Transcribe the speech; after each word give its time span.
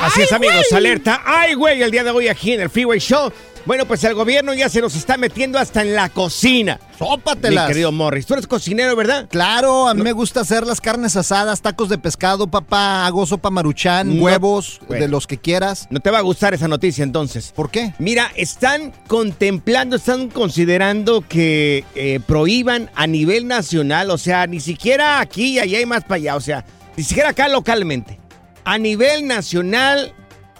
Así 0.00 0.22
es, 0.22 0.32
amigos, 0.32 0.72
alerta. 0.72 1.22
¡Ay, 1.24 1.54
güey! 1.54 1.82
El 1.82 1.90
día 1.90 2.04
de 2.04 2.10
hoy 2.10 2.28
aquí 2.28 2.52
en 2.52 2.60
el 2.60 2.70
Freeway 2.70 2.98
Show. 3.00 3.32
Bueno, 3.64 3.84
pues 3.86 4.04
el 4.04 4.14
gobierno 4.14 4.54
ya 4.54 4.68
se 4.68 4.80
nos 4.80 4.94
está 4.94 5.16
metiendo 5.16 5.58
hasta 5.58 5.82
en 5.82 5.94
la 5.94 6.08
cocina. 6.08 6.78
Mi 6.92 6.96
Sópatelas. 7.06 7.66
querido 7.66 7.90
Morris, 7.90 8.24
tú 8.24 8.34
eres 8.34 8.46
cocinero, 8.46 8.94
¿verdad? 8.94 9.26
Claro, 9.28 9.88
a 9.88 9.94
mí 9.94 10.02
me 10.02 10.12
gusta 10.12 10.40
hacer 10.42 10.64
las 10.64 10.80
carnes 10.80 11.16
asadas, 11.16 11.62
tacos 11.62 11.88
de 11.88 11.98
pescado, 11.98 12.46
papá, 12.46 13.04
hago 13.06 13.26
sopa 13.26 13.50
maruchan, 13.50 14.16
No, 14.16 14.22
huevos, 14.22 14.80
bueno. 14.86 15.02
de 15.02 15.08
los 15.08 15.26
que 15.26 15.38
quieras. 15.38 15.88
No 15.90 15.98
te 15.98 16.12
va 16.12 16.18
a 16.18 16.22
gustar 16.22 16.54
esa 16.54 16.68
noticia 16.68 17.02
entonces. 17.02 17.52
¿Por 17.56 17.70
qué? 17.72 17.92
Mira, 17.98 18.30
están 18.36 18.92
contemplando, 19.08 19.96
están 19.96 20.28
considerando 20.28 21.22
que 21.28 21.84
eh, 21.96 22.20
prohíban 22.24 22.88
a 22.94 23.08
nivel 23.08 23.48
nacional, 23.48 24.10
o 24.12 24.18
sea, 24.18 24.46
ni 24.46 24.60
siquiera 24.60 25.18
aquí 25.18 25.54
y 25.54 25.58
allá 25.58 25.80
y 25.80 25.86
más 25.86 26.02
para 26.04 26.14
allá, 26.16 26.36
o 26.36 26.40
sea, 26.40 26.64
ni 26.96 27.02
siquiera 27.02 27.30
acá 27.30 27.48
localmente. 27.48 28.20
A 28.66 28.78
nivel 28.78 29.26
nacional, 29.28 30.12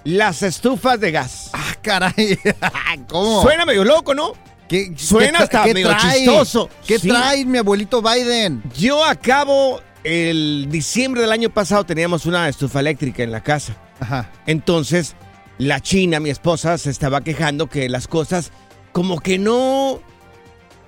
las 0.05 0.43
estufas 0.43 1.01
de 1.01 1.11
gas. 1.11 1.51
Ah, 1.53 1.75
caray. 1.83 2.39
¿Cómo? 3.09 3.43
Suena 3.43 3.67
medio 3.67 3.85
loco, 3.85 4.15
¿no? 4.15 4.33
¿Qué, 4.69 4.93
Suena 4.97 5.39
qué 5.39 5.45
hasta 5.45 5.65
qué 5.65 5.75
medio 5.75 5.89
trae? 5.91 6.19
chistoso. 6.19 6.71
¿Qué 6.87 6.99
Sí. 7.01 7.09
trae 7.09 7.45
mi 7.45 7.59
abuelito 7.59 8.01
Biden? 8.03 8.63
Yo 8.79 9.05
acabo 9.05 9.81
el 10.05 10.69
diciembre 10.71 11.21
del 11.21 11.33
año 11.33 11.51
pasado 11.51 11.85
teníamos 11.85 12.27
una 12.27 12.49
estufa 12.49 12.79
eléctrica 12.81 13.25
en 13.25 13.33
la 13.33 13.43
casa. 13.43 13.77
Ajá. 13.99 14.31
Entonces, 14.47 15.17
la 15.59 15.81
china, 15.81 16.21
mi 16.21 16.31
esposa, 16.31 16.79
se 16.79 16.91
estaba 16.91 17.23
quejando 17.23 17.69
que 17.69 17.89
las 17.89 18.07
cosas 18.07 18.53
como 18.93 19.19
que 19.21 19.39
no 19.39 20.01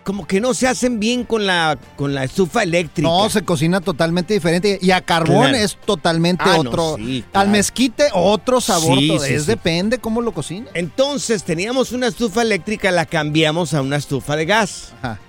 como 0.09 0.27
que 0.27 0.41
no 0.41 0.55
se 0.55 0.67
hacen 0.67 0.99
bien 0.99 1.23
con 1.25 1.45
la 1.47 1.79
con 1.95 2.15
la 2.15 2.25
estufa 2.25 2.63
eléctrica. 2.63 3.07
No, 3.07 3.29
se 3.29 3.43
cocina 3.45 3.83
totalmente 3.83 4.33
diferente. 4.33 4.79
Y 4.81 4.91
a 4.91 5.03
carbón 5.03 5.51
Claro. 5.51 5.57
es 5.59 5.77
totalmente 5.77 6.45
Ah, 6.47 6.55
no, 6.55 6.61
otro. 6.61 6.97
sí, 6.97 7.23
claro. 7.31 7.45
Al 7.47 7.53
mezquite, 7.53 8.05
otro 8.15 8.63
sabor. 8.63 8.99
Sí, 8.99 9.19
sí, 9.21 9.35
es 9.35 9.45
depende 9.45 9.99
cómo 9.99 10.23
lo 10.23 10.33
cocina. 10.33 10.67
Entonces, 10.73 11.45
teníamos 11.45 11.93
una 11.93 12.07
estufa 12.07 12.41
eléctrica, 12.41 12.91
la 12.91 13.05
cambiamos 13.05 13.75
a 13.75 13.83
una 13.83 13.97
estufa 13.97 14.35
de 14.35 14.47
gas. 14.47 14.95
Ajá. 15.03 15.21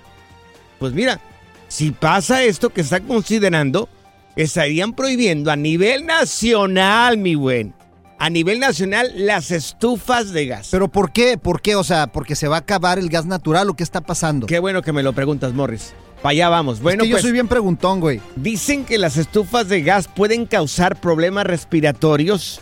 Pues 0.78 0.94
mira, 0.94 1.20
si 1.68 1.90
pasa 1.90 2.42
esto 2.42 2.70
que 2.70 2.80
están 2.80 3.02
considerando, 3.02 3.86
estarían 4.34 4.94
prohibiendo 4.94 5.50
a 5.50 5.56
nivel 5.56 6.06
nacional, 6.06 7.18
mi 7.18 7.34
buen, 7.34 7.74
a 8.20 8.28
nivel 8.28 8.60
nacional 8.60 9.10
las 9.16 9.50
estufas 9.50 10.30
de 10.32 10.44
gas. 10.44 10.68
Pero 10.70 10.88
¿por 10.88 11.10
qué? 11.10 11.38
¿Por 11.38 11.62
qué? 11.62 11.74
O 11.74 11.82
sea, 11.82 12.06
porque 12.08 12.36
se 12.36 12.48
va 12.48 12.56
a 12.56 12.60
acabar 12.60 12.98
el 12.98 13.08
gas 13.08 13.24
natural 13.24 13.70
o 13.70 13.74
qué 13.74 13.82
está 13.82 14.02
pasando. 14.02 14.46
Qué 14.46 14.58
bueno 14.58 14.82
que 14.82 14.92
me 14.92 15.02
lo 15.02 15.14
preguntas, 15.14 15.54
Morris. 15.54 15.94
Para 16.20 16.32
allá 16.32 16.50
vamos. 16.50 16.82
Bueno, 16.82 17.02
es 17.02 17.06
que 17.06 17.08
yo 17.08 17.14
pues 17.14 17.22
soy 17.22 17.32
bien 17.32 17.48
preguntón, 17.48 17.98
güey. 17.98 18.20
dicen 18.36 18.84
que 18.84 18.98
las 18.98 19.16
estufas 19.16 19.70
de 19.70 19.80
gas 19.80 20.06
pueden 20.06 20.44
causar 20.44 21.00
problemas 21.00 21.46
respiratorios 21.46 22.60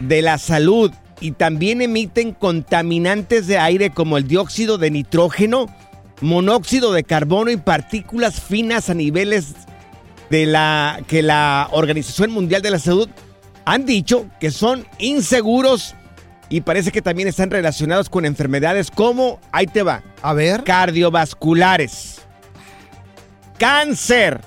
de 0.00 0.22
la 0.22 0.38
salud 0.38 0.90
y 1.20 1.32
también 1.32 1.82
emiten 1.82 2.32
contaminantes 2.32 3.46
de 3.46 3.58
aire 3.58 3.90
como 3.90 4.16
el 4.16 4.26
dióxido 4.26 4.78
de 4.78 4.90
nitrógeno, 4.90 5.66
monóxido 6.22 6.94
de 6.94 7.04
carbono 7.04 7.50
y 7.50 7.58
partículas 7.58 8.40
finas 8.40 8.88
a 8.88 8.94
niveles 8.94 9.52
de 10.30 10.46
la 10.46 11.00
que 11.06 11.20
la 11.20 11.68
Organización 11.70 12.30
Mundial 12.30 12.62
de 12.62 12.70
la 12.70 12.78
Salud 12.78 13.10
han 13.72 13.84
dicho 13.86 14.26
que 14.40 14.50
son 14.50 14.84
inseguros 14.98 15.94
y 16.48 16.62
parece 16.62 16.90
que 16.90 17.02
también 17.02 17.28
están 17.28 17.50
relacionados 17.50 18.10
con 18.10 18.24
enfermedades 18.24 18.90
como, 18.90 19.38
ahí 19.52 19.66
te 19.68 19.82
va, 19.84 20.02
A 20.22 20.32
ver. 20.32 20.64
cardiovasculares, 20.64 22.22
cáncer, 23.58 24.40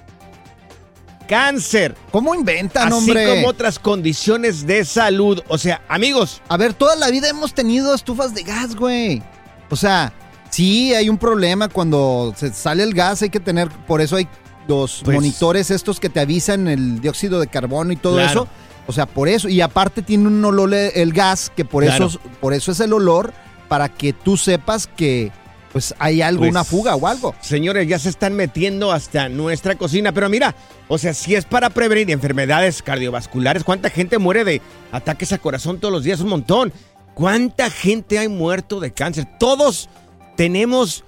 cáncer, 1.27 1.95
¿Cómo 2.11 2.35
inventan, 2.35 2.87
así 2.89 2.97
hombre? 2.97 3.29
como 3.35 3.47
otras 3.47 3.79
condiciones 3.79 4.65
de 4.67 4.83
salud. 4.85 5.41
O 5.47 5.57
sea, 5.57 5.81
amigos, 5.87 6.41
A 6.49 6.57
ver, 6.57 6.73
toda 6.73 6.95
la 6.95 7.09
vida 7.09 7.29
hemos 7.29 7.53
tenido 7.53 7.93
estufas 7.95 8.33
de 8.33 8.43
gas, 8.43 8.75
güey. 8.75 9.21
O 9.69 9.75
sea, 9.75 10.11
sí 10.49 10.93
hay 10.93 11.07
un 11.09 11.17
problema 11.17 11.69
cuando 11.69 12.33
se 12.35 12.51
sale 12.53 12.83
el 12.83 12.93
gas, 12.93 13.21
hay 13.21 13.29
que 13.29 13.39
tener, 13.39 13.69
por 13.69 14.01
eso 14.01 14.17
hay 14.17 14.27
los 14.67 15.01
Pues- 15.03 15.15
monitores 15.15 15.71
estos 15.71 15.99
que 15.99 16.09
te 16.09 16.19
avisan 16.19 16.67
el 16.67 16.99
dióxido 16.99 17.39
de 17.39 17.47
carbono 17.47 17.91
y 17.93 17.95
todo 17.95 18.15
Claro. 18.15 18.29
eso. 18.29 18.47
O 18.87 18.91
sea, 18.91 19.05
por 19.05 19.29
eso. 19.29 19.47
Y 19.49 19.61
aparte 19.61 20.01
tiene 20.01 20.27
un 20.27 20.43
olor 20.43 20.73
el 20.73 21.13
gas, 21.13 21.51
que 21.55 21.63
por, 21.65 21.83
Claro. 21.83 22.07
eso, 22.07 22.19
por 22.41 22.53
eso 22.53 22.71
es 22.71 22.79
el 22.79 22.93
olor, 22.93 23.33
para 23.67 23.89
que 23.89 24.13
tú 24.13 24.37
sepas 24.37 24.87
que 24.87 25.31
pues 25.71 25.95
hay 25.97 26.21
algo, 26.21 26.41
Pues, 26.41 26.51
una 26.51 26.63
fuga 26.63 26.95
o 26.95 27.07
algo. 27.07 27.33
señores, 27.41 27.87
ya 27.87 27.97
se 27.97 28.09
están 28.09 28.35
metiendo 28.35 28.91
hasta 28.91 29.27
nuestra 29.29 29.73
cocina. 29.75 30.11
Pero 30.11 30.29
mira, 30.29 30.53
o 30.87 30.99
sea, 30.99 31.15
si 31.15 31.33
es 31.33 31.45
para 31.45 31.71
prevenir 31.71 32.11
enfermedades 32.11 32.83
cardiovasculares, 32.83 33.63
¿cuánta 33.63 33.89
gente 33.89 34.19
muere 34.19 34.43
de 34.43 34.61
ataques 34.91 35.33
a 35.33 35.39
corazón 35.39 35.79
todos 35.79 35.91
los 35.91 36.03
días? 36.03 36.19
Un 36.19 36.29
montón. 36.29 36.71
¿Cuánta 37.15 37.71
gente 37.71 38.19
hay 38.19 38.27
muerto 38.27 38.79
de 38.79 38.91
cáncer? 38.91 39.27
Todos 39.39 39.89
tenemos 40.35 41.03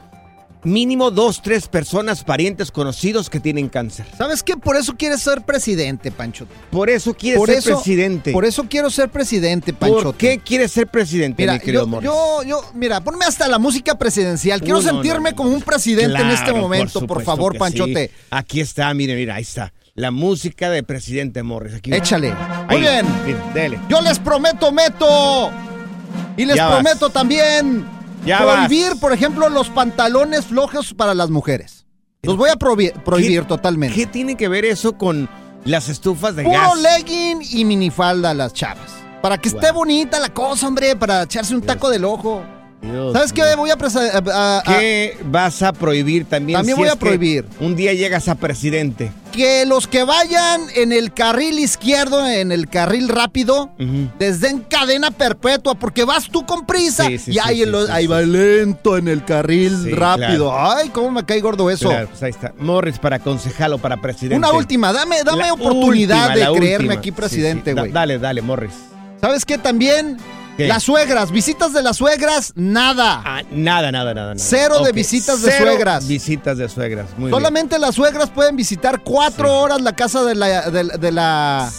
mínimo 0.66 1.12
dos, 1.12 1.42
tres 1.42 1.68
personas, 1.70 2.24
parientes, 2.24 2.72
conocidos 2.72 3.30
que 3.30 3.40
tienen 3.40 3.70
cáncer. 3.70 4.06
¿Sabes 4.18 4.44
qué? 4.44 4.58
Por 4.58 4.76
eso 4.76 4.96
quieres 4.98 5.22
ser 5.22 5.44
presidente, 5.44 6.12
Pancho. 6.12 6.48
Por 6.72 6.90
eso 6.90 7.14
quieres 7.14 7.38
Por 7.40 7.48
ser 7.50 7.60
eso, 7.60 7.70
presidente. 7.76 8.32
Por 8.34 8.44
eso 8.44 8.66
quiero 8.70 8.90
ser 8.90 9.10
presidente, 9.10 9.72
Pancho. 9.74 10.04
¿Por 10.04 10.16
qué 10.16 10.40
quieres 10.40 10.72
ser 10.72 10.88
presidente, 10.88 11.44
Mira, 11.44 11.54
mi 11.54 11.60
querido 11.60 11.84
yo, 11.84 11.88
Morris? 11.88 12.06
yo, 12.10 12.44
yo, 12.44 12.62
mira, 12.74 13.00
ponme 13.02 13.24
hasta 13.26 13.48
la 13.48 13.60
música 13.60 13.98
presidencial. 13.98 14.60
Quiero 14.60 14.80
Uh, 14.80 14.82
no, 14.82 14.90
sentirme 14.90 15.30
no, 15.30 15.30
no. 15.30 15.36
como 15.38 15.50
un 15.52 15.62
presidente 15.62 16.20
en 16.20 16.30
este 16.32 16.52
momento, 16.52 17.06
por, 17.08 17.24
favor, 17.24 17.58
Panchote. 17.58 18.10
sí. 18.14 18.24
Aquí 18.32 18.60
está, 18.60 18.94
mire, 18.94 19.16
mira, 19.16 19.36
ahí 19.36 19.44
está. 19.44 19.72
la 19.94 20.12
música 20.12 20.70
de 20.70 20.84
presidente 20.84 21.42
Morris. 21.44 21.76
Aquí. 21.76 21.94
Échale. 21.94 22.34
Ahí, 22.68 22.80
Muy 22.80 22.82
bien. 22.82 23.06
dele. 23.54 23.80
Yo 23.88 24.02
les 24.02 24.20
prometo, 24.20 24.72
meto. 24.74 25.52
Y 26.36 26.44
les 26.46 26.58
Ya 26.58 26.66
vas. 26.68 26.82
prometo 26.82 27.10
también 27.10 27.86
Ya 28.26 28.40
prohibir, 28.40 28.90
vas. 28.92 29.00
por 29.00 29.14
ejemplo, 29.14 29.50
los 29.50 29.70
pantalones 29.70 30.46
flojos 30.46 30.94
para 30.94 31.14
las 31.14 31.30
mujeres. 31.30 31.86
Los 32.24 32.38
voy 32.38 32.50
a 32.50 32.56
prohibir, 32.56 32.94
prohibir 33.04 33.42
¿Qué- 33.42 33.48
totalmente. 33.48 33.96
¿Qué 33.96 34.08
tiene 34.08 34.36
que 34.36 34.48
ver 34.48 34.66
eso 34.66 34.98
con 34.98 35.30
las 35.64 35.90
estufas 35.90 36.36
de 36.36 36.44
Puro 36.44 36.58
gas? 36.60 36.82
legging 36.82 37.40
y 37.52 37.66
minifalda 37.66 38.32
a 38.32 38.34
las 38.34 38.54
chavas. 38.54 38.92
Para 39.22 39.38
que 39.38 39.50
esté 39.50 39.72
bonita 39.72 40.20
la 40.20 40.30
cosa, 40.30 40.68
hombre, 40.68 40.96
para 40.96 41.24
echarse 41.24 41.54
un 41.56 41.62
taco 41.62 41.90
del 41.90 42.06
ojo. 42.06 42.44
Dios 42.82 43.14
¿Sabes 43.14 43.34
qué? 43.34 43.42
Voy 43.58 43.70
a, 43.72 43.74
a- 43.78 44.64
¿Qué 44.66 45.18
vas 45.26 45.62
a 45.64 45.74
prohibir 45.74 46.26
también? 46.26 46.58
También 46.58 46.76
si 46.76 46.82
voy 46.82 46.90
a 46.90 46.96
prohibir. 46.96 47.46
Un 47.60 47.76
día 47.76 47.94
llegas 47.94 48.28
a 48.28 48.36
presidente. 48.36 49.12
que 49.32 49.66
los 49.66 49.88
que 49.88 50.04
vayan 50.04 50.62
en 50.76 50.94
el 50.94 51.12
carril 51.14 51.60
izquierdo, 51.60 52.26
en 52.26 52.52
el 52.54 52.70
carril 52.70 53.10
rápido, 53.10 53.72
Ujú. 53.80 54.10
les 54.20 54.40
den 54.40 54.60
cadena 54.70 55.12
perpetua, 55.12 55.76
porque 55.76 56.06
vas 56.06 56.30
tú 56.30 56.46
con 56.46 56.66
prisa 56.66 57.06
Sí, 57.08 57.18
sí, 57.18 57.32
y 57.32 57.34
sí, 57.34 57.40
ahí, 57.44 57.66
lo- 57.66 57.92
ahí 57.92 58.08
va 58.08 58.22
lento 58.22 58.98
en 58.98 59.08
el 59.10 59.26
carril 59.26 59.96
rápido. 59.96 60.54
Ay, 60.58 60.90
cómo 60.90 61.12
me 61.12 61.26
cae 61.26 61.42
gordo 61.42 61.70
eso. 61.70 61.90
Claro, 61.90 62.08
pues 62.10 62.24
ahí 62.24 62.30
está. 62.32 62.54
Morris 62.60 62.98
para 63.00 63.20
concejalo, 63.20 63.78
para 63.78 63.98
presidente. 63.98 64.38
Una 64.38 64.54
última, 64.54 64.94
dame, 64.94 65.18
dame 65.26 65.44
La 65.48 65.54
oportunidad 65.54 66.30
última, 66.30 66.50
de 66.52 66.58
creerme 66.58 66.86
última. 66.88 67.00
aquí 67.00 67.12
presidente. 67.12 67.74
Da- 67.74 67.82
güey. 67.82 67.92
dale, 67.92 68.20
dale, 68.20 68.42
Morris. 68.42 68.74
¿Sabes 69.20 69.44
qué 69.44 69.58
también? 69.58 70.18
¿Qué? 70.58 70.68
Las 70.68 70.84
suegras, 70.84 71.32
visitas 71.32 71.74
de 71.74 71.84
las 71.84 71.98
suegras, 71.98 72.54
nada. 72.56 73.22
Ah, 73.26 73.42
nada, 73.52 73.92
nada, 73.92 74.14
nada. 74.14 74.34
nada. 74.36 74.36
Cero 74.38 74.80
de 74.86 74.92
visitas 74.94 75.42
de 75.42 75.52
cero 75.52 75.66
suegras. 75.72 76.08
Visitas 76.08 76.58
de 76.58 76.70
suegras. 76.70 77.08
Muy 77.18 77.30
Solamente 77.30 77.78
las 77.78 77.96
suegras 77.96 78.30
pueden 78.30 78.56
visitar 78.56 79.02
cuatro 79.02 79.48
Sí. 79.48 79.54
horas 79.54 79.82
la 79.82 79.94
casa 79.94 80.24
de 80.24 80.34
la, 80.36 80.70
de, 80.72 80.84
de 80.98 81.12
la, 81.12 81.70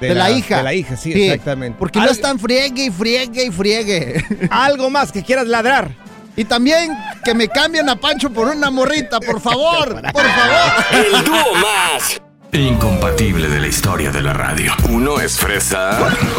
de 0.00 0.14
la 0.14 0.30
hija. 0.30 0.58
De 0.58 0.62
la 0.62 0.74
hija, 0.74 0.96
sí, 0.96 1.12
exactamente. 1.12 1.78
Porque 1.78 1.98
no 1.98 2.04
Algo- 2.04 2.12
están 2.14 2.38
friegue 2.38 2.84
y 2.86 2.90
friegue 2.90 3.46
y 3.46 3.50
friegue. 3.50 4.24
Algo 4.50 4.90
más 4.90 5.10
que 5.10 5.22
quieras 5.22 5.46
ladrar. 5.46 5.90
y 6.36 6.44
también 6.44 6.90
que 7.24 7.32
me 7.32 7.48
cambien 7.48 7.88
a 7.88 7.96
Pancho 7.96 8.28
por 8.30 8.48
una 8.48 8.70
morrita, 8.70 9.20
por 9.20 9.40
favor, 9.40 10.02
por 10.12 10.22
favor. 10.22 10.84
El 10.92 11.24
dúo 11.24 11.54
más 11.54 12.20
incompatible 12.60 13.48
de 13.48 13.60
la 13.60 13.66
historia 13.66 14.10
de 14.10 14.22
la 14.22 14.32
radio. 14.32 14.72
Uno 14.88 15.20
es 15.20 15.38
fresa 15.38 15.98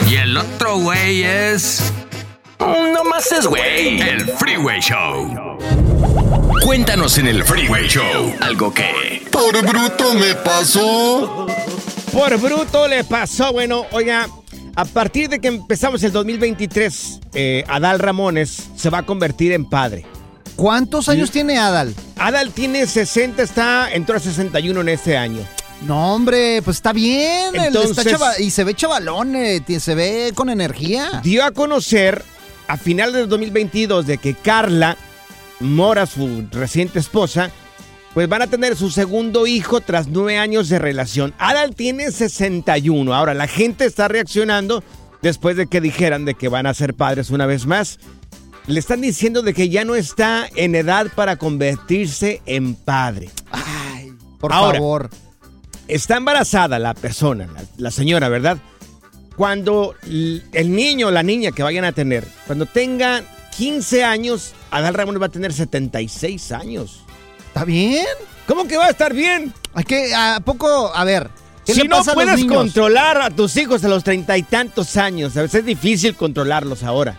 y 0.09 0.15
el 0.15 0.37
otro 0.37 0.77
güey 0.77 1.23
es. 1.23 1.93
No 2.59 3.03
más 3.03 3.31
es 3.31 3.45
güey. 3.45 4.01
El 4.01 4.25
Freeway 4.25 4.79
Show. 4.79 5.57
Cuéntanos 6.63 7.17
en 7.17 7.27
el 7.27 7.43
Freeway 7.43 7.87
Show 7.87 8.33
algo 8.41 8.73
que. 8.73 9.27
Por 9.31 9.61
bruto 9.65 10.13
me 10.15 10.33
pasó. 10.35 11.47
Por 12.11 12.37
bruto 12.39 12.87
le 12.87 13.03
pasó. 13.03 13.53
Bueno, 13.53 13.85
oiga, 13.91 14.27
a 14.75 14.85
partir 14.85 15.29
de 15.29 15.39
que 15.39 15.47
empezamos 15.47 16.03
el 16.03 16.11
2023, 16.11 17.19
eh, 17.33 17.63
Adal 17.67 17.99
Ramones 17.99 18.69
se 18.75 18.89
va 18.89 18.99
a 18.99 19.03
convertir 19.05 19.51
en 19.51 19.69
padre. 19.69 20.05
¿Cuántos 20.55 21.09
años 21.09 21.29
tiene 21.29 21.59
Adal? 21.59 21.93
Adal 22.17 22.51
tiene 22.51 22.87
60, 22.87 23.43
está, 23.43 23.91
entró 23.91 24.17
a 24.17 24.19
61 24.19 24.81
en 24.81 24.89
este 24.89 25.15
año. 25.15 25.41
No, 25.85 26.15
hombre, 26.15 26.61
pues 26.63 26.77
está 26.77 26.91
bien. 26.91 27.55
él 27.55 27.55
está 27.55 27.67
Entonces- 27.67 28.05
chava- 28.13 28.39
y 28.39 28.49
se 28.49 28.63
ve 28.63 28.73
chavalón, 28.73 29.35
eh, 29.35 29.63
se 29.79 29.95
ve 29.95 30.31
con 30.33 30.49
energía. 30.49 31.21
Dio 31.23 31.43
a 31.45 31.51
conocer 31.51 32.23
a 32.67 32.77
final 32.77 33.13
del 33.13 33.29
2022 33.29 34.07
de 34.07 34.17
que 34.17 34.33
Carla 34.33 34.97
Mora, 35.59 36.05
su 36.05 36.45
reciente 36.51 36.99
esposa, 36.99 37.51
pues 38.13 38.27
van 38.27 38.41
a 38.41 38.47
tener 38.47 38.75
su 38.75 38.89
segundo 38.89 39.45
hijo 39.47 39.81
tras 39.81 40.07
nueve 40.07 40.37
años 40.37 40.69
de 40.69 40.79
relación. 40.79 41.33
Adal 41.37 41.75
tiene 41.75 42.11
61. 42.11 43.13
Ahora, 43.13 43.33
la 43.33 43.47
gente 43.47 43.85
está 43.85 44.07
reaccionando 44.07 44.83
después 45.21 45.55
de 45.57 45.67
que 45.67 45.81
dijeran 45.81 46.25
de 46.25 46.33
que 46.35 46.47
van 46.47 46.65
a 46.67 46.73
ser 46.73 46.93
padres 46.95 47.29
una 47.29 47.45
vez 47.45 47.65
más. 47.67 47.99
Le 48.65 48.79
están 48.79 49.01
diciendo 49.01 49.41
de 49.43 49.53
que 49.53 49.69
ya 49.69 49.85
no 49.85 49.95
está 49.95 50.47
en 50.55 50.75
edad 50.75 51.07
para 51.15 51.37
convertirse 51.37 52.41
en 52.45 52.75
padre. 52.75 53.29
Ay, 53.51 54.11
por 54.39 54.51
Ahora. 54.51 54.77
favor. 54.79 55.09
Está 55.87 56.17
embarazada 56.17 56.79
la 56.79 56.93
persona, 56.93 57.47
la, 57.47 57.63
la 57.77 57.91
señora, 57.91 58.29
¿verdad? 58.29 58.57
Cuando 59.35 59.95
el 60.03 60.75
niño 60.75 61.07
o 61.07 61.11
la 61.11 61.23
niña 61.23 61.51
que 61.51 61.63
vayan 61.63 61.85
a 61.85 61.91
tener, 61.91 62.27
cuando 62.47 62.65
tenga 62.65 63.23
15 63.57 64.03
años, 64.03 64.53
Adal 64.71 64.93
Ramón 64.93 65.21
va 65.21 65.27
a 65.27 65.29
tener 65.29 65.53
76 65.53 66.51
años. 66.51 67.03
¿Está 67.47 67.63
bien? 67.63 68.05
¿Cómo 68.47 68.67
que 68.67 68.77
va 68.77 68.85
a 68.85 68.89
estar 68.89 69.13
bien? 69.13 69.53
¿A 69.73 69.83
qué? 69.83 70.13
¿A 70.15 70.39
poco? 70.43 70.91
A 70.93 71.03
ver. 71.03 71.29
¿Qué 71.65 71.73
si 71.73 71.81
le 71.81 71.87
no 71.89 71.97
pasa 71.97 72.11
a 72.11 72.15
los 72.15 72.23
puedes 72.23 72.39
niños? 72.39 72.55
controlar 72.55 73.21
a 73.21 73.29
tus 73.29 73.55
hijos 73.57 73.83
a 73.83 73.87
los 73.89 74.03
treinta 74.03 74.37
y 74.37 74.43
tantos 74.43 74.95
años, 74.95 75.35
a 75.35 75.41
veces 75.41 75.59
es 75.61 75.65
difícil 75.65 76.15
controlarlos 76.15 76.83
ahora. 76.83 77.17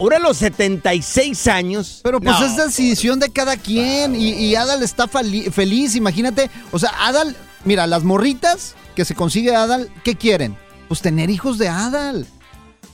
Ahora 0.00 0.16
a 0.16 0.20
los 0.20 0.36
76 0.38 1.46
años. 1.48 2.00
Pero 2.02 2.20
pues 2.20 2.38
no. 2.38 2.46
es 2.46 2.56
decisión 2.56 3.18
de 3.18 3.30
cada 3.30 3.56
quien 3.56 4.14
y, 4.14 4.30
y 4.30 4.54
Adal 4.54 4.82
está 4.82 5.06
feliz, 5.08 5.96
imagínate. 5.96 6.50
O 6.70 6.78
sea, 6.78 6.92
Adal, 7.00 7.36
mira, 7.64 7.86
las 7.86 8.04
morritas 8.04 8.74
que 8.94 9.04
se 9.04 9.14
consigue 9.14 9.54
Adal, 9.54 9.88
¿qué 10.04 10.14
quieren? 10.16 10.56
Pues 10.88 11.00
tener 11.02 11.30
hijos 11.30 11.58
de 11.58 11.68
Adal. 11.68 12.26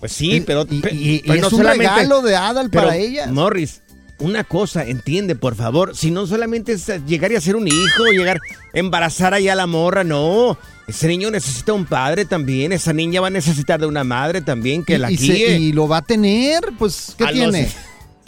Pues 0.01 0.13
sí, 0.13 0.43
pero, 0.47 0.67
Y, 0.69 0.75
y- 0.77 1.15
y 1.17 1.23
pero 1.27 1.47
es 1.47 1.53
no 1.53 1.59
un 1.59 1.65
regalo 1.65 2.23
de 2.23 2.37
Adal 2.37 2.69
para 2.71 2.97
ellas. 2.97 3.31
Morris, 3.31 3.81
una 4.19 4.45
cosa, 4.45 4.85
entiende, 4.85 5.35
por 5.35 5.55
favor. 5.55 5.97
Si 5.97 6.11
no 6.11 6.27
solamente 6.27 6.73
es 6.73 6.87
llegar 7.07 7.33
y 7.33 7.37
hacer 7.37 7.57
un 7.57 7.67
hijo, 7.67 8.05
llegar 8.13 8.39
a 8.75 8.79
embarazar 8.79 9.33
allá 9.35 9.53
a 9.55 9.57
la 9.57 9.67
morra, 9.67 10.05
no. 10.05 10.59
Ese 10.87 11.09
niño 11.09 11.31
necesita 11.31 11.73
un 11.73 11.87
padre 11.87 12.27
también. 12.27 12.73
Esa 12.73 12.93
niña 12.93 13.23
va 13.23 13.29
a 13.29 13.31
necesitar 13.31 13.81
de 13.81 13.87
una 13.87 14.05
madre 14.05 14.43
también 14.43 14.85
que 14.85 14.95
y, 14.97 14.99
la 14.99 15.11
y 15.11 15.17
se- 15.17 15.57
y 15.59 15.73
lo 15.73 15.89
va 15.89 15.99
a 15.99 16.03
tener, 16.03 16.63
pues, 16.79 17.15
¿qué 17.17 17.25
A 17.25 17.33
los- 17.33 17.53
tiene? 17.53 17.69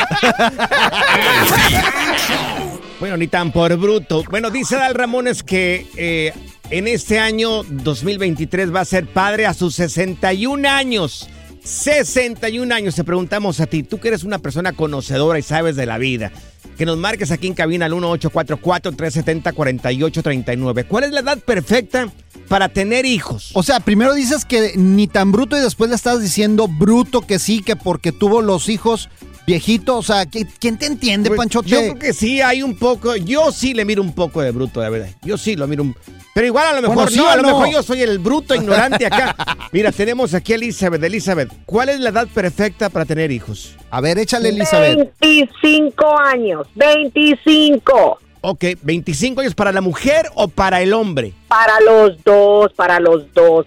Bueno, 2.99 3.15
ni 3.15 3.27
tan 3.29 3.53
por 3.53 3.73
bruto. 3.77 4.23
Bueno, 4.29 4.49
dice 4.49 4.75
Dal 4.75 4.93
Ramones 4.93 5.41
que 5.41 5.87
eh, 5.95 6.33
en 6.69 6.85
este 6.85 7.17
año 7.17 7.63
2023 7.63 8.75
va 8.75 8.81
a 8.81 8.85
ser 8.85 9.05
padre 9.07 9.45
a 9.45 9.53
sus 9.53 9.75
61 9.75 10.67
años. 10.67 11.29
61 11.69 12.73
años. 12.73 12.95
Te 12.95 13.03
preguntamos 13.03 13.59
a 13.59 13.67
ti, 13.67 13.83
tú 13.83 13.99
que 13.99 14.07
eres 14.07 14.23
una 14.23 14.39
persona 14.39 14.73
conocedora 14.73 15.37
y 15.37 15.43
sabes 15.43 15.75
de 15.75 15.85
la 15.85 15.99
vida, 15.99 16.31
que 16.77 16.85
nos 16.85 16.97
marques 16.97 17.29
aquí 17.31 17.47
en 17.47 17.53
cabina 17.53 17.85
al 17.85 17.91
1844-370-4839. 17.93 20.87
¿Cuál 20.87 21.03
es 21.03 21.11
la 21.11 21.19
edad 21.19 21.37
perfecta 21.37 22.11
para 22.47 22.69
tener 22.69 23.05
hijos? 23.05 23.51
O 23.53 23.61
sea, 23.61 23.79
primero 23.79 24.15
dices 24.15 24.45
que 24.45 24.73
ni 24.75 25.07
tan 25.07 25.31
bruto 25.31 25.55
y 25.55 25.61
después 25.61 25.91
le 25.91 25.95
estás 25.95 26.19
diciendo 26.21 26.67
bruto 26.67 27.21
que 27.21 27.37
sí, 27.37 27.61
que 27.61 27.75
porque 27.75 28.11
tuvo 28.11 28.41
los 28.41 28.67
hijos 28.67 29.09
viejitos. 29.49 29.97
O 29.97 30.03
sea, 30.03 30.23
¿qui- 30.25 30.47
¿quién 30.59 30.77
te 30.77 30.85
entiende, 30.85 31.29
Pues, 31.29 31.37
Panchote? 31.37 31.69
Yo 31.69 31.79
creo 31.79 31.99
que 31.99 32.13
sí, 32.13 32.39
hay 32.41 32.61
un 32.61 32.75
poco. 32.77 33.15
Yo 33.15 33.51
sí 33.51 33.73
le 33.73 33.83
miro 33.83 34.01
un 34.03 34.13
poco 34.13 34.41
de 34.41 34.51
bruto, 34.51 34.79
la 34.81 34.89
verdad. 34.89 35.09
Yo 35.23 35.37
sí 35.37 35.55
lo 35.55 35.67
miro 35.67 35.83
un. 35.83 35.95
Pero 36.35 36.45
igual 36.47 36.67
a 36.67 36.73
lo 36.73 36.81
mejor 36.83 36.95
Bueno, 36.95 37.11
¿sí 37.11 37.17
no, 37.17 37.27
a 37.27 37.35
lo 37.35 37.41
no? 37.41 37.47
mejor 37.49 37.69
yo 37.73 37.83
soy 37.83 38.01
el 38.01 38.19
bruto 38.19 38.53
ignorante 38.53 39.05
acá. 39.07 39.35
Mira, 39.71 39.91
tenemos 39.91 40.33
aquí 40.35 40.53
a 40.53 40.55
Elizabeth. 40.57 41.03
Elizabeth, 41.03 41.49
¿cuál 41.65 41.89
es 41.89 41.99
la 41.99 42.09
edad 42.09 42.27
perfecta 42.27 42.89
para 42.89 43.05
tener 43.05 43.31
hijos? 43.31 43.75
A 43.89 43.99
ver, 44.01 44.19
échale, 44.19 44.49
Elizabeth. 44.49 45.11
25 45.19 46.19
años, 46.19 46.67
25. 46.75 48.19
Ok, 48.41 48.63
25 48.83 49.41
años 49.41 49.53
para 49.55 49.71
la 49.73 49.81
mujer 49.81 50.27
o 50.35 50.47
para 50.47 50.81
el 50.81 50.93
hombre. 50.93 51.33
Para 51.49 51.73
los 51.81 52.23
dos, 52.23 52.71
para 52.73 52.99
los 52.99 53.33
dos. 53.33 53.65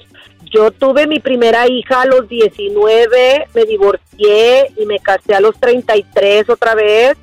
Yo 0.52 0.71
tuve 0.71 1.06
mi 1.06 1.18
primera 1.18 1.66
hija 1.66 2.02
a 2.02 2.06
los 2.06 2.28
19, 2.28 3.47
me 3.54 3.64
divorcié 3.64 4.71
y 4.76 4.85
me 4.87 4.99
casé 4.99 5.35
a 5.35 5.40
los 5.40 5.59
33 5.59 6.49
otra 6.50 6.75
vez. 6.75 7.16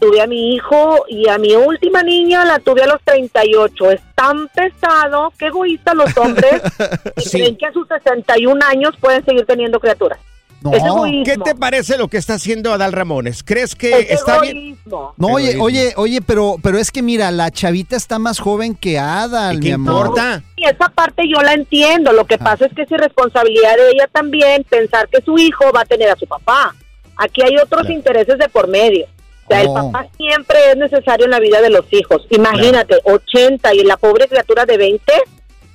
Tuve 0.00 0.20
a 0.20 0.26
mi 0.26 0.54
hijo 0.54 1.04
y 1.08 1.28
a 1.28 1.38
mi 1.38 1.54
última 1.54 2.02
niña 2.02 2.44
la 2.44 2.58
tuve 2.58 2.82
a 2.82 2.86
los 2.86 3.00
38. 3.04 3.92
Es 3.92 4.00
tan 4.14 4.48
pesado, 4.48 5.32
qué 5.38 5.46
egoístas 5.46 5.94
los 5.94 6.14
hombres 6.18 6.60
que 7.16 7.22
Sí. 7.22 7.38
creen 7.38 7.56
que 7.56 7.66
a 7.66 7.72
sus 7.72 7.86
61 7.88 8.60
años 8.66 8.94
pueden 9.00 9.24
seguir 9.24 9.46
teniendo 9.46 9.80
criaturas. 9.80 10.18
No, 10.62 10.72
Es 10.72 10.82
egoísmo. 10.82 11.24
¿Qué 11.24 11.36
te 11.36 11.54
parece 11.54 11.96
lo 11.98 12.08
que 12.08 12.16
está 12.16 12.34
haciendo 12.34 12.72
Adal 12.72 12.92
Ramones? 12.92 13.42
¿Crees 13.44 13.74
que 13.74 13.90
Es 13.90 14.10
está 14.12 14.40
bien? 14.40 14.76
no, 14.86 15.12
oye, 15.28 15.52
Egoísmo. 15.52 15.64
oye, 15.64 15.92
oye, 15.96 16.20
pero, 16.22 16.56
pero 16.62 16.78
es 16.78 16.90
que 16.90 17.02
mira, 17.02 17.30
la 17.30 17.50
chavita 17.50 17.94
está 17.96 18.18
más 18.18 18.38
joven 18.40 18.74
que 18.74 18.98
Ada, 18.98 19.52
¿Y 19.54 19.58
mi 19.58 19.66
qué 19.66 19.72
amor. 19.74 20.06
importa? 20.06 20.42
Y 20.56 20.64
esa 20.66 20.88
parte 20.88 21.22
yo 21.28 21.40
la 21.42 21.52
entiendo. 21.54 22.12
Lo 22.12 22.22
Ah. 22.22 22.26
que 22.26 22.38
pasa 22.38 22.66
es 22.66 22.72
que 22.74 22.82
es 22.82 22.90
irresponsabilidad 22.90 23.76
de 23.76 23.90
ella 23.90 24.08
también 24.10 24.64
pensar 24.68 25.08
que 25.08 25.20
su 25.22 25.38
hijo 25.38 25.70
va 25.74 25.82
a 25.82 25.84
tener 25.84 26.08
a 26.10 26.16
su 26.16 26.26
papá. 26.26 26.74
Aquí 27.16 27.42
hay 27.42 27.56
otros 27.56 27.82
Claro. 27.82 27.94
intereses 27.94 28.38
de 28.38 28.48
por 28.48 28.66
medio. 28.68 29.06
O 29.44 29.48
sea, 29.48 29.60
el 29.60 29.68
papá 29.68 30.06
siempre 30.16 30.58
es 30.72 30.76
necesario 30.76 31.26
en 31.26 31.30
la 31.30 31.38
vida 31.38 31.60
de 31.60 31.70
los 31.70 31.84
hijos. 31.92 32.26
Imagínate, 32.30 32.96
80 33.04 33.72
y 33.74 33.84
la 33.84 33.96
pobre 33.96 34.26
criatura 34.26 34.64
de 34.66 34.76
20. 34.76 35.12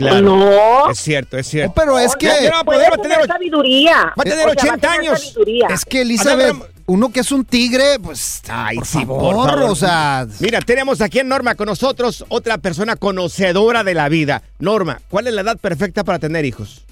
Claro. 0.01 0.22
No. 0.22 0.89
Es 0.89 1.00
cierto, 1.00 1.38
es 1.38 1.46
No, 1.48 1.51
cierto. 1.51 1.74
pero 1.75 2.00
es 2.00 2.15
que, 2.15 2.25
Ya, 2.27 2.41
ya 2.41 2.51
va 2.51 2.60
a 2.60 2.63
Puede 2.63 2.79
poder, 2.79 2.91
va 2.91 2.96
a 2.96 3.08
tener, 3.08 3.27
sabiduría. 3.27 3.96
va 3.98 4.13
a 4.17 4.24
tener 4.24 4.48
O 4.48 4.51
sea, 4.53 4.74
80 4.74 4.77
tener 4.77 5.00
años. 5.00 5.22
sabiduría. 5.22 5.67
es 5.70 5.86
que 5.86 6.01
Elizabeth, 6.01 6.55
uno 6.88 7.12
que 7.12 7.20
es 7.22 7.31
un 7.31 7.46
tigre, 7.46 8.00
pues, 8.01 8.41
Ay, 8.50 8.77
por, 8.77 8.86
sí, 8.86 8.98
favor, 9.00 9.36
por 9.36 9.50
favor. 9.50 9.72
o 9.72 9.75
sea, 9.75 10.27
Mira, 10.39 10.60
tenemos 10.62 11.00
aquí 11.01 11.20
en 11.20 11.27
Norma 11.29 11.55
con 11.55 11.67
nosotros 11.67 12.25
otra 12.29 12.58
persona 12.58 12.96
conocedora 12.96 13.84
de 13.84 13.93
la 13.93 14.10
vida. 14.10 14.41
Norma, 14.60 15.00
¿cuál 15.10 15.27
es 15.27 15.34
la 15.34 15.41
edad 15.41 15.58
perfecta 15.58 16.03
para 16.03 16.20
tener 16.20 16.43
hijos? 16.46 16.84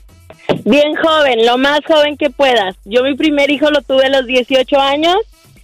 Bien 0.66 0.96
joven, 0.96 1.46
lo 1.46 1.58
más 1.58 1.80
joven 1.88 2.16
que 2.18 2.30
puedas. 2.30 2.76
Yo 2.86 3.04
mi 3.04 3.16
primer 3.16 3.50
hijo 3.50 3.70
lo 3.72 3.82
tuve 3.82 4.06
a 4.06 4.10
los 4.10 4.26
18 4.26 4.80
años. 4.80 5.16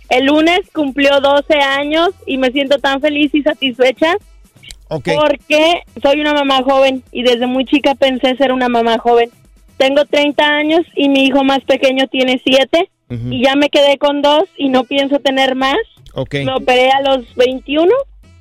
El 0.09 0.25
lunes 0.25 0.59
cumplió 0.73 1.19
12 1.21 1.55
años 1.55 2.09
y 2.27 2.37
me 2.37 2.51
siento 2.51 2.77
tan 2.77 3.01
feliz 3.01 3.33
y 3.33 3.41
satisfecha 3.41 4.15
Ok. 4.95 5.09
porque 5.15 5.81
soy 6.01 6.19
una 6.21 6.33
mamá 6.33 6.61
joven 6.63 7.03
y 7.11 7.23
desde 7.23 7.47
muy 7.47 7.65
chica 7.65 7.95
pensé 7.95 8.35
ser 8.37 8.51
una 8.51 8.69
mamá 8.69 8.97
joven. 8.97 9.29
Tengo 9.77 10.05
30 10.05 10.43
años 10.45 10.81
y 10.95 11.09
mi 11.09 11.25
hijo 11.25 11.43
más 11.43 11.59
pequeño 11.61 12.07
tiene 12.07 12.41
7 12.43 12.89
Ujú. 13.09 13.31
y 13.31 13.43
ya 13.43 13.55
me 13.55 13.69
quedé 13.69 13.97
con 13.97 14.21
dos 14.21 14.43
y 14.57 14.69
no 14.69 14.83
pienso 14.85 15.19
tener 15.19 15.55
más. 15.55 15.77
Ok. 16.13 16.35
Me 16.45 16.53
operé 16.53 16.91
a 16.91 17.01
los 17.01 17.25
21 17.35 17.91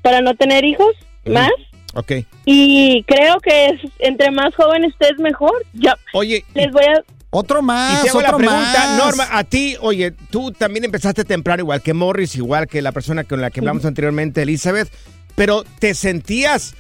para 0.03 0.21
no 0.21 0.35
tener 0.37 0.65
hijos 0.65 0.95
Ujú. 1.25 1.35
más 1.35 1.51
Ok. 1.95 2.13
y 2.45 3.03
creo 3.05 3.41
que 3.41 3.67
es, 3.69 3.81
entre 3.99 4.31
más 4.31 4.55
joven 4.55 4.85
estés 4.85 5.19
mejor. 5.19 5.53
Ya 5.75 5.97
Oye, 6.13 6.45
les 6.55 6.71
voy 6.71 6.85
a 6.85 7.03
otro 7.37 7.59
y 7.59 7.63
más, 7.65 8.03
te 8.05 8.11
hago 8.11 8.21
la 8.21 8.29
otro 8.29 8.39
pregunta, 8.39 8.87
más. 8.87 8.97
Norma, 9.05 9.27
a 9.33 9.43
ti, 9.43 9.75
oye, 9.81 10.13
tú 10.31 10.53
también 10.53 10.85
empezaste 10.85 11.25
temprano, 11.25 11.63
igual 11.63 11.83
que 11.83 11.93
Morris, 11.93 12.37
igual 12.37 12.69
que 12.69 12.81
la 12.81 12.93
persona 12.93 13.25
con 13.25 13.41
la 13.41 13.51
que 13.51 13.59
hablamos 13.59 13.85
anteriormente, 13.85 14.43
Elizabeth, 14.43 14.89
pero 15.35 15.65
¿te 15.79 15.95
sentías 15.95 16.75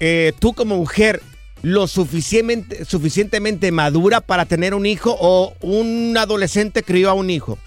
eh, 0.00 0.32
tú 0.38 0.52
como 0.52 0.76
mujer 0.76 1.20
lo 1.62 1.86
suficientemente, 1.86 2.84
suficientemente 2.84 3.72
madura 3.72 4.20
para 4.20 4.44
tener 4.44 4.74
un 4.74 4.84
hijo 4.84 5.16
o 5.18 5.54
un 5.60 6.14
adolescente 6.18 6.82
crió 6.82 7.10
a 7.10 7.14
un 7.14 7.30
hijo? 7.30 7.58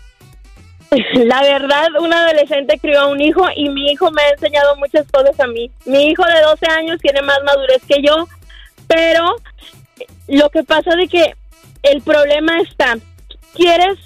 La 1.13 1.41
verdad, 1.41 1.87
un 1.99 2.13
adolescente 2.13 2.79
crió 2.79 3.01
a 3.01 3.07
un 3.07 3.19
hijo 3.21 3.43
y 3.55 3.69
mi 3.69 3.91
hijo 3.91 4.11
me 4.11 4.21
ha 4.21 4.29
enseñado 4.29 4.75
muchas 4.77 5.05
cosas 5.11 5.39
a 5.39 5.47
mí. 5.47 5.71
Mi 5.85 6.05
hijo 6.05 6.23
de 6.23 6.41
12 6.41 6.65
años 6.71 6.99
tiene 7.01 7.21
más 7.21 7.39
madurez 7.45 7.81
que 7.87 8.01
yo, 8.01 8.27
pero 8.87 9.35
lo 10.27 10.49
que 10.49 10.63
pasa 10.63 10.95
de 10.95 11.07
que 11.07 11.33
el 11.83 12.01
problema 12.01 12.59
está, 12.61 12.97
¿quieres? 13.53 13.97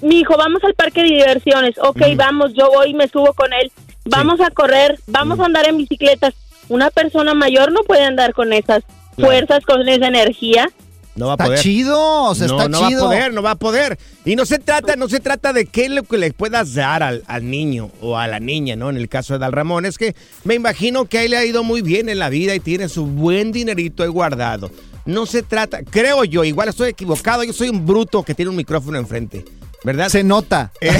Mi 0.00 0.20
hijo, 0.20 0.36
vamos 0.36 0.62
al 0.64 0.74
parque 0.74 1.02
de 1.02 1.08
diversiones. 1.08 1.76
Ok, 1.78 2.00
vamos, 2.16 2.52
yo 2.54 2.68
voy 2.70 2.90
y 2.90 2.94
me 2.94 3.08
subo 3.08 3.32
con 3.34 3.52
él. 3.52 3.70
Vamos 4.06 4.40
a 4.40 4.50
correr, 4.50 4.98
vamos 5.06 5.40
a 5.40 5.44
andar 5.46 5.66
en 5.68 5.78
bicicletas. 5.78 6.34
Una 6.68 6.90
persona 6.90 7.34
mayor 7.34 7.72
no 7.72 7.82
puede 7.82 8.02
andar 8.04 8.34
con 8.34 8.52
esas 8.52 8.82
Claro. 9.16 9.30
fuerzas, 9.32 9.64
con 9.64 9.88
esa 9.88 10.08
energía. 10.08 10.68
No 11.14 11.26
va 11.26 11.32
a 11.32 11.34
Está 11.34 11.44
poder. 11.44 11.58
chido, 11.60 12.24
o 12.24 12.34
sea, 12.34 12.48
no, 12.48 12.56
está 12.58 12.68
no 12.68 12.88
chido. 12.88 13.02
va 13.02 13.06
a 13.06 13.10
poder, 13.16 13.32
no 13.32 13.42
va 13.42 13.50
a 13.52 13.54
poder. 13.54 13.98
Y 14.24 14.34
no 14.34 14.44
se 14.44 14.58
trata, 14.58 14.96
no 14.96 15.08
se 15.08 15.20
trata 15.20 15.52
de 15.52 15.66
qué 15.66 15.84
es 15.84 15.90
lo 15.92 16.02
que 16.02 16.18
le 16.18 16.32
puedas 16.32 16.74
dar 16.74 17.04
al, 17.04 17.22
al 17.28 17.48
niño 17.48 17.90
o 18.00 18.18
a 18.18 18.26
la 18.26 18.40
niña, 18.40 18.74
¿no? 18.74 18.90
En 18.90 18.96
el 18.96 19.08
caso 19.08 19.34
de 19.34 19.38
Dal 19.38 19.52
Ramón, 19.52 19.84
es 19.86 19.96
que 19.96 20.16
me 20.42 20.54
imagino 20.54 21.04
que 21.04 21.18
a 21.18 21.22
él 21.22 21.30
le 21.30 21.36
ha 21.36 21.44
ido 21.44 21.62
muy 21.62 21.82
bien 21.82 22.08
en 22.08 22.18
la 22.18 22.30
vida 22.30 22.52
y 22.56 22.60
tiene 22.60 22.88
su 22.88 23.06
buen 23.06 23.52
dinerito 23.52 24.02
ahí 24.02 24.08
guardado. 24.08 24.70
No 25.06 25.26
se 25.26 25.44
trata, 25.44 25.84
creo 25.84 26.24
yo, 26.24 26.42
igual 26.42 26.68
estoy 26.70 26.88
equivocado, 26.90 27.44
yo 27.44 27.52
soy 27.52 27.68
un 27.68 27.86
bruto 27.86 28.24
que 28.24 28.34
tiene 28.34 28.48
un 28.50 28.56
micrófono 28.56 28.98
enfrente, 28.98 29.44
¿verdad? 29.84 30.08
Se 30.08 30.24
nota. 30.24 30.72
Que 30.80 30.88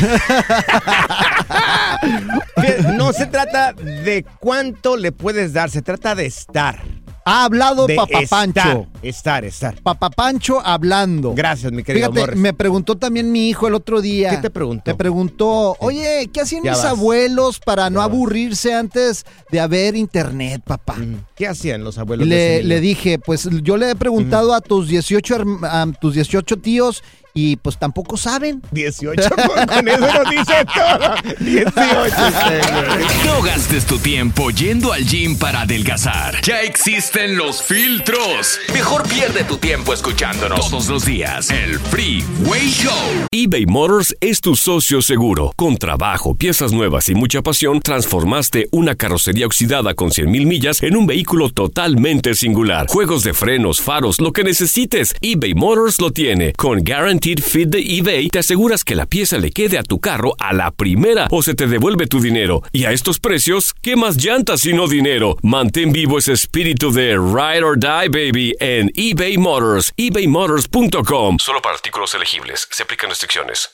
No 2.97 3.13
se 3.13 3.27
trata 3.27 3.73
de 3.73 4.25
cuánto 4.41 4.97
le 4.97 5.13
puedes 5.13 5.53
dar, 5.53 5.71
se 5.71 5.83
trata 5.83 6.15
de 6.15 6.27
estar. 6.27 6.81
Ha 7.27 7.47
hablado 7.47 7.87
De 7.87 7.95
Papá 7.97 8.21
estar, 8.21 8.53
Pancho. 8.53 8.87
Estar, 9.01 9.45
estar. 9.47 9.81
Papá 9.83 10.11
Pancho 10.11 10.61
hablando. 10.63 11.33
Gracias, 11.35 11.73
mi 11.73 11.83
querido 11.83 12.09
Fíjate, 12.13 12.21
Morris. 12.21 12.39
me 12.39 12.53
preguntó 12.53 12.97
también 12.97 13.33
mi 13.33 13.49
hijo 13.49 13.67
el 13.67 13.73
otro 13.73 14.03
día. 14.03 14.29
¿Qué 14.29 14.37
te 14.37 14.51
preguntó? 14.51 14.91
Me 14.91 14.95
preguntó, 14.95 15.75
oye, 15.81 16.29
¿qué 16.31 16.43
hacían 16.43 16.63
Ya 16.65 16.73
mis 16.73 16.83
vas. 16.83 16.91
abuelos 16.91 17.61
para 17.61 17.89
no 17.89 18.01
vas. 18.01 18.09
aburrirse 18.11 18.75
antes 18.75 19.25
de 19.51 19.59
haber 19.59 19.97
internet, 19.97 20.61
papá? 20.67 20.97
Ujú. 20.99 21.17
¿Qué 21.35 21.49
hacían 21.49 21.83
los 21.83 21.97
abuelos? 21.97 22.29
le, 22.29 22.81
dije, 22.81 23.19
pues 23.19 23.49
yo 23.63 23.79
le 23.79 23.93
he 23.93 23.95
preguntado 23.97 24.53
a 24.53 24.61
tus 24.61 24.89
18 24.89 25.35
herm- 25.37 25.65
a 25.67 25.91
tus 25.99 26.13
18 26.15 26.59
tíos 26.59 27.03
y 27.37 27.57
pues 27.57 27.77
tampoco 27.77 28.17
saben. 28.17 28.63
18, 28.71 29.29
con, 29.29 29.67
con 29.67 29.89
eso 29.89 29.99
nos 30.01 30.31
dice 30.31 30.65
todo. 30.73 31.15
18, 31.41 32.15
señor. 32.17 32.85
No 33.27 33.43
gastes 33.43 33.85
tu 33.87 33.99
tiempo 33.99 34.51
yendo 34.51 34.93
al 34.93 35.05
gym 35.05 35.37
para 35.37 35.63
adelgazar. 35.63 36.41
Ya 36.43 36.61
existen 36.61 37.37
los 37.37 37.61
filtros. 37.61 38.61
Mejor 38.73 39.09
pierde 39.09 39.43
tu 39.43 39.57
tiempo 39.57 39.93
escuchándonos 39.93 40.71
todos 40.71 40.89
los 40.89 41.05
días. 41.05 41.51
El 41.51 41.81
Freeway 41.81 42.69
Show. 42.71 43.27
eBay 43.33 43.67
Motors 43.67 44.15
es 44.21 44.41
tu 44.41 44.55
socio 44.55 45.03
seguro. 45.03 45.53
Con 45.57 45.77
trabajo, 45.77 46.37
piezas 46.37 46.71
nuevas 46.71 47.09
y 47.09 47.17
mucha 47.17 47.43
pasión, 47.43 47.81
transformaste 47.81 48.69
una 48.71 48.95
carrocería 48.95 49.47
oxidada 49.47 49.95
con 49.95 50.11
100.000 50.11 50.47
millas 50.47 50.83
en 50.85 50.97
un 50.97 51.07
vehículo 51.07 51.51
totalmente 51.51 52.35
singular. 52.35 52.87
Juegos 52.87 53.25
de 53.25 53.35
frenos, 53.35 53.81
faros, 53.81 54.21
lo 54.21 54.33
que 54.33 54.45
necesites, 54.45 55.17
eBay 55.21 55.55
Motors 55.55 56.01
lo 56.01 56.13
tiene. 56.13 56.53
Con 56.53 56.85
Guaranteed 56.85 57.24
Fit 57.25 57.71
de 57.71 57.79
eBay 57.79 58.29
te 58.29 58.41
aseguras 58.41 58.85
que 58.85 58.95
la 58.95 59.07
pieza 59.07 59.39
le 59.39 59.51
quede 59.51 59.79
a 59.79 59.83
tu 59.83 59.99
carro 59.99 60.35
a 60.39 60.53
la 60.53 60.71
primera 60.73 61.27
o 61.31 61.43
se 61.43 61.55
te 61.55 61.67
devuelve 61.67 62.07
tu 62.07 62.21
dinero. 62.21 62.63
Y 62.71 62.85
a 62.85 62.93
estos 62.93 63.19
precios, 63.19 63.73
¿qué 63.81 63.97
más 63.97 64.17
llantas 64.17 64.67
y 64.67 64.75
no 64.75 64.89
dinero? 64.89 65.39
Mantén 65.41 65.91
vivo 65.91 66.19
ese 66.19 66.35
espíritu 66.35 66.93
de 66.93 67.13
Ride 67.13 67.65
or 67.65 67.79
Die 67.79 68.11
Baby 68.11 68.55
en 68.61 68.91
eBay 68.95 69.39
Motors, 69.39 69.95
ebaymotors.com. 69.97 71.39
Solo 71.39 71.63
para 71.63 71.75
artículos 71.77 72.15
elegibles, 72.15 72.69
se 72.71 72.83
aplican 72.83 73.09
restricciones. 73.09 73.71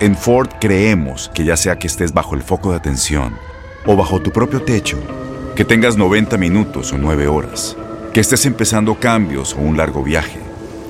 En 0.00 0.14
Ford 0.14 0.50
creemos 0.60 1.30
que 1.34 1.46
ya 1.46 1.56
sea 1.56 1.78
que 1.78 1.86
estés 1.86 2.12
bajo 2.12 2.34
el 2.34 2.42
foco 2.42 2.72
de 2.72 2.76
atención 2.76 3.34
o 3.86 3.96
bajo 3.96 4.20
tu 4.20 4.30
propio 4.30 4.60
techo, 4.60 4.98
que 5.56 5.64
tengas 5.64 5.96
90 5.96 6.36
minutos 6.36 6.92
o 6.92 6.98
9 6.98 7.28
horas, 7.28 7.78
que 8.12 8.20
estés 8.20 8.44
empezando 8.44 8.94
cambios 8.96 9.54
o 9.54 9.60
un 9.60 9.78
largo 9.78 10.02
viaje, 10.02 10.38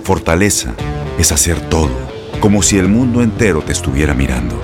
fortaleza 0.04 0.74
es 1.18 1.32
hacer 1.32 1.58
todo, 1.68 1.90
como 2.38 2.62
si 2.62 2.78
el 2.78 2.88
mundo 2.88 3.22
entero 3.22 3.62
te 3.62 3.72
estuviera 3.72 4.14
mirando. 4.14 4.54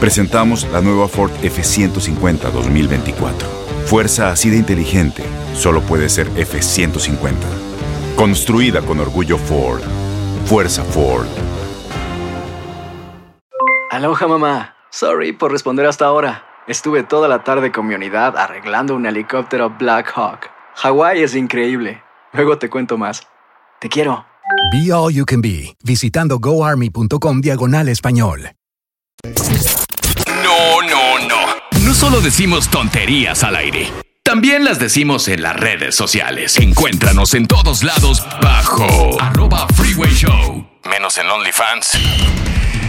Presentamos 0.00 0.68
la 0.72 0.80
nueva 0.80 1.08
Ford 1.08 1.30
F150 1.42 2.50
2024. 2.50 3.48
Fuerza 3.86 4.30
así 4.30 4.50
de 4.50 4.56
inteligente 4.56 5.22
solo 5.54 5.80
puede 5.80 6.08
ser 6.08 6.28
F150. 6.30 7.34
Construida 8.16 8.82
con 8.82 8.98
orgullo 8.98 9.38
Ford. 9.38 9.82
Fuerza 10.46 10.82
Ford. 10.82 11.28
Aloha 13.90 14.26
mamá. 14.26 14.74
Sorry 14.90 15.32
por 15.32 15.52
responder 15.52 15.86
hasta 15.86 16.06
ahora. 16.06 16.44
Estuve 16.66 17.04
toda 17.04 17.28
la 17.28 17.44
tarde 17.44 17.70
con 17.70 17.86
mi 17.86 17.94
unidad 17.94 18.36
arreglando 18.36 18.96
un 18.96 19.06
helicóptero 19.06 19.70
Black 19.70 20.12
Hawk. 20.16 20.50
Hawái 20.76 21.22
es 21.22 21.36
increíble. 21.36 22.02
Luego 22.32 22.58
te 22.58 22.68
cuento 22.68 22.98
más. 22.98 23.22
Te 23.78 23.88
quiero. 23.88 24.24
Be 24.70 24.92
All 24.92 25.12
You 25.12 25.24
Can 25.24 25.40
Be, 25.40 25.76
visitando 25.84 26.38
goarmy.com 26.38 27.40
diagonal 27.40 27.88
español. 27.88 28.52
No, 30.42 30.80
no, 30.82 31.28
no. 31.28 31.84
No 31.84 31.94
solo 31.94 32.20
decimos 32.20 32.68
tonterías 32.70 33.42
al 33.44 33.56
aire. 33.56 33.92
También 34.22 34.64
las 34.64 34.78
decimos 34.78 35.28
en 35.28 35.42
las 35.42 35.54
redes 35.54 35.94
sociales. 35.94 36.56
Encuéntranos 36.58 37.34
en 37.34 37.46
todos 37.46 37.84
lados 37.84 38.24
bajo 38.42 39.20
arroba 39.20 39.66
freeway 39.68 40.12
show. 40.14 40.66
Menos 40.84 41.18
en 41.18 41.28
OnlyFans. 41.28 41.98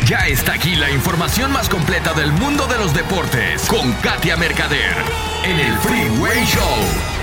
Ya 0.05 0.27
está 0.27 0.53
aquí 0.53 0.75
la 0.75 0.91
información 0.91 1.51
más 1.51 1.67
completa 1.67 2.13
del 2.13 2.32
mundo 2.32 2.67
de 2.67 2.77
los 2.77 2.94
deportes 2.94 3.63
con 3.67 3.91
Katia 3.94 4.38
Mercader 4.38 4.96
en 5.44 5.60
el 5.60 5.77
Freeway 5.79 6.46
Show. 6.46 7.14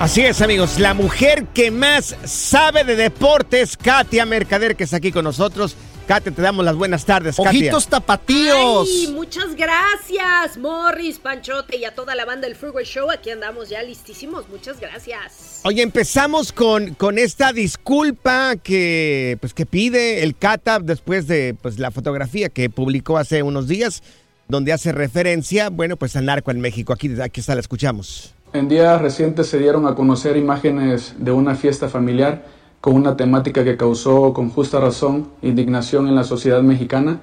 Así 0.00 0.20
es, 0.20 0.40
amigos. 0.42 0.78
La 0.78 0.94
mujer 0.94 1.46
que 1.52 1.72
más 1.72 2.14
sabe 2.24 2.84
de 2.84 2.94
deportes, 2.94 3.76
Katia 3.76 4.24
Mercader, 4.24 4.76
que 4.76 4.84
está 4.84 4.98
aquí 4.98 5.10
con 5.10 5.24
nosotros. 5.24 5.74
Katia, 6.06 6.30
te 6.30 6.40
damos 6.40 6.64
las 6.64 6.76
buenas 6.76 7.04
tardes, 7.04 7.36
Katia. 7.36 7.50
Ojitos 7.50 7.88
tapatíos. 7.88 8.88
Ay, 8.88 9.08
muchas 9.12 9.56
gracias, 9.56 10.56
Morris, 10.56 11.18
Panchote 11.18 11.78
y 11.78 11.84
a 11.84 11.96
toda 11.96 12.14
la 12.14 12.24
banda 12.24 12.46
del 12.46 12.54
Freeway 12.54 12.84
Show. 12.84 13.10
Aquí 13.10 13.30
andamos 13.30 13.70
ya 13.70 13.82
listísimos. 13.82 14.48
Muchas 14.48 14.78
gracias. 14.78 15.62
Oye, 15.64 15.82
empezamos 15.82 16.52
con, 16.52 16.94
con 16.94 17.18
esta 17.18 17.52
disculpa 17.52 18.54
que, 18.54 19.36
pues, 19.40 19.52
que 19.52 19.66
pide 19.66 20.22
el 20.22 20.36
Cata 20.36 20.78
después 20.78 21.26
de 21.26 21.56
pues, 21.60 21.80
la 21.80 21.90
fotografía 21.90 22.50
que 22.50 22.70
publicó 22.70 23.18
hace 23.18 23.42
unos 23.42 23.66
días, 23.66 24.04
donde 24.46 24.72
hace 24.72 24.92
referencia, 24.92 25.70
bueno, 25.70 25.96
pues 25.96 26.14
al 26.14 26.24
narco 26.24 26.52
en 26.52 26.60
México. 26.60 26.92
Aquí, 26.92 27.10
aquí 27.20 27.40
está, 27.40 27.56
la 27.56 27.60
escuchamos. 27.60 28.32
En 28.54 28.66
días 28.66 29.02
recientes 29.02 29.46
se 29.46 29.58
dieron 29.58 29.86
a 29.86 29.94
conocer 29.94 30.38
imágenes 30.38 31.14
de 31.18 31.32
una 31.32 31.54
fiesta 31.54 31.90
familiar 31.90 32.46
con 32.80 32.94
una 32.94 33.14
temática 33.14 33.62
que 33.62 33.76
causó 33.76 34.32
con 34.32 34.48
justa 34.48 34.80
razón 34.80 35.28
indignación 35.42 36.08
en 36.08 36.14
la 36.14 36.24
sociedad 36.24 36.62
mexicana. 36.62 37.20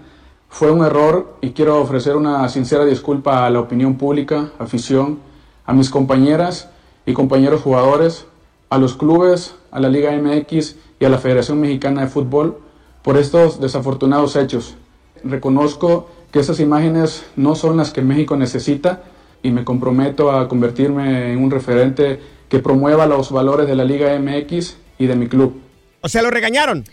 Fue 0.50 0.70
un 0.70 0.86
error 0.86 1.36
y 1.42 1.50
quiero 1.50 1.82
ofrecer 1.82 2.16
una 2.16 2.48
sincera 2.48 2.86
disculpa 2.86 3.44
a 3.44 3.50
la 3.50 3.60
opinión 3.60 3.96
pública, 3.96 4.52
afición, 4.60 5.18
a 5.66 5.74
mis 5.74 5.90
compañeras 5.90 6.70
y 7.08 7.14
compañeros 7.14 7.62
jugadores, 7.62 8.28
a 8.70 8.78
los 8.78 8.94
clubes, 8.94 9.56
a 9.72 9.80
la 9.80 9.90
Liga 9.90 10.12
MX 10.12 10.76
y 11.00 11.06
a 11.06 11.10
la 11.10 11.18
Federación 11.18 11.60
Mexicana 11.60 12.02
de 12.02 12.08
Fútbol 12.08 12.60
por 13.02 13.18
estos 13.18 13.60
desafortunados 13.60 14.36
hechos. 14.36 14.76
Reconozco 15.24 16.08
que 16.32 16.40
esas 16.40 16.60
imágenes 16.60 17.26
no 17.36 17.56
son 17.56 17.78
las 17.78 17.92
que 17.92 18.04
México 18.04 18.38
necesita 18.38 19.02
y 19.46 19.52
me 19.52 19.64
comprometo 19.64 20.32
a 20.32 20.48
convertirme 20.48 21.32
en 21.32 21.38
un 21.38 21.52
referente 21.52 22.20
que 22.50 22.58
promueva 22.58 23.06
los 23.06 23.32
valores 23.32 23.68
de 23.68 23.76
la 23.76 23.84
Liga 23.84 24.18
MX 24.18 24.76
y 24.98 25.06
de 25.06 25.16
mi 25.16 25.28
club. 25.28 25.62
O 26.02 26.10
sea, 26.10 26.24
lo 26.24 26.32
regañaron. 26.32 26.84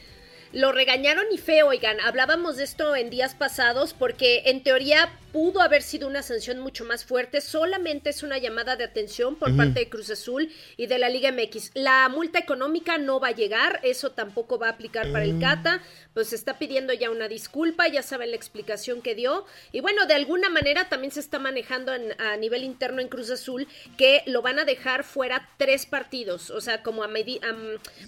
Lo 0.52 0.70
regañaron 0.70 1.24
y 1.32 1.38
feo, 1.38 1.68
oigan. 1.68 1.98
Hablábamos 2.00 2.58
de 2.58 2.64
esto 2.64 2.94
en 2.94 3.08
días 3.08 3.34
pasados 3.34 3.94
porque 3.94 4.42
en 4.46 4.62
teoría 4.62 5.08
pudo 5.32 5.60
haber 5.62 5.82
sido 5.82 6.06
una 6.06 6.22
sanción 6.22 6.58
mucho 6.60 6.84
más 6.84 7.04
fuerte. 7.04 7.40
Solamente 7.40 8.10
es 8.10 8.22
una 8.22 8.38
llamada 8.38 8.76
de 8.76 8.84
atención 8.84 9.36
por 9.36 9.56
parte 9.56 9.80
de 9.80 9.88
Cruz 9.88 10.10
Azul 10.10 10.52
y 10.76 10.86
de 10.86 10.98
la 10.98 11.08
Liga 11.08 11.32
MX. 11.32 11.70
La 11.74 12.08
multa 12.08 12.38
económica 12.38 12.98
no 12.98 13.18
va 13.18 13.28
a 13.28 13.32
llegar, 13.32 13.80
eso 13.82 14.10
tampoco 14.12 14.58
va 14.58 14.66
a 14.68 14.70
aplicar 14.72 15.10
para 15.10 15.24
el 15.24 15.34
Mm. 15.34 15.40
Cata. 15.40 15.82
Pues 16.14 16.28
se 16.28 16.36
está 16.36 16.58
pidiendo 16.58 16.92
ya 16.92 17.10
una 17.10 17.26
disculpa, 17.28 17.88
ya 17.88 18.02
saben 18.02 18.30
la 18.30 18.36
explicación 18.36 19.00
que 19.00 19.14
dio. 19.14 19.46
Y 19.72 19.80
bueno, 19.80 20.04
de 20.04 20.12
alguna 20.14 20.50
manera 20.50 20.88
también 20.90 21.10
se 21.10 21.20
está 21.20 21.38
manejando 21.38 21.94
en- 21.94 22.20
a 22.20 22.36
nivel 22.36 22.64
interno 22.64 23.00
en 23.00 23.08
Cruz 23.08 23.30
Azul 23.30 23.66
que 23.96 24.22
lo 24.26 24.42
van 24.42 24.58
a 24.58 24.64
dejar 24.66 25.04
fuera 25.04 25.48
tres 25.56 25.86
partidos. 25.86 26.50
O 26.50 26.60
sea, 26.60 26.82
como 26.82 27.02
a, 27.02 27.08
medi- 27.08 27.40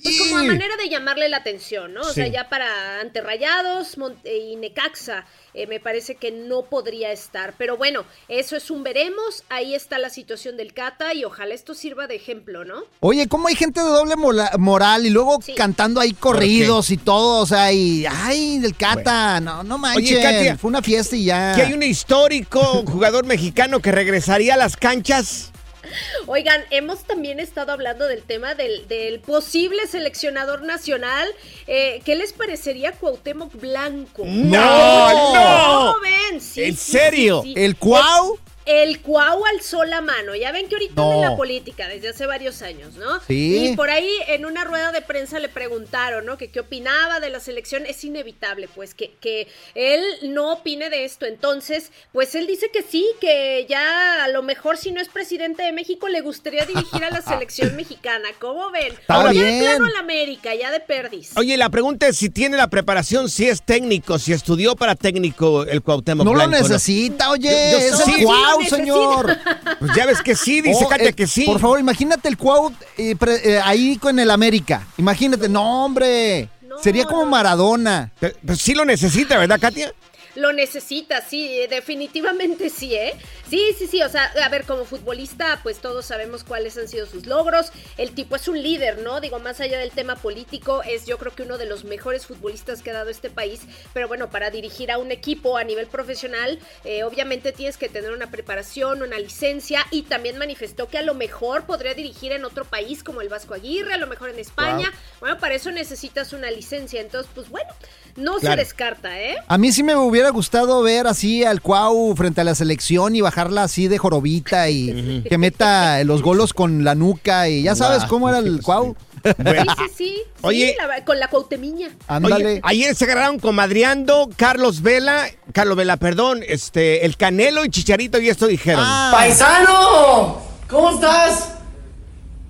pues 0.03 0.19
como 0.21 0.37
a 0.37 0.45
manera 0.45 0.77
de 0.77 0.91
llamarle 0.91 1.31
la 1.31 1.39
atención, 1.39 1.95
¿no? 1.95 2.03
O 2.03 2.13
sea, 2.13 2.27
ya 2.27 2.51
para 2.51 3.01
Anterrayados 3.01 3.97
Mon- 3.97 4.19
eh, 4.25 4.37
y 4.37 4.57
Necaxa. 4.57 5.27
eh, 5.55 5.67
me 5.69 5.79
parece 5.81 6.17
que 6.17 6.33
no 6.33 6.65
podría 6.69 7.11
estar. 7.15 7.55
Pero 7.57 7.77
bueno, 7.77 8.05
eso 8.29 8.57
es 8.57 8.71
un 8.71 8.83
veremos. 8.83 9.45
Ahí 9.49 9.75
está 9.75 9.99
la 9.99 10.11
situación 10.11 10.57
del 10.57 10.75
Cata 10.75 11.15
y 11.15 11.25
ojalá 11.25 11.55
esto 11.55 11.75
sirva 11.75 12.07
de 12.07 12.17
ejemplo, 12.17 12.65
¿no? 12.65 12.83
Oye, 13.01 13.27
¿cómo 13.29 13.49
hay 13.49 13.55
gente 13.55 13.81
de 13.81 13.87
doble 13.87 14.15
moral 14.59 15.07
y 15.07 15.11
luego 15.11 15.39
cantando 15.57 16.01
ahí 16.01 16.13
corridos 16.13 16.91
y 16.91 16.97
todo? 16.97 17.43
O 17.43 17.47
sea, 17.47 17.73
y. 17.73 18.05
¡Ay, 18.07 18.59
del 18.59 18.77
Cata! 18.77 19.41
No, 19.41 19.63
no 19.63 19.79
manches. 19.79 20.13
Oye, 20.13 20.23
Katia, 20.23 20.57
Fue 20.59 20.69
una 20.69 20.83
fiesta 20.83 21.17
y 21.17 21.25
ya. 21.25 21.55
Que 21.55 21.63
hay 21.63 21.73
un 21.73 21.83
histórico 21.83 22.85
jugador 22.87 23.25
mexicano 23.27 23.81
que 23.81 23.93
regresaría 23.93 24.55
a 24.55 24.57
las 24.57 24.77
canchas. 24.77 25.53
Oigan, 26.27 26.65
hemos 26.71 27.05
también 27.05 27.41
estado 27.41 27.73
hablando 27.73 28.07
del 28.07 28.23
tema 28.23 28.55
del, 28.55 28.87
del 28.89 29.21
posible 29.21 29.87
seleccionador 29.87 30.63
nacional. 30.63 31.29
Eh, 31.67 32.01
¿Qué 32.05 32.17
les 32.17 32.33
parecería 32.33 32.93
Cuauhtémoc 32.93 33.55
Blanco? 33.55 34.23
¡No, 34.27 35.35
no! 35.35 35.93
¿Cómo 35.93 36.01
ven? 36.03 36.41
Sí, 36.41 36.65
¿En 36.65 36.77
sí, 36.77 36.93
serio? 36.93 37.43
sí. 37.43 37.55
¿El 37.57 37.77
Cuau? 37.77 38.39
El 38.67 39.01
Cuau 39.01 39.45
alzó 39.47 39.85
la 39.85 40.01
mano. 40.01 40.35
Ya 40.35 40.51
ven 40.53 40.69
que 40.69 40.77
ahorita 40.77 40.95
No. 41.03 41.13
en 41.15 41.21
la 41.21 41.37
política 41.37 41.87
desde 41.89 42.09
hace 42.09 42.25
varios 42.27 42.63
años, 42.63 42.95
¿no? 42.95 43.21
Sí. 43.27 43.69
Y 43.73 43.77
por 43.77 43.91
ahí 43.91 44.09
en 44.29 44.47
una 44.47 44.65
rueda 44.65 44.91
de 44.93 45.03
prensa 45.03 45.39
le 45.39 45.49
preguntaron, 45.49 46.25
¿no? 46.25 46.39
Que 46.39 46.49
qué 46.51 46.61
opinaba 46.61 47.21
de 47.21 47.31
la 47.31 47.41
selección. 47.41 47.85
Es 47.87 48.03
inevitable, 48.05 48.69
pues, 48.75 48.95
que, 48.95 49.13
que 49.21 49.49
él 49.75 50.03
no 50.23 50.53
opine 50.55 50.89
de 50.89 51.05
esto. 51.05 51.27
Entonces, 51.27 51.91
pues 52.13 52.35
él 52.35 52.47
dice 52.47 52.71
que 52.73 52.83
sí, 52.83 53.07
que 53.21 53.67
ya 53.69 54.25
a 54.25 54.29
lo 54.29 54.43
mejor 54.43 54.79
si 54.79 54.93
no 54.93 55.01
es 55.01 55.09
presidente 55.09 55.63
de 55.63 55.73
México 55.73 56.09
le 56.09 56.21
gustaría 56.23 56.65
dirigir 56.65 57.05
a 57.05 57.11
la 57.11 57.21
selección 57.23 57.77
mexicana. 57.77 58.29
¿Cómo 58.41 58.71
ven? 58.71 58.93
Está 58.93 59.25
Ya 59.25 59.43
de 59.43 59.51
bien. 59.51 59.59
plano 59.61 59.87
a 59.87 59.91
la 59.91 59.99
América, 59.99 60.55
ya 60.55 60.71
de 60.71 60.81
perdis. 60.81 61.33
Oye, 61.37 61.57
la 61.57 61.69
pregunta 61.69 62.09
es 62.09 62.17
si 62.17 62.31
tiene 62.31 62.57
la 62.57 62.69
preparación, 62.69 63.29
si 63.29 63.47
es 63.49 63.63
técnico, 63.63 64.19
si 64.19 64.33
estudió 64.33 64.75
para 64.75 64.95
técnico 64.95 65.65
el 65.65 65.83
Cuauhtémoc 65.83 66.25
No 66.25 66.35
lo 66.35 66.47
necesita, 66.47 67.31
oye. 67.31 67.51
Yo- 67.73 67.79
yo 67.79 67.85
es 67.87 68.01
el 68.01 68.15
Sí, 68.15 68.23
Cuau, 68.25 68.54
señor. 68.63 69.39
Pues 69.79 69.93
ya 69.95 70.07
ves 70.07 70.23
que 70.23 70.35
sí, 70.35 70.61
dice 70.61 70.85
Oh, 70.85 70.89
Katia 70.89 71.09
eh, 71.11 71.13
que 71.13 71.27
sí. 71.27 71.45
Por 71.45 71.61
favor, 71.61 71.79
imagínate 71.81 72.29
el 72.29 72.37
Cuau 72.37 72.73
eh, 72.97 73.17
pre- 73.17 73.41
eh, 73.57 73.61
ahí 73.65 73.97
con 73.97 74.19
el 74.19 74.31
América. 74.31 74.87
Imagínate, 74.97 75.49
no, 75.49 75.85
hombre. 75.85 76.49
Sería 76.83 77.05
como 77.05 77.25
Maradona. 77.27 78.11
Pues 78.19 78.61
sí 78.61 78.75
lo 78.75 78.85
necesita, 78.85 79.39
¿verdad, 79.39 79.61
Katia? 79.61 79.93
Lo 80.35 80.53
necesita, 80.53 81.21
sí, 81.21 81.47
eh, 81.61 81.69
definitivamente 81.69 82.71
sí, 82.71 82.95
¿eh? 82.95 83.15
Sí, 83.49 83.75
sí, 83.79 83.87
sí, 83.87 84.03
o 84.03 84.09
sea, 84.09 84.25
a 84.43 84.49
ver, 84.49 84.65
como 84.65 84.85
futbolista, 84.85 85.61
pues 85.63 85.79
todos 85.79 86.07
sabemos 86.07 86.45
cuáles 86.45 86.77
han 86.77 86.89
sido 86.89 87.07
sus 87.07 87.27
logros. 87.27 87.71
El 87.97 88.13
tipo 88.15 88.37
es 88.37 88.49
un 88.49 88.61
líder, 88.63 88.99
¿no? 88.99 89.21
Digo, 89.21 89.39
más 89.39 89.61
allá 89.61 89.79
del 89.79 89.91
tema 89.93 90.17
político, 90.17 90.83
es 90.83 91.07
yo 91.07 91.19
creo 91.19 91.35
que 91.35 91.43
uno 91.45 91.59
de 91.59 91.67
los 91.67 91.85
mejores 91.85 92.27
futbolistas 92.27 92.83
que 92.83 92.91
ha 92.91 92.95
dado 92.95 93.11
este 93.11 93.31
país. 93.31 93.61
Pero 93.93 94.09
bueno, 94.09 94.31
para 94.31 94.51
dirigir 94.51 94.91
a 94.91 94.99
un 94.99 95.13
equipo 95.13 95.57
a 95.57 95.65
nivel 95.65 95.87
profesional, 95.87 96.59
eh, 96.85 97.05
obviamente 97.05 97.53
tienes 97.53 97.77
que 97.77 97.89
tener 97.89 98.11
una 98.13 98.31
preparación, 98.31 99.03
una 99.03 99.19
licencia 99.19 99.87
y 99.91 100.03
también 100.03 100.39
manifestó 100.39 100.89
que 100.89 100.99
a 100.99 101.03
lo 101.03 101.15
mejor 101.15 101.65
podría 101.65 101.95
dirigir 101.95 102.33
en 102.33 102.45
otro 102.45 102.65
país 102.65 103.05
como 103.05 103.21
el 103.21 103.29
Vasco 103.29 103.55
Aguirre, 103.55 103.95
a 103.95 103.99
lo 103.99 104.07
mejor 104.07 104.31
en 104.31 104.39
España. 104.39 104.93
Bueno, 105.21 105.39
para 105.39 105.55
eso 105.55 105.71
necesitas 105.71 106.33
una 106.33 106.51
licencia, 106.51 107.01
entonces, 107.01 107.31
pues 107.35 107.49
bueno, 107.51 107.69
no 108.17 108.37
Claro. 108.39 108.57
se 108.57 108.65
descarta, 108.65 109.21
¿eh? 109.21 109.37
A 109.47 109.59
mí 109.59 109.71
sí 109.73 109.83
me 109.83 109.95
hubiera 109.97 110.24
gustado 110.31 110.83
ver 110.83 111.07
así 111.07 111.45
al 111.45 111.61
Cuau 111.61 112.15
frente 112.17 112.41
a 112.41 112.45
la 112.45 112.55
selección 112.55 113.15
y 113.17 113.21
bajarla 113.21 113.65
así 113.65 113.89
de 113.89 113.99
jorobita 113.99 114.69
y 114.71 115.23
que 115.29 115.39
meta 115.39 116.03
los 116.05 116.23
golos 116.23 116.53
con 116.53 116.85
la 116.85 116.95
nuca 116.95 117.49
y 117.49 117.63
ya 117.63 117.75
sabes 117.75 118.05
cómo 118.05 118.29
era 118.29 118.39
el 118.39 118.61
Cuau. 118.63 118.97
Sí, 119.25 119.33
sí, 119.35 119.85
sí. 119.97 120.17
Oye. 120.43 120.73
Sí, 120.73 120.87
la- 120.87 121.03
con 121.05 121.19
la 121.19 121.29
cuautemiña. 121.29 121.89
Oye, 122.23 122.61
ayer 122.63 122.95
se 122.95 123.05
agarraron 123.07 123.39
comadreando 123.39 124.29
Carlos 124.37 124.83
Vela, 124.83 125.25
Carlos 125.55 125.77
Vela, 125.77 125.97
perdón, 125.97 126.43
este, 126.47 127.07
el 127.07 127.17
Canelo 127.17 127.65
y 127.65 127.71
Chicharito 127.71 128.21
y 128.21 128.29
esto 128.29 128.47
dijeron. 128.47 128.85
Ah. 128.87 129.11
¡Paisano! 129.15 130.43
¿Cómo 130.69 130.91
estás? 130.91 131.53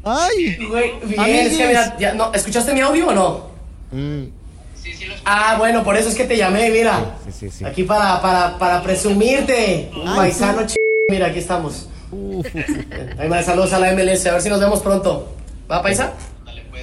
Ay. 0.03 0.57
Güey, 0.69 0.93
bien, 1.05 1.21
Amiguis. 1.21 1.53
es 1.53 1.59
que 1.59 1.67
mira, 1.69 1.97
ya, 1.99 2.13
no, 2.15 2.33
¿escuchaste 2.35 2.75
mi 2.75 2.81
audio 2.81 3.07
o 3.09 3.13
no? 3.15 3.47
Mm, 3.93 4.25
Ah, 5.25 5.57
bueno, 5.59 5.83
por 5.85 5.97
eso 5.97 6.09
es 6.09 6.15
que 6.15 6.25
te 6.25 6.37
llamé, 6.37 6.71
mira. 6.71 7.17
sí, 7.27 7.33
sí, 7.33 7.51
sí. 7.51 7.65
Aquí 7.65 7.85
para, 7.85 8.21
para, 8.21 8.59
para 8.59 8.83
presumirte. 8.83 9.91
Un 9.95 10.09
Ay, 10.09 10.17
paisano 10.17 10.61
sí. 10.69 10.75
ch... 10.75 10.77
Mira, 11.11 11.27
aquí 11.27 11.39
estamos. 11.39 11.89
Ahí 13.19 13.29
me 13.29 13.43
saludos 13.43 13.73
a 13.73 13.79
la 13.79 13.93
MLS, 13.93 14.27
a 14.27 14.33
ver 14.33 14.43
si 14.43 14.49
nos 14.49 14.61
vemos 14.61 14.81
pronto. 14.81 15.35
¿Va, 15.71 15.83
paisa? 15.83 16.13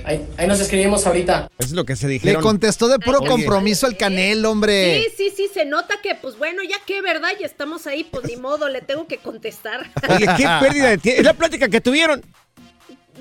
Ahí, 0.04 0.26
ahí 0.38 0.48
nos 0.48 0.60
escribimos 0.60 1.06
ahorita. 1.06 1.48
Eso 1.60 1.68
es 1.70 1.72
lo 1.74 1.86
que 1.86 1.96
se 1.96 2.08
Le 2.08 2.14
dijeron. 2.14 2.42
contestó 2.42 2.88
de 2.88 2.98
puro 2.98 3.20
Oye. 3.20 3.28
compromiso 3.28 3.86
el 3.88 3.98
Canelo, 3.98 4.50
hombre. 4.52 5.04
Sí, 5.04 5.14
sí, 5.16 5.34
sí, 5.36 5.50
se 5.54 5.66
nota 5.66 5.96
que, 6.02 6.16
pues 6.16 6.38
bueno, 6.38 6.64
ya 6.64 6.78
que, 6.86 7.02
¿verdad? 7.02 7.30
Ya 7.40 7.46
estamos 7.46 7.86
ahí, 7.88 8.04
pues 8.04 8.26
ni 8.26 8.36
modo, 8.36 8.68
le 8.70 8.82
tengo 8.82 9.06
que 9.08 9.18
contestar. 9.18 9.90
Oye, 10.10 10.26
qué 10.38 10.48
pérdida 10.62 10.90
de 10.90 10.98
tiempo. 10.98 11.20
Es 11.20 11.26
la 11.26 11.34
plática 11.34 11.70
que 11.70 11.82
tuvieron. 11.82 12.24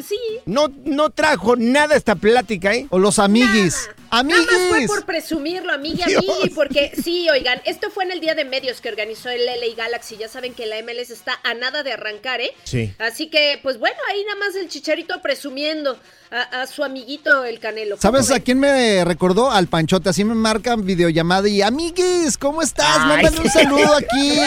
Sí. 0.03 0.17
No, 0.47 0.69
no 0.85 1.11
trajo 1.11 1.57
nada 1.57 1.97
esta 1.97 2.15
plática, 2.15 2.73
¿eh? 2.75 2.87
O 2.91 2.99
los 2.99 3.19
amiguis. 3.19 3.89
Nada 3.89 4.00
más 4.11 4.45
fue 4.47 4.69
Amiguis. 4.69 4.87
por 4.89 5.05
presumirlo, 5.07 5.73
amiga, 5.73 6.05
amigui, 6.07 6.51
porque 6.55 6.93
sí, 7.03 7.29
oigan, 7.31 7.61
esto 7.65 7.91
fue 7.91 8.05
en 8.05 8.13
el 8.13 8.21
Día 8.21 8.35
de 8.35 8.45
Medios 8.45 8.81
que 8.81 8.89
organizó 8.89 9.29
el 9.31 9.45
LA 9.47 9.75
Galaxy. 9.77 10.17
Ya 10.17 10.29
saben 10.29 10.55
que 10.55 10.67
la 10.67 10.77
MLS 10.83 11.11
está 11.11 11.39
a 11.45 11.55
nada 11.55 11.83
de 11.83 11.93
arrancar, 11.93 12.41
¿eh? 12.41 12.53
Sí. 12.65 12.93
Así 12.99 13.29
que, 13.29 13.59
pues 13.63 13.79
bueno, 13.79 13.97
ahí 14.11 14.23
nada 14.27 14.39
más 14.47 14.55
el 14.57 14.69
chicharito 14.69 15.21
presumiendo 15.23 15.99
a, 16.33 16.63
a 16.63 16.67
su 16.67 16.85
amiguito 16.85 17.45
el 17.45 17.59
Canelo. 17.59 17.97
¿Cómo 17.97 18.03
¿Sabes 18.03 18.31
a 18.31 18.41
quién 18.41 18.59
me 18.61 19.05
recordó? 19.05 19.51
Al 19.51 19.67
Panchote. 19.67 20.11
Así 20.11 20.25
me 20.25 20.35
marcan 20.35 20.85
videollamada 20.85 21.49
y 21.49 21.61
amiguis, 21.63 22.37
¿cómo 22.39 22.63
estás? 22.63 22.99
Mándame 23.01 23.41
un 23.41 23.51
saludo 23.51 23.95
aquí. 23.97 24.39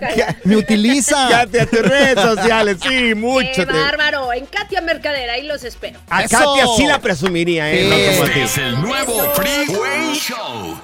Me 0.44 0.56
utiliza. 0.56 1.26
Fíjate 1.28 1.60
a 1.60 1.66
tus 1.66 1.80
redes 1.80 2.20
sociales, 2.20 2.76
sí, 2.86 3.14
mucho. 3.14 3.48
¡Qué 3.54 3.66
te- 3.66 3.72
bárbaro! 3.72 4.32
En 4.32 4.46
Katia 4.46 4.80
Mercader, 4.80 5.30
ahí 5.30 5.46
los 5.46 5.64
espero. 5.64 5.98
A 6.08 6.24
Eso. 6.24 6.36
Katia 6.38 6.66
sí 6.76 6.86
la 6.86 7.00
presumiría, 7.00 7.72
¿eh? 7.72 7.84
No 7.88 7.96
como 7.96 8.22
a 8.24 8.34
ti. 8.34 8.40
Este 8.40 8.42
es 8.44 8.58
el 8.58 8.80
nuevo 8.80 9.09
Freeway 9.34 10.14
Show. 10.14 10.78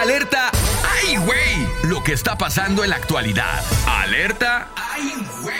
Alerta, 0.00 0.50
¡ay, 0.82 1.16
güey! 1.16 1.90
Lo 1.90 2.02
que 2.02 2.12
está 2.12 2.38
pasando 2.38 2.82
en 2.84 2.90
la 2.90 2.96
actualidad. 2.96 3.62
Alerta, 3.86 4.68
¡ay, 4.74 5.12
güey! 5.42 5.56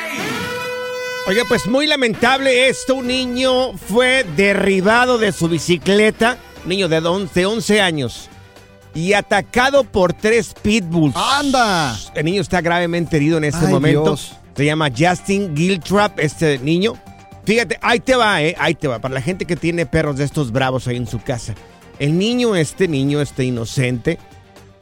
Oiga, 1.26 1.44
pues 1.46 1.66
muy 1.66 1.86
lamentable 1.86 2.68
esto. 2.68 2.96
Un 2.96 3.08
niño 3.08 3.76
fue 3.76 4.24
derribado 4.36 5.18
de 5.18 5.32
su 5.32 5.48
bicicleta, 5.48 6.38
un 6.62 6.70
niño 6.70 6.88
de 6.88 6.98
11, 6.98 7.46
11 7.46 7.80
años, 7.80 8.30
y 8.94 9.12
atacado 9.12 9.84
por 9.84 10.14
tres 10.14 10.54
pitbulls. 10.62 11.14
¡Anda! 11.16 11.98
El 12.14 12.24
niño 12.24 12.40
está 12.40 12.62
gravemente 12.62 13.18
herido 13.18 13.36
en 13.36 13.44
este 13.44 13.66
Ay, 13.66 13.72
momento. 13.72 14.04
Dios. 14.04 14.32
Se 14.56 14.64
llama 14.64 14.88
Justin 14.96 15.54
Giltrap, 15.56 16.18
este 16.18 16.58
niño. 16.58 16.94
Fíjate, 17.44 17.78
ahí 17.80 18.00
te 18.00 18.14
va, 18.16 18.42
¿eh? 18.42 18.54
Ahí 18.58 18.74
te 18.74 18.86
va. 18.88 18.98
Para 19.00 19.14
la 19.14 19.22
gente 19.22 19.44
que 19.46 19.56
tiene 19.56 19.86
perros 19.86 20.16
de 20.16 20.24
estos 20.24 20.52
bravos 20.52 20.86
ahí 20.88 20.96
en 20.96 21.06
su 21.06 21.20
casa. 21.20 21.54
El 21.98 22.18
niño, 22.18 22.54
este 22.56 22.86
niño, 22.88 23.20
este 23.20 23.44
inocente, 23.44 24.18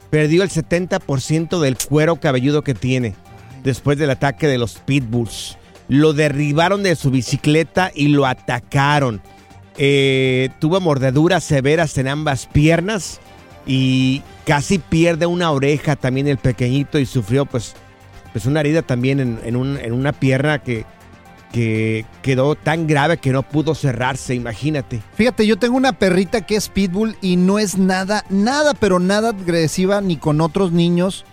perdió 0.09 0.43
el 0.43 0.49
70% 0.49 1.59
del 1.59 1.77
cuero 1.77 2.17
cabelludo 2.17 2.61
que 2.63 2.73
tiene 2.73 3.15
después 3.63 3.97
del 3.97 4.09
ataque 4.09 4.47
de 4.47 4.57
los 4.57 4.75
pitbulls. 4.79 5.57
Lo 5.87 6.13
derribaron 6.13 6.83
de 6.83 6.95
su 6.95 7.09
bicicleta 7.11 7.91
y 7.95 8.09
lo 8.09 8.25
atacaron. 8.25 9.21
Eh, 9.77 10.49
tuvo 10.59 10.79
mordeduras 10.81 11.43
severas 11.43 11.97
en 11.97 12.07
ambas 12.07 12.45
piernas 12.47 13.19
y 13.65 14.21
casi 14.45 14.77
pierde 14.77 15.25
una 15.25 15.51
oreja 15.51 15.95
también 15.95 16.27
el 16.27 16.37
pequeñito 16.37 16.99
y 16.99 17.05
sufrió 17.05 17.45
pues, 17.45 17.75
pues 18.33 18.45
una 18.45 18.59
herida 18.59 18.81
también 18.81 19.19
en, 19.19 19.39
en 19.43 19.55
un- 19.55 19.77
en 19.77 19.93
una 19.93 20.11
pierna 20.11 20.59
que, 20.59 20.85
que 21.51 22.05
quedó 22.21 22.55
tan 22.55 22.85
grave 22.87 23.17
que 23.17 23.31
no 23.31 23.43
pudo 23.43 23.73
cerrarse, 23.75 24.35
imagínate. 24.35 25.01
Fíjate, 25.15 25.47
yo 25.47 25.57
tengo 25.57 25.77
una 25.77 25.93
perrita 25.93 26.41
que 26.41 26.55
es 26.55 26.69
pitbull 26.69 27.17
y 27.21 27.37
no 27.37 27.57
es 27.59 27.77
nada, 27.77 28.23
nada, 28.29 28.73
pero 28.75 28.99
nada 28.99 29.29
agresiva 29.29 29.99
ni 30.01 30.17
con 30.17 30.41
otros 30.41 30.71
niños. 30.71 31.25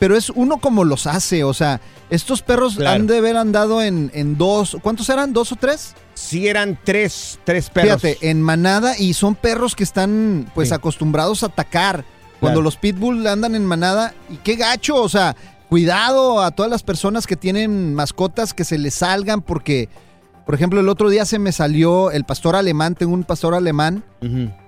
Pero 0.00 0.16
es 0.16 0.30
uno 0.30 0.56
como 0.58 0.84
los 0.84 1.06
hace, 1.06 1.44
o 1.44 1.52
sea, 1.52 1.80
estos 2.08 2.40
perros 2.40 2.76
Claro. 2.76 2.96
han 2.96 3.06
de 3.06 3.18
haber 3.18 3.36
andado 3.36 3.82
en, 3.82 4.10
en 4.14 4.38
dos, 4.38 4.78
¿cuántos 4.82 5.08
eran? 5.10 5.34
¿Dos 5.34 5.52
o 5.52 5.56
tres? 5.56 5.94
Sí 6.14 6.48
eran 6.48 6.78
tres, 6.82 7.38
tres 7.44 7.68
perros. 7.68 8.00
Fíjate, 8.00 8.30
en 8.30 8.40
manada 8.40 8.98
y 8.98 9.12
son 9.12 9.34
perros 9.34 9.76
que 9.76 9.84
están 9.84 10.50
pues 10.54 10.68
Sí. 10.68 10.74
acostumbrados 10.74 11.42
a 11.42 11.46
atacar. 11.46 12.04
Cuando 12.40 12.60
Claro. 12.60 12.62
los 12.62 12.76
pitbull 12.78 13.26
andan 13.26 13.54
en 13.54 13.66
manada, 13.66 14.14
y 14.30 14.36
qué 14.38 14.56
gacho, 14.56 14.96
o 14.96 15.08
sea, 15.10 15.36
cuidado 15.70 16.42
a 16.42 16.50
todas 16.50 16.68
las 16.68 16.82
personas 16.82 17.28
que 17.28 17.36
tienen 17.36 17.94
mascotas 17.94 18.52
que 18.52 18.64
se 18.64 18.76
les 18.76 18.92
salgan 18.92 19.40
porque, 19.40 19.88
por 20.44 20.56
ejemplo, 20.56 20.80
el 20.80 20.88
otro 20.88 21.08
día 21.08 21.24
se 21.24 21.38
me 21.38 21.52
salió 21.52 22.10
el 22.10 22.24
pastor 22.24 22.56
alemán, 22.56 22.96
tengo 22.96 23.14
un 23.14 23.22
pastor 23.22 23.54
alemán 23.54 24.02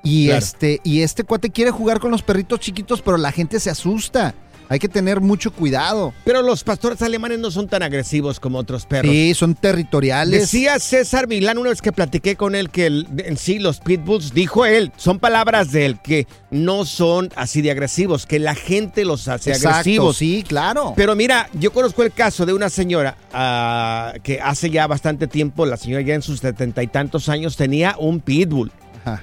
y 0.04 0.26
claro. 0.26 0.38
este 0.38 0.80
y 0.84 1.02
este 1.02 1.24
cuate 1.24 1.50
quiere 1.50 1.72
jugar 1.72 1.98
con 1.98 2.12
los 2.12 2.22
perritos 2.22 2.60
chiquitos, 2.60 3.02
pero 3.02 3.16
la 3.16 3.32
gente 3.32 3.58
se 3.58 3.68
asusta. 3.68 4.32
Hay 4.72 4.78
que 4.78 4.88
tener 4.88 5.20
mucho 5.20 5.52
cuidado. 5.52 6.14
Pero 6.24 6.40
los 6.40 6.64
pastores 6.64 7.02
alemanes 7.02 7.38
no 7.40 7.50
son 7.50 7.68
tan 7.68 7.82
agresivos 7.82 8.40
como 8.40 8.56
otros 8.56 8.86
perros. 8.86 9.12
Sí, 9.12 9.34
son 9.34 9.54
territoriales. 9.54 10.40
Decía 10.40 10.78
César 10.78 11.28
Milán 11.28 11.58
una 11.58 11.68
vez 11.68 11.82
que 11.82 11.92
platiqué 11.92 12.36
con 12.36 12.54
él 12.54 12.70
que 12.70 12.86
el- 12.86 13.06
en 13.18 13.36
sí 13.36 13.58
los 13.58 13.80
pitbulls, 13.80 14.32
dijo 14.32 14.64
él, 14.64 14.90
son 14.96 15.18
palabras 15.18 15.72
de 15.72 15.84
él, 15.84 15.98
que 16.02 16.26
no 16.50 16.86
son 16.86 17.28
así 17.36 17.60
de 17.60 17.70
agresivos, 17.70 18.24
que 18.24 18.38
la 18.38 18.54
gente 18.54 19.04
los 19.04 19.28
hace 19.28 19.50
Exacto, 19.50 19.68
agresivos. 19.76 20.16
sí, 20.16 20.42
claro. 20.48 20.94
Pero 20.96 21.14
mira, 21.14 21.50
yo 21.52 21.70
conozco 21.70 22.02
el 22.02 22.10
caso 22.10 22.46
de 22.46 22.54
una 22.54 22.70
señora 22.70 23.18
ah, 23.34 24.14
que 24.22 24.40
hace 24.40 24.70
ya 24.70 24.86
bastante 24.86 25.26
tiempo, 25.26 25.66
la 25.66 25.76
señora 25.76 26.02
ya 26.02 26.14
en 26.14 26.22
sus 26.22 26.40
setenta 26.40 26.82
y 26.82 26.86
tantos 26.86 27.28
años 27.28 27.58
tenía 27.58 27.94
un 27.98 28.20
pitbull. 28.20 28.72
Ajá. 29.04 29.22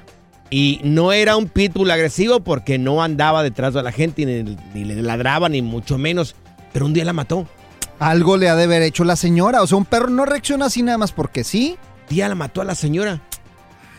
Y 0.49 0.81
no 0.83 1.11
era 1.11 1.37
un 1.37 1.47
pitbull 1.47 1.91
agresivo 1.91 2.39
porque 2.39 2.77
no 2.79 3.03
andaba 3.03 3.43
detrás 3.43 3.73
de 3.73 3.83
la 3.83 3.91
gente, 3.91 4.25
ni, 4.25 4.57
ni 4.73 4.83
le 4.83 5.01
ladraba, 5.01 5.47
ni 5.49 5.61
mucho 5.61 5.97
menos. 5.97 6.35
Pero 6.73 6.85
un 6.85 6.93
día 6.93 7.05
la 7.05 7.13
mató. 7.13 7.47
Algo 7.99 8.37
le 8.37 8.49
ha 8.49 8.55
de 8.55 8.63
haber 8.63 8.81
hecho 8.81 9.03
la 9.03 9.15
señora. 9.15 9.61
O 9.61 9.67
sea, 9.67 9.77
un 9.77 9.85
perro 9.85 10.09
no 10.09 10.25
reacciona 10.25 10.65
así 10.65 10.81
nada 10.81 10.97
más 10.97 11.11
porque 11.11 11.43
sí. 11.43 11.77
Un 12.09 12.15
día 12.15 12.29
la 12.29 12.35
mató 12.35 12.61
a 12.61 12.65
la 12.65 12.73
señora. 12.75 13.21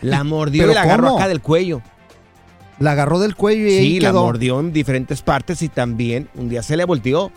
La 0.01 0.23
mordió 0.23 0.63
¿Pero 0.63 0.71
y 0.71 0.75
la 0.75 0.81
agarró 0.81 1.07
cómo? 1.07 1.17
acá 1.19 1.27
del 1.27 1.41
cuello. 1.41 1.81
La 2.79 2.93
agarró 2.93 3.19
del 3.19 3.35
cuello 3.35 3.67
y 3.67 3.77
Sí, 3.77 3.99
la 3.99 4.11
mordió 4.11 4.59
en 4.59 4.73
diferentes 4.73 5.21
partes 5.21 5.61
y 5.61 5.69
también 5.69 6.29
un 6.33 6.49
día 6.49 6.63
se 6.63 6.75
le 6.75 6.83
volteó. 6.83 7.31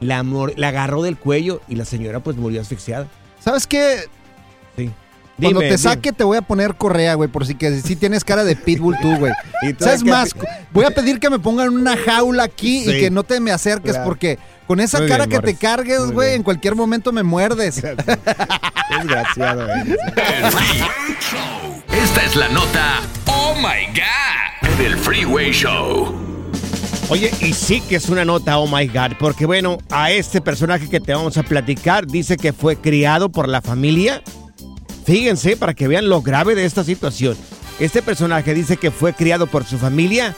La, 0.00 0.24
la 0.56 0.68
agarró 0.68 1.02
del 1.02 1.16
cuello 1.16 1.60
y 1.68 1.76
la 1.76 1.84
señora 1.84 2.20
pues 2.20 2.36
murió 2.36 2.60
asfixiada. 2.60 3.06
¿Sabes 3.38 3.66
qué? 3.68 4.00
Sí. 4.76 4.90
Cuando 5.40 5.60
Dime, 5.60 5.70
te 5.70 5.76
dime. 5.76 5.78
saque 5.78 6.12
te 6.12 6.24
voy 6.24 6.36
a 6.36 6.42
poner 6.42 6.74
correa, 6.74 7.14
güey, 7.14 7.28
por 7.28 7.46
si 7.46 7.54
que 7.54 7.80
si 7.80 7.94
tienes 7.94 8.24
cara 8.24 8.42
de 8.44 8.56
pitbull 8.56 8.96
tú, 9.00 9.16
güey. 9.18 9.32
¿Sabes 9.78 10.02
más? 10.04 10.34
Voy 10.72 10.84
a 10.84 10.90
pedir 10.90 11.20
que 11.20 11.30
me 11.30 11.38
pongan 11.38 11.68
una 11.70 11.96
jaula 11.96 12.42
aquí 12.44 12.82
Sí. 12.84 12.90
y 12.90 13.00
que 13.00 13.10
no 13.10 13.22
te 13.22 13.38
me 13.38 13.52
acerques 13.52 13.92
Claro. 13.92 14.04
porque 14.04 14.38
con 14.66 14.80
esa 14.80 14.98
Muy 14.98 15.08
cara 15.08 15.26
bien, 15.26 15.40
que 15.40 15.46
te 15.46 15.54
cargues, 15.54 16.00
Muy 16.00 16.12
güey, 16.12 16.28
bien. 16.30 16.36
en 16.38 16.42
cualquier 16.42 16.74
momento 16.74 17.12
me 17.12 17.22
muerdes. 17.22 17.76
Desgraciado, 18.90 19.68
eh. 19.68 19.96
Esta 21.92 22.22
es 22.24 22.36
la 22.36 22.48
nota 22.48 23.00
Oh 23.26 23.54
My 23.56 23.86
God 23.94 24.78
del 24.78 24.96
Freeway 24.96 25.52
Show. 25.52 26.14
Oye, 27.10 27.30
y 27.40 27.52
sí 27.54 27.80
que 27.80 27.96
es 27.96 28.08
una 28.10 28.24
nota, 28.24 28.58
oh 28.58 28.66
my 28.66 28.86
God, 28.86 29.12
porque 29.18 29.46
bueno, 29.46 29.78
a 29.90 30.10
este 30.10 30.40
personaje 30.42 30.88
que 30.90 31.00
te 31.00 31.14
vamos 31.14 31.38
a 31.38 31.42
platicar 31.42 32.06
dice 32.06 32.36
que 32.36 32.52
fue 32.52 32.76
criado 32.76 33.30
por 33.30 33.48
la 33.48 33.62
familia. 33.62 34.22
Fíjense 35.08 35.56
para 35.56 35.72
que 35.72 35.88
vean 35.88 36.08
lo 36.08 36.20
grave 36.20 36.54
de 36.54 36.66
esta 36.66 36.84
situación. 36.84 37.34
Este 37.80 38.02
personaje 38.02 38.52
dice 38.52 38.76
que 38.76 38.90
fue 38.90 39.14
criado 39.14 39.46
por 39.46 39.64
su 39.64 39.78
familia 39.78 40.36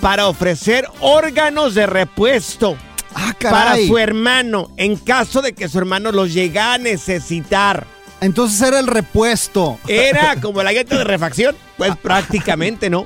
para 0.00 0.28
ofrecer 0.28 0.86
órganos 1.00 1.74
de 1.74 1.86
repuesto 1.86 2.76
Ah, 3.14 3.32
para 3.40 3.76
su 3.76 3.96
hermano 3.96 4.70
en 4.76 4.96
caso 4.96 5.40
de 5.40 5.54
que 5.54 5.68
su 5.68 5.78
hermano 5.78 6.10
los 6.12 6.34
llegara 6.34 6.74
a 6.74 6.78
necesitar. 6.78 7.86
Entonces 8.20 8.60
era 8.60 8.78
el 8.78 8.86
repuesto. 8.86 9.78
Era 9.86 10.36
como 10.42 10.62
la 10.62 10.72
gueta 10.72 10.98
de 10.98 11.04
refacción, 11.04 11.56
pues 11.76 11.96
prácticamente 11.96 12.90
no. 12.90 13.04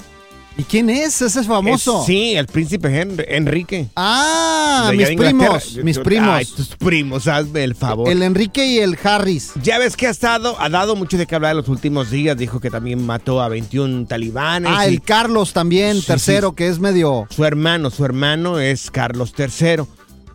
¿Y 0.58 0.64
quién 0.64 0.90
es? 0.90 1.22
Ese 1.22 1.38
es 1.40 1.46
famoso. 1.46 2.00
Es- 2.00 2.06
sí, 2.06 2.34
el 2.34 2.46
príncipe 2.46 2.88
Enrique. 3.28 3.86
Ah, 3.94 4.90
mis 4.92 5.06
primos, 5.10 5.76
mis 5.84 5.98
primos. 6.00 6.28
Ay, 6.30 6.44
tus 6.46 6.74
primos, 6.74 7.28
hazme 7.28 7.62
el 7.62 7.76
favor. 7.76 8.08
El 8.10 8.24
Enrique 8.24 8.66
y 8.66 8.78
el 8.80 8.98
Harris. 9.00 9.52
Ya 9.62 9.78
ves 9.78 9.96
que 9.96 10.08
ha, 10.08 10.10
estado, 10.10 10.56
ha 10.60 10.68
dado 10.68 10.96
mucho 10.96 11.16
de 11.16 11.26
qué 11.26 11.36
hablar 11.36 11.52
en 11.52 11.58
los 11.58 11.68
últimos 11.68 12.10
días. 12.10 12.36
Dijo 12.36 12.58
que 12.58 12.70
también 12.70 13.06
mató 13.06 13.40
a 13.40 13.48
21 13.48 14.06
talibanes. 14.08 14.72
Ah, 14.74 14.88
y 14.88 14.94
el 14.94 15.00
Carlos 15.00 15.52
también, 15.52 16.00
Sí, 16.00 16.06
tercero, 16.08 16.48
sí. 16.50 16.56
que 16.56 16.66
es 16.66 16.80
medio... 16.80 17.28
Su 17.30 17.44
hermano, 17.44 17.90
su 17.90 18.04
hermano 18.04 18.58
es 18.58 18.90
Carlos 18.90 19.32
III. 19.38 19.84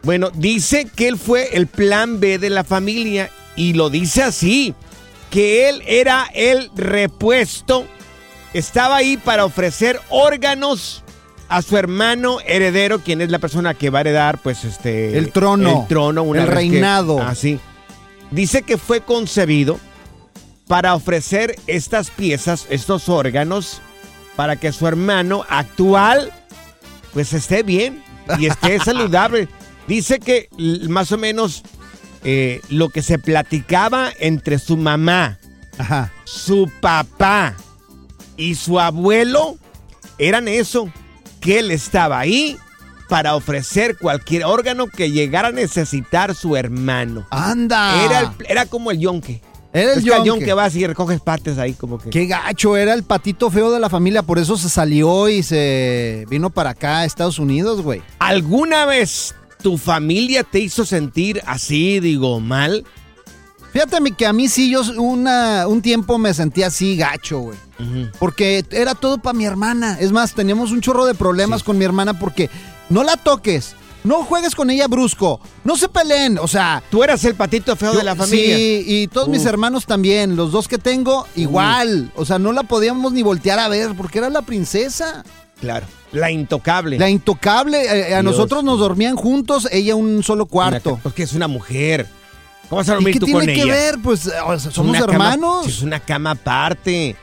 Bueno, 0.04 0.32
dice 0.34 0.88
que 0.96 1.10
él 1.10 1.18
fue 1.18 1.50
el 1.58 1.68
plan 1.68 2.22
B 2.22 2.38
de 2.40 2.50
la 2.50 2.64
familia 2.64 3.30
y 3.58 3.74
lo 3.74 3.90
dice 3.90 4.24
así, 4.24 4.74
que 5.30 5.68
él 5.68 5.82
era 5.86 6.28
el 6.34 6.70
repuesto, 6.76 7.86
estaba 8.54 8.98
ahí 8.98 9.18
para 9.18 9.46
ofrecer 9.46 10.00
órganos 10.10 11.04
a 11.50 11.62
su 11.62 11.78
hermano 11.78 12.40
heredero, 12.46 13.00
quien 13.00 13.22
es 13.22 13.30
la 13.30 13.40
persona 13.40 13.74
que 13.74 13.90
va 13.90 14.00
a 14.00 14.02
heredar, 14.02 14.40
pues, 14.42 14.64
este... 14.64 15.18
El 15.18 15.32
trono. 15.32 15.82
El 15.82 15.88
trono, 15.88 16.24
una 16.24 16.42
El 16.42 16.48
vez 16.48 16.56
reinado. 16.56 17.22
así. 17.22 17.60
Dice 18.32 18.64
que 18.64 18.78
fue 18.78 19.02
concebido 19.02 19.80
para 20.68 20.96
ofrecer 20.96 21.56
estas 21.68 22.10
piezas, 22.10 22.66
estos 22.70 23.10
órganos, 23.10 23.82
para 24.36 24.56
que 24.56 24.72
su 24.72 24.88
hermano 24.88 25.46
actual, 25.48 26.32
pues, 27.14 27.34
esté 27.34 27.62
bien 27.62 28.04
y 28.40 28.48
esté 28.48 28.80
saludable. 28.84 29.48
Dice 29.88 30.20
que 30.20 30.50
más 30.90 31.12
o 31.12 31.18
menos 31.18 31.64
eh, 32.24 32.62
lo 32.70 32.90
que 32.90 33.02
se 33.02 33.20
platicaba 33.20 34.12
entre 34.20 34.58
su 34.58 34.78
mamá, 34.78 35.38
su 36.24 36.72
papá 36.80 37.56
y 38.38 38.56
su 38.56 38.80
abuelo 38.80 39.58
eran 40.18 40.48
eso, 40.48 40.90
que 41.40 41.60
él 41.60 41.72
estaba 41.72 42.20
ahí 42.20 42.58
para 43.10 43.36
ofrecer 43.36 43.98
cualquier 43.98 44.46
órgano 44.46 44.88
que 44.88 45.12
llegara 45.12 45.50
a 45.50 45.52
necesitar 45.52 46.34
su 46.36 46.56
hermano. 46.56 47.26
¡Anda! 47.30 48.04
Era, 48.06 48.20
el- 48.22 48.46
era 48.48 48.66
como 48.66 48.92
el 48.92 49.00
yonque. 49.00 49.42
Era 49.74 49.94
el 49.94 49.98
Es 50.00 50.04
que 50.04 50.10
yonque. 50.12 50.28
yonque 50.28 50.54
vas 50.54 50.76
y 50.76 50.86
recoges 50.86 51.20
partes 51.20 51.58
ahí 51.58 51.74
como 51.74 51.98
que... 51.98 52.10
Qué 52.12 52.28
gacho, 52.28 52.78
era 52.78 52.94
el 52.94 53.04
patito 53.04 53.50
feo 53.50 53.72
de 53.72 53.80
la 53.80 53.90
familia, 53.90 54.22
por 54.24 54.38
eso 54.40 54.56
se 54.58 54.70
salió 54.70 55.30
y 55.30 55.42
se 55.44 56.26
vino 56.30 56.50
para 56.52 56.72
acá 56.72 57.00
a 57.00 57.06
Estados 57.06 57.40
Unidos, 57.40 57.82
güey. 57.82 58.02
¿Alguna 58.20 58.86
vez 58.86 59.34
tu 59.62 59.78
familia 59.78 60.44
te 60.44 60.60
hizo 60.60 60.86
sentir 60.86 61.42
así, 61.48 62.00
digo, 62.00 62.40
mal? 62.40 62.86
Fíjate 63.74 63.98
que 64.16 64.28
a 64.28 64.34
mí 64.34 64.48
sí, 64.48 64.70
yo 64.70 64.82
una, 64.98 65.68
un 65.68 65.82
tiempo 65.82 66.20
me 66.20 66.32
sentía 66.36 66.68
así 66.68 66.96
gacho, 66.96 67.40
güey. 67.40 67.58
Porque 68.20 68.64
era 68.70 68.94
todo 68.94 69.18
para 69.18 69.36
mi 69.36 69.46
hermana. 69.46 69.98
Es 70.00 70.12
más, 70.12 70.34
teníamos 70.36 70.72
un 70.72 70.80
chorro 70.80 71.06
de 71.06 71.16
problemas 71.16 71.64
con 71.64 71.78
mi 71.80 71.84
hermana 71.84 72.18
porque 72.20 72.52
no 72.90 73.04
la 73.04 73.18
toques, 73.18 73.76
no 74.04 74.24
juegues 74.26 74.54
con 74.54 74.70
ella 74.70 74.88
brusco, 74.88 75.42
no 75.64 75.76
se 75.76 75.90
peleen, 75.90 76.38
o 76.38 76.48
sea... 76.48 76.84
Tú 76.92 77.04
eras 77.04 77.24
el 77.26 77.34
patito 77.34 77.76
feo 77.76 77.94
de 77.94 78.04
la 78.04 78.16
familia. 78.16 78.56
Sí, 78.56 78.84
y 78.86 79.08
todos 79.08 79.28
mis 79.28 79.44
hermanos 79.46 79.88
también, 79.88 80.36
los 80.36 80.52
dos 80.52 80.68
que 80.68 80.78
tengo, 80.78 81.28
igual. 81.36 82.12
O 82.16 82.26
sea, 82.26 82.38
no 82.38 82.52
la 82.52 82.64
podíamos 82.64 83.12
ni 83.12 83.24
voltear 83.24 83.58
a 83.58 83.68
ver 83.70 83.96
porque 83.98 84.20
era 84.20 84.30
la 84.30 84.44
princesa. 84.44 85.24
Claro, 85.60 85.88
la 86.12 86.30
intocable. 86.30 87.00
La 87.00 87.10
intocable, 87.10 87.86
eh, 87.86 88.14
a 88.14 88.22
nosotros 88.22 88.64
nos 88.64 88.78
dormían 88.80 89.16
juntos, 89.16 89.68
ella 89.72 89.96
un 89.96 90.22
solo 90.22 90.46
cuarto. 90.46 91.00
Porque 91.02 91.24
es 91.24 91.34
una 91.34 91.48
mujer. 91.48 92.08
¿Cómo 92.70 92.78
vas 92.80 92.90
a 92.90 92.94
¿Y 92.94 92.96
dormir 92.96 93.14
qué 93.14 93.20
tú 93.20 93.26
tiene 93.28 93.40
con 93.40 93.48
que 93.48 93.62
ella? 93.62 93.74
ver? 93.74 94.00
Pues 94.02 94.28
o 94.28 94.60
sea, 94.60 94.72
somos 94.72 94.90
Una 94.98 95.00
cama- 95.06 95.14
hermanos. 95.14 95.68
es 95.68 95.82
una 95.82 96.00
cama 96.00 96.32
aparte. 96.32 97.16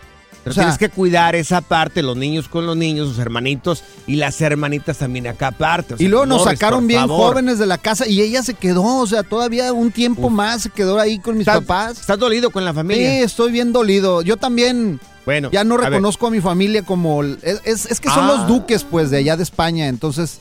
Pero 0.43 0.53
O 0.53 0.55
sea- 0.55 0.63
tienes 0.65 0.79
que 0.79 0.89
cuidar 0.89 1.35
esa 1.37 1.61
parte, 1.61 2.03
los 2.03 2.17
niños 2.17 2.49
con 2.49 2.65
los 2.67 2.75
niños, 2.75 3.09
sus 3.11 3.19
hermanitos 3.19 3.85
y 4.07 4.17
las 4.17 4.41
hermanitas 4.41 4.97
también 4.97 5.27
acá 5.27 5.49
aparte. 5.49 5.95
O 5.95 5.97
sea, 5.99 6.07
Y 6.07 6.09
luego 6.09 6.25
nos 6.25 6.39
Morris, 6.45 6.59
sacaron 6.59 6.81
por 6.81 6.89
bien 6.89 7.01
favor. 7.01 7.33
jóvenes 7.33 7.59
de 7.59 7.67
la 7.67 7.77
casa 7.77 8.07
y 8.09 8.23
ella 8.23 8.43
se 8.43 8.55
quedó, 8.55 8.83
o 8.83 9.07
sea, 9.07 9.23
todavía 9.23 9.71
un 9.75 9.91
tiempo 9.93 10.31
más 10.31 10.63
se 10.63 10.71
quedó 10.71 10.99
ahí 10.99 11.19
con 11.19 11.37
mis 11.37 11.47
¿Estás- 11.47 11.61
papás. 11.61 12.01
¿Estás 12.01 12.19
dolido 12.19 12.49
con 12.51 12.65
la 12.65 12.73
familia? 12.73 13.07
Sí, 13.11 13.17
estoy 13.23 13.53
bien 13.53 13.71
dolido. 13.73 14.23
Yo 14.23 14.39
también 14.39 14.99
Bueno, 15.27 15.51
ya 15.53 15.63
no 15.63 15.75
a 15.75 15.79
ver. 15.79 15.91
reconozco 15.91 16.29
a, 16.29 16.31
mi 16.31 16.41
familia 16.41 16.85
como... 16.85 17.21
el- 17.23 17.39
Es, 17.43 17.61
es- 17.65 17.87
es 17.91 18.01
que 18.01 18.09
son 18.09 18.25
Ah. 18.25 18.29
los 18.39 18.47
duques, 18.47 18.85
pues, 18.85 19.11
de 19.11 19.19
allá 19.19 19.37
de 19.37 19.43
España. 19.43 19.89
Entonces, 19.89 20.39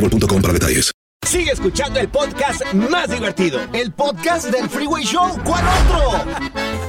boostmobile.com 0.00 0.42
para 0.42 0.54
detalles. 0.54 0.92
Sigue 1.26 1.50
escuchando 1.50 2.00
el 2.00 2.08
podcast 2.08 2.62
más 2.74 3.10
divertido. 3.10 3.60
El 3.72 3.92
podcast 3.92 4.46
del 4.46 4.68
Freeway 4.68 5.04
Show. 5.04 5.38
¿Cuál 5.44 5.64
otro? 5.66 6.24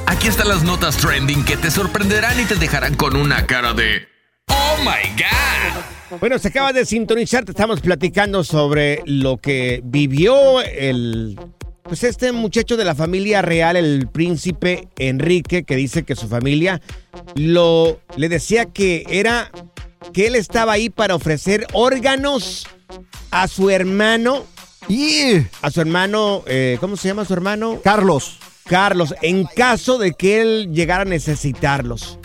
Aquí 0.05 0.27
están 0.27 0.47
las 0.47 0.63
notas 0.63 0.97
trending 0.97 1.43
que 1.43 1.57
te 1.57 1.69
sorprenderán 1.71 2.39
y 2.39 2.45
te 2.45 2.55
dejarán 2.55 2.95
con 2.95 3.15
una 3.15 3.45
cara 3.45 3.73
de 3.73 4.07
¡Oh 4.47 4.77
my 4.81 5.09
God! 5.15 6.19
Bueno, 6.19 6.39
se 6.39 6.47
acaba 6.47 6.73
de 6.73 6.85
sintonizar, 6.85 7.43
te 7.43 7.51
estamos 7.51 7.81
platicando 7.81 8.43
sobre 8.43 9.01
lo 9.05 9.37
que 9.37 9.81
vivió 9.83 10.61
el 10.61 11.37
pues 11.83 12.03
este 12.03 12.31
muchacho 12.31 12.77
de 12.77 12.85
la 12.85 12.93
familia 12.93 13.41
real, 13.41 13.75
el 13.75 14.07
príncipe 14.07 14.87
Enrique, 14.99 15.63
que 15.63 15.75
dice 15.75 16.03
que 16.03 16.15
su 16.15 16.27
familia 16.27 16.81
lo 17.35 17.99
le 18.15 18.29
decía 18.29 18.65
que 18.65 19.05
era 19.09 19.51
que 20.13 20.27
él 20.27 20.35
estaba 20.35 20.73
ahí 20.73 20.89
para 20.89 21.15
ofrecer 21.15 21.65
órganos 21.73 22.67
a 23.32 23.47
su 23.47 23.69
hermano 23.69 24.45
y 24.88 25.38
a 25.62 25.71
su 25.71 25.82
hermano, 25.82 26.43
eh, 26.47 26.78
¿cómo 26.80 26.97
se 26.97 27.08
llama 27.08 27.25
su 27.25 27.34
hermano? 27.34 27.80
Carlos. 27.84 28.39
buscarlos 28.63 29.15
en 29.21 29.45
caso 29.45 29.97
de 29.97 30.13
que 30.13 30.41
él 30.41 30.71
llegara 30.73 31.02
a 31.02 31.06
necesitarlos. 31.06 32.19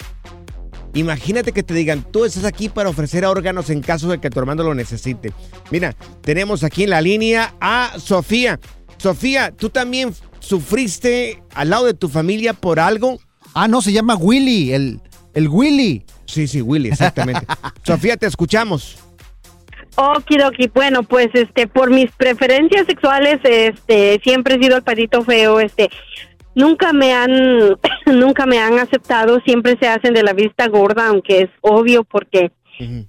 Imagínate 0.94 1.52
que 1.52 1.62
te 1.62 1.74
digan, 1.74 2.04
tú 2.12 2.24
estás 2.24 2.44
aquí 2.44 2.68
para 2.68 2.88
ofrecer 2.88 3.24
órganos 3.24 3.68
en 3.70 3.80
caso 3.80 4.08
de 4.08 4.20
que 4.20 4.30
tu 4.30 4.38
hermano 4.38 4.62
lo 4.62 4.74
necesite. 4.74 5.32
Mira, 5.70 5.96
tenemos 6.20 6.62
aquí 6.62 6.84
en 6.84 6.90
la 6.90 7.00
línea 7.00 7.54
a 7.60 7.94
Sofía. 7.98 8.60
Sofía, 8.98 9.52
¿tú 9.52 9.70
también 9.70 10.14
sufriste 10.38 11.42
al 11.54 11.70
lado 11.70 11.86
de 11.86 11.94
tu 11.94 12.08
familia 12.08 12.52
por 12.52 12.78
algo? 12.78 13.18
Ah, 13.54 13.66
no, 13.66 13.82
se 13.82 13.92
llama 13.92 14.14
Willy, 14.14 14.72
el, 14.72 15.00
el 15.34 15.48
Willy. 15.48 16.04
Sí, 16.26 16.46
sí, 16.46 16.62
Willy, 16.62 16.90
exactamente. 16.90 17.46
Sofía, 17.84 18.16
te 18.16 18.26
escuchamos. 18.26 18.98
Okidoki, 19.96 20.70
bueno, 20.74 21.02
pues 21.02 21.28
este, 21.34 21.66
por 21.66 21.90
mis 21.90 22.10
preferencias 22.12 22.86
sexuales, 22.86 23.38
este, 23.44 24.20
siempre 24.24 24.54
he 24.56 24.62
sido 24.62 24.76
el 24.76 24.82
patito 24.82 25.22
feo, 25.22 25.60
este, 25.60 25.88
nunca 26.54 26.92
me 26.92 27.12
han, 27.12 27.30
nunca 28.06 28.46
me 28.46 28.58
han 28.58 28.78
aceptado, 28.78 29.40
siempre 29.44 29.76
se 29.80 29.88
hacen 29.88 30.14
de 30.14 30.22
la 30.22 30.32
vista 30.32 30.66
gorda, 30.68 31.08
aunque 31.08 31.42
es 31.42 31.50
obvio 31.60 32.04
porque 32.04 32.50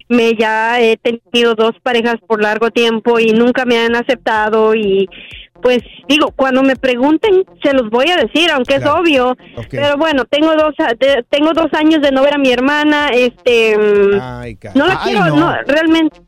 me 0.10 0.34
ya 0.36 0.80
he 0.80 0.95
tenido 0.98 1.56
dos 1.56 1.71
parejas 1.82 2.17
por 2.28 2.39
largo 2.39 2.69
tiempo 2.69 3.19
y 3.19 3.32
nunca 3.32 3.65
me 3.65 3.80
han 3.80 3.95
aceptado 3.95 4.76
y 4.76 5.10
pues 5.60 5.80
digo, 6.08 6.32
cuando 6.36 6.62
me 6.62 6.76
pregunten 6.76 7.43
se 7.63 7.74
los 7.74 7.89
voy 7.89 8.06
a 8.12 8.17
decir, 8.17 8.52
aunque 8.52 8.76
es 8.76 8.86
obvio, 8.86 9.36
pero 9.71 9.98
bueno, 9.98 10.26
tengo 10.26 10.54
dos 10.54 10.76
de- 11.00 11.26
tengo 11.30 11.54
dos 11.54 11.74
años 11.74 12.04
de 12.04 12.12
no 12.12 12.21
ver 12.21 12.36
a 12.36 12.38
mi 12.38 12.52
hermana, 12.52 13.08
este, 13.12 13.76
mm, 13.76 14.17
no 14.76 14.86
la 14.86 15.00
Ay, 15.02 15.13
quiero, 15.13 15.26
no. 15.30 15.36
no, 15.38 15.56
realmente. 15.65 16.19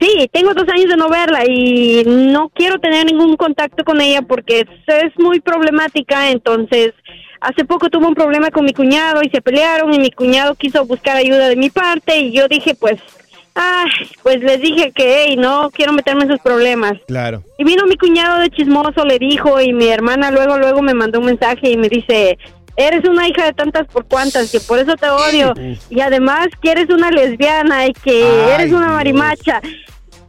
Sí, 0.00 0.28
tengo 0.32 0.54
dos 0.54 0.68
años 0.68 0.88
de 0.88 0.96
no 0.96 1.08
verla 1.08 1.44
y 1.46 2.04
no 2.04 2.50
quiero 2.50 2.78
tener 2.78 3.06
ningún 3.06 3.36
contacto 3.36 3.84
con 3.84 4.00
ella 4.00 4.22
porque 4.22 4.66
es, 4.86 5.18
muy 5.18 5.40
problemática. 5.40 6.30
Entonces, 6.30 6.92
hace 7.40 7.64
poco 7.64 7.88
tuve 7.90 8.06
un 8.06 8.14
problema 8.14 8.50
con 8.50 8.64
mi 8.64 8.72
cuñado 8.72 9.22
y 9.22 9.30
se 9.30 9.40
pelearon 9.40 9.92
y 9.94 9.98
mi 9.98 10.10
cuñado 10.10 10.54
quiso 10.54 10.84
buscar 10.84 11.16
ayuda 11.16 11.48
de 11.48 11.56
mi 11.56 11.70
parte 11.70 12.18
y 12.18 12.32
yo 12.32 12.48
dije, 12.48 12.74
pues, 12.74 13.00
ay, 13.54 13.90
pues 14.22 14.40
les 14.40 14.60
dije 14.60 14.92
que, 14.92 15.26
hey, 15.26 15.36
no 15.36 15.70
quiero 15.70 15.92
meterme 15.92 16.24
en 16.24 16.30
sus 16.30 16.40
problemas. 16.40 16.94
Claro. 17.06 17.42
Y 17.58 17.64
vino 17.64 17.84
mi 17.86 17.96
cuñado 17.96 18.40
de 18.40 18.50
chismoso, 18.50 19.04
le 19.04 19.18
dijo, 19.18 19.60
y 19.60 19.72
mi 19.72 19.88
hermana 19.88 20.30
luego, 20.30 20.58
luego 20.58 20.82
me 20.82 20.94
mandó 20.94 21.20
un 21.20 21.26
mensaje 21.26 21.70
y 21.70 21.76
me 21.76 21.88
dice, 21.88 22.38
eres 22.76 23.08
una 23.08 23.28
hija 23.28 23.44
de 23.44 23.52
tantas 23.52 23.86
por 23.86 24.04
cuantas, 24.06 24.50
que 24.50 24.60
por 24.60 24.78
eso 24.78 24.94
te 24.96 25.08
odio. 25.08 25.52
Y 25.90 26.00
además 26.00 26.48
que 26.60 26.72
eres 26.72 26.88
una 26.90 27.10
lesbiana 27.10 27.86
y 27.86 27.92
que 27.92 28.24
Ay, 28.24 28.50
eres 28.54 28.72
una 28.72 28.88
marimacha. 28.88 29.60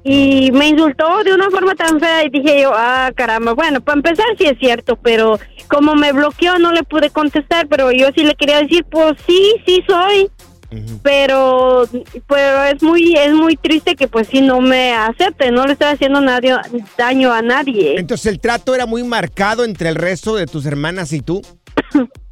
Y 0.04 0.52
me 0.52 0.68
insultó 0.68 1.24
de 1.24 1.34
una 1.34 1.50
forma 1.50 1.74
tan 1.74 2.00
fea 2.00 2.24
y 2.26 2.30
dije 2.30 2.62
yo, 2.62 2.72
ah, 2.76 3.12
caramba, 3.16 3.54
bueno, 3.54 3.82
para 3.82 3.98
empezar 3.98 4.26
sí 4.38 4.46
es 4.46 4.60
cierto, 4.60 4.98
pero 4.98 5.40
como 5.68 5.96
me 5.96 6.12
bloqueó 6.12 6.60
no 6.60 6.72
le 6.72 6.84
pude 6.84 7.10
contestar, 7.10 7.68
pero 7.68 7.92
yo 7.92 8.10
sí 8.16 8.24
le 8.24 8.36
quería 8.36 8.62
decir, 8.62 8.86
pues 8.86 9.16
sí, 9.26 9.56
sí 9.66 9.84
soy. 9.88 10.30
Pero 11.04 11.88
pero 12.28 12.64
es 12.66 12.84
muy 12.84 13.16
es 13.16 13.34
muy 13.34 13.56
triste 13.56 13.96
que 13.96 14.10
pues 14.10 14.28
sí 14.28 14.42
no 14.42 14.60
me 14.60 14.94
acepte, 14.94 15.50
no 15.50 15.66
le 15.66 15.74
estoy 15.74 15.88
haciendo 15.88 16.20
nadie, 16.20 16.54
daño 16.98 17.32
a 17.32 17.42
nadie. 17.42 17.98
Entonces 17.98 18.26
el 18.26 18.40
trato 18.42 18.76
era 18.76 18.86
muy 18.86 19.04
marcado 19.04 19.64
entre 19.64 19.88
el 19.88 19.96
resto 19.96 20.36
de 20.36 20.48
tus 20.48 20.66
hermanas 20.66 21.14
y 21.14 21.22
tú. 21.22 21.42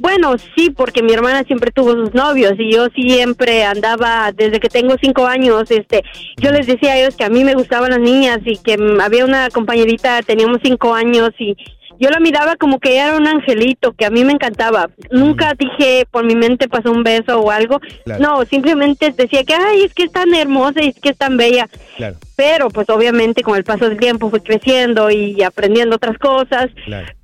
Bueno, 0.00 0.36
sí, 0.56 0.70
porque 0.70 1.02
mi 1.02 1.12
hermana 1.12 1.44
siempre 1.44 1.70
tuvo 1.70 1.92
sus 1.92 2.14
novios 2.14 2.54
y 2.58 2.72
yo 2.72 2.88
siempre 2.94 3.64
andaba, 3.64 4.32
desde 4.32 4.60
que 4.60 4.68
tengo 4.68 4.96
cinco 5.00 5.26
años, 5.26 5.70
este, 5.70 6.02
yo 6.36 6.50
les 6.50 6.66
decía 6.66 6.92
a 6.92 6.98
ellos 6.98 7.16
que 7.16 7.24
a 7.24 7.30
mí 7.30 7.42
me 7.42 7.54
gustaban 7.54 7.90
las 7.90 8.00
niñas 8.00 8.38
y 8.44 8.58
que 8.58 8.76
había 9.00 9.24
una 9.24 9.48
compañerita, 9.50 10.22
teníamos 10.22 10.58
cinco 10.62 10.94
años 10.94 11.30
y 11.38 11.56
yo 12.00 12.10
la 12.10 12.20
miraba 12.20 12.56
como 12.56 12.78
que 12.78 12.92
ella 12.92 13.08
era 13.08 13.16
un 13.16 13.26
angelito, 13.26 13.92
que 13.92 14.06
a 14.06 14.10
mí 14.10 14.24
me 14.24 14.32
encantaba. 14.32 14.88
Nunca 15.10 15.54
dije, 15.58 16.06
por 16.10 16.24
mi 16.24 16.36
mente 16.36 16.68
pasó 16.68 16.92
un 16.92 17.02
beso 17.02 17.40
o 17.40 17.50
algo. 17.50 17.80
Claro. 18.04 18.22
No, 18.22 18.44
simplemente 18.44 19.12
decía 19.16 19.42
que, 19.42 19.54
ay, 19.54 19.82
es 19.82 19.94
que 19.94 20.04
es 20.04 20.12
tan 20.12 20.32
hermosa 20.32 20.82
y 20.82 20.88
es 20.88 21.00
que 21.00 21.10
es 21.10 21.18
tan 21.18 21.36
bella. 21.36 21.68
Claro. 21.96 22.16
Pero 22.36 22.68
pues 22.68 22.88
obviamente 22.88 23.42
con 23.42 23.56
el 23.56 23.64
paso 23.64 23.88
del 23.88 23.98
tiempo 23.98 24.30
fui 24.30 24.40
creciendo 24.40 25.10
y 25.10 25.42
aprendiendo 25.42 25.96
otras 25.96 26.18
cosas. 26.18 26.68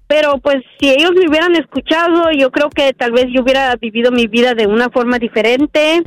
Pero 0.06 0.38
pues 0.38 0.56
si 0.78 0.90
ellos 0.90 1.12
me 1.12 1.28
hubieran 1.28 1.54
escuchado, 1.56 2.30
yo 2.32 2.50
creo 2.50 2.68
que 2.70 2.92
tal 2.92 3.12
vez 3.12 3.26
yo 3.34 3.42
hubiera 3.42 3.74
vivido 3.76 4.10
mi 4.10 4.26
vida 4.26 4.54
de 4.54 4.66
una 4.66 4.90
forma 4.90 5.18
diferente. 5.18 6.02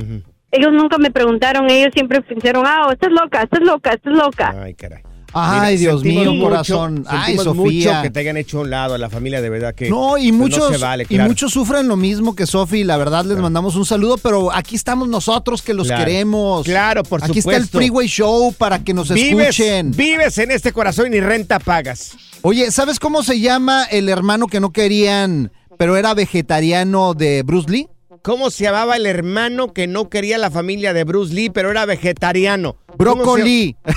Ellos 0.51 0.71
nunca 0.71 0.97
me 0.97 1.11
preguntaron, 1.11 1.69
ellos 1.69 1.89
siempre 1.93 2.21
pensaron, 2.21 2.63
ah, 2.65 2.87
estás 2.91 3.11
loca, 3.11 3.43
estás 3.43 3.61
loca, 3.61 3.91
estás 3.91 4.13
loca. 4.13 4.55
Ay, 4.63 4.75
caray. 4.75 5.03
Ay, 5.33 5.77
Mira, 5.77 5.91
Dios 5.91 6.03
mío, 6.03 6.33
mucho- 6.33 6.43
corazón. 6.43 7.03
Ay, 7.07 7.37
Sofía. 7.37 7.53
mucho 7.53 8.01
que 8.01 8.09
te 8.09 8.19
hayan 8.21 8.37
hecho 8.37 8.59
a 8.59 8.61
un 8.61 8.69
lado 8.69 8.93
a 8.95 8.97
la 8.97 9.09
familia, 9.09 9.41
de 9.41 9.49
verdad 9.49 9.75
que 9.75 9.89
No, 9.89 10.17
y 10.17 10.31
muchos, 10.31 10.59
no 10.59 10.69
se 10.71 10.77
vale, 10.77 11.03
y 11.03 11.05
claro. 11.15 11.29
muchos 11.29 11.51
sufren 11.51 11.87
lo 11.87 11.97
mismo 11.97 12.35
que 12.35 12.45
Sofi. 12.47 12.83
La 12.83 12.97
verdad, 12.97 13.25
les 13.25 13.37
mandamos 13.37 13.75
un 13.75 13.85
saludo, 13.85 14.17
pero 14.17 14.51
aquí 14.53 14.75
estamos 14.75 15.07
nosotros 15.07 15.61
que 15.61 15.73
los 15.73 15.87
Claro. 15.87 16.05
queremos. 16.05 16.65
Claro, 16.65 17.03
por 17.03 17.23
Aquí 17.23 17.39
está 17.39 17.51
el 17.57 17.63
supuesto. 17.65 17.77
Freeway 17.77 18.07
Show 18.07 18.53
para 18.57 18.83
que 18.83 18.93
nos 18.93 19.09
Vives, 19.11 19.49
escuchen. 19.59 19.91
vives 19.91 20.37
en 20.37 20.51
este 20.51 20.71
corazón 20.71 21.13
y 21.13 21.19
renta 21.19 21.59
pagas. 21.59 22.13
Oye, 22.41 22.71
¿sabes 22.71 22.99
cómo 22.99 23.21
se 23.23 23.39
llama 23.39 23.83
el 23.85 24.09
hermano 24.09 24.47
que 24.47 24.59
no 24.59 24.71
querían, 24.71 25.51
pero 25.77 25.97
era 25.97 26.13
vegetariano 26.13 27.13
de 27.13 27.43
Bruce 27.43 27.69
Lee? 27.69 27.87
¿Cómo 28.21 28.49
se 28.51 28.63
llamaba 28.65 28.95
el 28.97 29.05
hermano 29.05 29.73
que 29.73 29.87
no 29.87 30.09
quería 30.09 30.37
la 30.37 30.51
familia 30.51 30.93
de 30.93 31.03
Bruce 31.03 31.33
Lee, 31.33 31.49
pero 31.49 31.71
era 31.71 31.85
vegetariano? 31.85 32.75
¿Cómo 32.97 32.97
se- 32.97 32.97
Brócoli. 32.97 33.75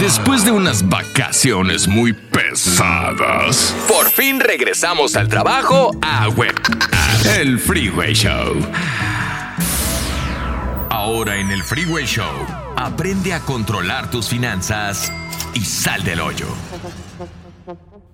Después 0.00 0.44
de 0.44 0.50
unas 0.50 0.88
vacaciones 0.88 1.86
muy 1.88 2.12
pesadas, 2.12 3.74
por 3.88 4.10
fin 4.10 4.40
regresamos 4.40 5.16
al 5.16 5.28
trabajo 5.28 5.90
a 6.02 6.28
web. 6.28 6.54
El 7.38 7.58
Freeway 7.58 8.14
Show. 8.14 8.56
Ahora 10.90 11.36
en 11.36 11.50
el 11.50 11.62
Freeway 11.62 12.04
Show, 12.06 12.24
aprende 12.76 13.32
a 13.32 13.40
controlar 13.40 14.10
tus 14.10 14.28
finanzas 14.28 15.12
y 15.54 15.64
sal 15.64 16.02
del 16.04 16.20
hoyo. 16.20 16.46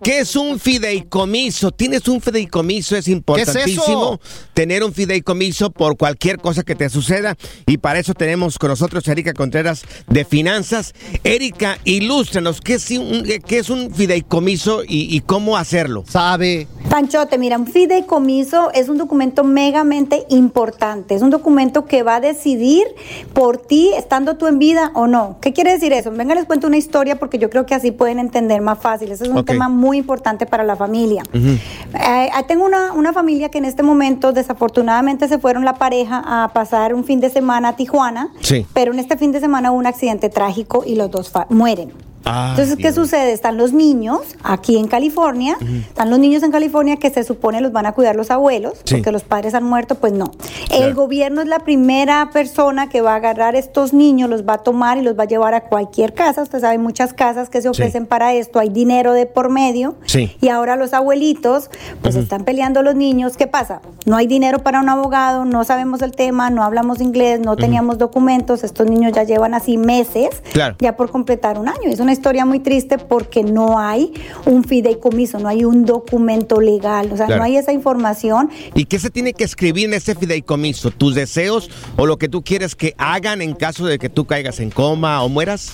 ¿Qué 0.04 0.18
es 0.18 0.36
un 0.36 0.58
fideicomiso? 0.58 1.70
¿Tienes 1.70 2.06
un 2.08 2.20
fideicomiso? 2.20 2.94
Es 2.94 3.08
importantísimo 3.08 4.20
tener 4.52 4.84
un 4.84 4.92
fideicomiso 4.92 5.70
por 5.70 5.96
cualquier 5.96 6.36
cosa 6.36 6.62
que 6.62 6.74
te 6.74 6.90
suceda. 6.90 7.36
Y 7.66 7.78
para 7.78 8.00
eso 8.00 8.12
tenemos 8.12 8.58
con 8.58 8.68
nosotros 8.68 9.08
a 9.08 9.12
Erika 9.12 9.32
Contreras 9.32 9.82
de 10.06 10.26
Finanzas. 10.26 10.92
Erika, 11.24 11.78
ilústranos, 11.84 12.60
¿qué 12.60 12.74
es 12.74 12.90
un, 12.90 13.24
qué 13.46 13.58
es 13.58 13.70
un 13.70 13.94
fideicomiso 13.94 14.84
y, 14.84 15.16
y 15.16 15.20
cómo 15.20 15.56
hacerlo? 15.56 16.04
Sabe. 16.06 16.68
Panchote, 16.90 17.38
mira, 17.38 17.56
un 17.56 17.66
fideicomiso 17.66 18.70
es 18.74 18.90
un 18.90 18.98
documento 18.98 19.42
megamente 19.42 20.26
importante. 20.28 21.14
Es 21.14 21.22
un 21.22 21.30
documento 21.30 21.86
que 21.86 22.02
va 22.02 22.16
a 22.16 22.20
decidir 22.20 22.84
por 23.32 23.56
ti, 23.56 23.90
estando 23.96 24.36
tú 24.36 24.48
en 24.48 24.58
vida 24.58 24.92
o 24.94 25.06
no. 25.06 25.38
¿Qué 25.40 25.54
quiere 25.54 25.72
decir 25.72 25.94
eso? 25.94 26.10
Venga, 26.10 26.34
les 26.34 26.44
cuento 26.44 26.66
una 26.66 26.76
historia 26.76 27.18
porque 27.18 27.38
yo 27.38 27.48
creo 27.48 27.64
que 27.64 27.74
así 27.74 27.90
pueden 27.90 28.18
entender 28.18 28.60
más 28.60 28.78
fácil. 28.78 29.10
Ese 29.10 29.24
es 29.24 29.30
un 29.30 29.46
tema 29.46 29.70
muy 29.70 29.93
importante 29.96 30.46
para 30.46 30.64
la 30.64 30.76
familia. 30.76 31.22
Eh, 31.32 32.28
tengo 32.46 32.64
una, 32.64 32.92
una 32.92 33.12
familia 33.12 33.48
que 33.50 33.58
en 33.58 33.64
este 33.64 33.82
momento 33.82 34.32
desafortunadamente 34.32 35.28
se 35.28 35.38
fueron 35.38 35.64
la 35.64 35.74
pareja 35.74 36.22
a 36.44 36.48
pasar 36.52 36.94
un 36.94 37.04
fin 37.04 37.20
de 37.20 37.30
semana 37.30 37.68
a 37.70 37.76
Tijuana, 37.76 38.28
Sí. 38.40 38.66
pero 38.74 38.92
en 38.92 38.98
este 38.98 39.16
fin 39.16 39.32
de 39.32 39.40
semana 39.40 39.70
hubo 39.70 39.78
un 39.78 39.86
accidente 39.86 40.28
trágico 40.28 40.82
y 40.86 40.94
los 40.96 41.10
dos 41.10 41.32
mueren. 41.50 41.92
Ah, 42.24 42.48
Entonces, 42.50 42.76
¿qué 42.76 42.92
sucede? 42.92 43.32
Están 43.32 43.56
los 43.56 43.72
niños 43.72 44.20
aquí 44.42 44.78
en 44.78 44.86
California, 44.88 45.56
están 45.88 46.08
los 46.10 46.18
niños 46.18 46.42
en 46.42 46.50
California 46.50 46.96
que 46.96 47.10
se 47.10 47.22
supone 47.24 47.60
los 47.60 47.72
van 47.72 47.86
a 47.86 47.92
cuidar 47.92 48.16
los 48.16 48.30
abuelos, 48.30 48.74
Sí. 48.84 48.94
porque 48.96 49.12
los 49.12 49.24
padres 49.24 49.54
han 49.54 49.64
muerto, 49.64 49.96
pues 49.96 50.12
no. 50.12 50.30
El 50.70 50.94
gobierno 50.94 51.42
es 51.42 51.48
la 51.48 51.58
primera 51.60 52.30
persona 52.32 52.88
que 52.88 53.00
va 53.02 53.12
a 53.12 53.16
agarrar 53.16 53.56
estos 53.56 53.92
niños, 53.92 54.30
los 54.30 54.44
va 54.48 54.54
a 54.54 54.58
tomar 54.58 54.96
y 54.98 55.02
los 55.02 55.18
va 55.18 55.24
a 55.24 55.26
llevar 55.26 55.54
a 55.54 55.62
cualquier 55.64 56.14
casa. 56.14 56.42
Usted 56.42 56.60
sabe, 56.60 56.78
muchas 56.78 57.12
casas 57.12 57.50
que 57.50 57.60
se 57.60 57.68
ofrecen 57.68 58.06
para 58.06 58.32
esto, 58.32 58.58
hay 58.58 58.70
dinero 58.70 59.12
de 59.12 59.26
por 59.26 59.50
medio. 59.50 59.96
Sí. 60.06 60.34
Y 60.40 60.48
ahora 60.48 60.76
los 60.76 60.94
abuelitos, 60.94 61.68
pues 62.00 62.14
están 62.16 62.44
peleando 62.44 62.82
los 62.82 62.94
niños. 62.94 63.36
¿Qué 63.36 63.46
pasa? 63.46 63.80
No 64.06 64.16
hay 64.16 64.26
dinero 64.26 64.60
para 64.60 64.80
un 64.80 64.88
abogado, 64.88 65.44
no 65.44 65.62
sabemos 65.64 66.00
el 66.02 66.12
tema, 66.12 66.48
no 66.50 66.62
hablamos 66.62 67.00
inglés, 67.00 67.40
no 67.40 67.56
teníamos 67.56 67.98
documentos. 67.98 68.64
Estos 68.64 68.88
niños 68.88 69.12
ya 69.12 69.24
llevan 69.24 69.52
así 69.54 69.76
meses 69.76 70.42
Claro. 70.52 70.76
ya 70.78 70.96
por 70.96 71.10
completar 71.10 71.58
un 71.58 71.68
año. 71.68 71.84
Es 71.90 72.00
una 72.00 72.13
historia 72.14 72.44
muy 72.46 72.60
triste 72.60 72.96
porque 72.98 73.42
no 73.42 73.78
hay 73.78 74.12
un 74.46 74.64
fideicomiso, 74.64 75.38
no 75.38 75.48
hay 75.48 75.64
un 75.64 75.84
documento 75.84 76.60
legal, 76.60 77.10
o 77.12 77.16
sea, 77.16 77.26
Claro. 77.26 77.40
no 77.40 77.44
hay 77.44 77.56
esa 77.58 77.72
información. 77.72 78.50
¿Y 78.74 78.86
qué 78.86 78.98
se 78.98 79.10
tiene 79.10 79.34
que 79.34 79.44
escribir 79.44 79.84
en 79.86 79.94
ese 79.94 80.14
fideicomiso? 80.14 80.90
¿Tus 80.90 81.14
deseos 81.14 81.70
o 81.96 82.06
lo 82.06 82.16
que 82.16 82.28
tú 82.28 82.42
quieres 82.42 82.74
que 82.74 82.94
hagan 82.96 83.42
en 83.42 83.54
caso 83.54 83.84
de 83.84 83.98
que 83.98 84.08
tú 84.08 84.24
caigas 84.24 84.60
en 84.60 84.70
coma 84.70 85.22
o 85.22 85.28
mueras? 85.28 85.72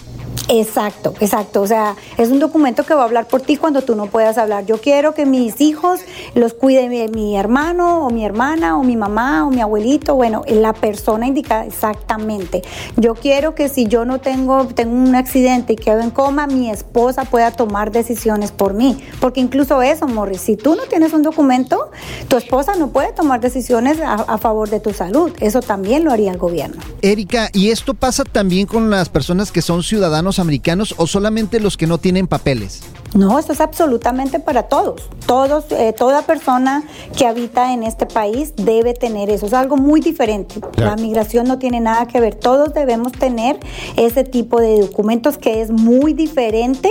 Exacto, 0.48 1.14
exacto. 1.20 1.60
O 1.62 1.66
sea, 1.66 1.94
es 2.18 2.28
un 2.30 2.38
documento 2.40 2.84
que 2.84 2.94
va 2.94 3.02
a 3.02 3.04
hablar 3.04 3.26
por 3.28 3.40
ti 3.40 3.56
cuando 3.56 3.82
tú 3.82 3.94
no 3.94 4.06
puedas 4.06 4.36
hablar. 4.38 4.66
Yo 4.66 4.80
quiero 4.80 5.14
que 5.14 5.26
mis 5.26 5.60
hijos 5.60 6.00
los 6.34 6.54
cuide 6.54 6.88
mi, 6.88 7.06
mi 7.08 7.36
hermano 7.36 8.06
o 8.06 8.10
mi 8.10 8.24
hermana 8.24 8.76
o 8.76 8.82
mi 8.82 8.96
mamá 8.96 9.46
o 9.46 9.50
mi 9.50 9.60
abuelito. 9.60 10.14
Bueno, 10.16 10.42
la 10.48 10.72
persona 10.72 11.26
indicada 11.26 11.66
exactamente. 11.66 12.62
Yo 12.96 13.14
quiero 13.14 13.54
que 13.54 13.68
si 13.68 13.86
yo 13.86 14.04
no 14.04 14.18
tengo, 14.20 14.66
tengo 14.66 14.94
un 14.94 15.14
accidente 15.14 15.74
y 15.74 15.76
quedo 15.76 16.00
en 16.00 16.10
coma, 16.10 16.29
mi 16.30 16.70
esposa 16.70 17.24
pueda 17.24 17.50
tomar 17.50 17.90
decisiones 17.90 18.52
por 18.52 18.74
mí. 18.74 18.98
Porque 19.20 19.40
incluso 19.40 19.82
eso, 19.82 20.06
Morris, 20.06 20.40
si 20.40 20.56
tú 20.56 20.74
no 20.74 20.84
tienes 20.84 21.12
un 21.12 21.22
documento, 21.22 21.90
tu 22.28 22.36
esposa 22.36 22.74
no 22.76 22.88
puede 22.88 23.12
tomar 23.12 23.40
decisiones 23.40 24.00
a, 24.00 24.14
a 24.14 24.38
favor 24.38 24.70
de 24.70 24.80
tu 24.80 24.92
salud. 24.92 25.32
Eso 25.40 25.60
también 25.60 26.04
lo 26.04 26.12
haría 26.12 26.32
el 26.32 26.38
gobierno. 26.38 26.80
Erika, 27.02 27.50
¿y 27.52 27.70
esto 27.70 27.94
pasa 27.94 28.24
también 28.24 28.66
con 28.66 28.90
las 28.90 29.08
personas 29.08 29.52
que 29.52 29.62
son 29.62 29.82
ciudadanos 29.82 30.38
americanos 30.38 30.94
o 30.96 31.06
solamente 31.06 31.60
los 31.60 31.76
que 31.76 31.86
no 31.86 31.98
tienen 31.98 32.26
papeles? 32.26 32.82
No, 33.14 33.38
esto 33.38 33.52
es 33.52 33.60
absolutamente 33.60 34.38
para 34.38 34.64
todos. 34.64 35.02
Todos, 35.26 35.64
eh, 35.70 35.92
toda 35.96 36.22
persona 36.22 36.84
que 37.16 37.26
habita 37.26 37.72
en 37.72 37.82
este 37.82 38.06
país 38.06 38.54
debe 38.56 38.94
tener 38.94 39.30
eso. 39.30 39.46
Es 39.46 39.52
algo 39.52 39.76
muy 39.76 40.00
diferente. 40.00 40.60
Claro. 40.60 40.90
La 40.90 40.96
migración 40.96 41.46
no 41.46 41.58
tiene 41.58 41.80
nada 41.80 42.06
que 42.06 42.20
ver. 42.20 42.36
Todos 42.36 42.72
debemos 42.72 43.12
tener 43.12 43.58
ese 43.96 44.24
tipo 44.24 44.60
de 44.60 44.80
documentos 44.80 45.38
que 45.38 45.60
es 45.60 45.70
muy 45.70 46.12
diferente 46.12 46.90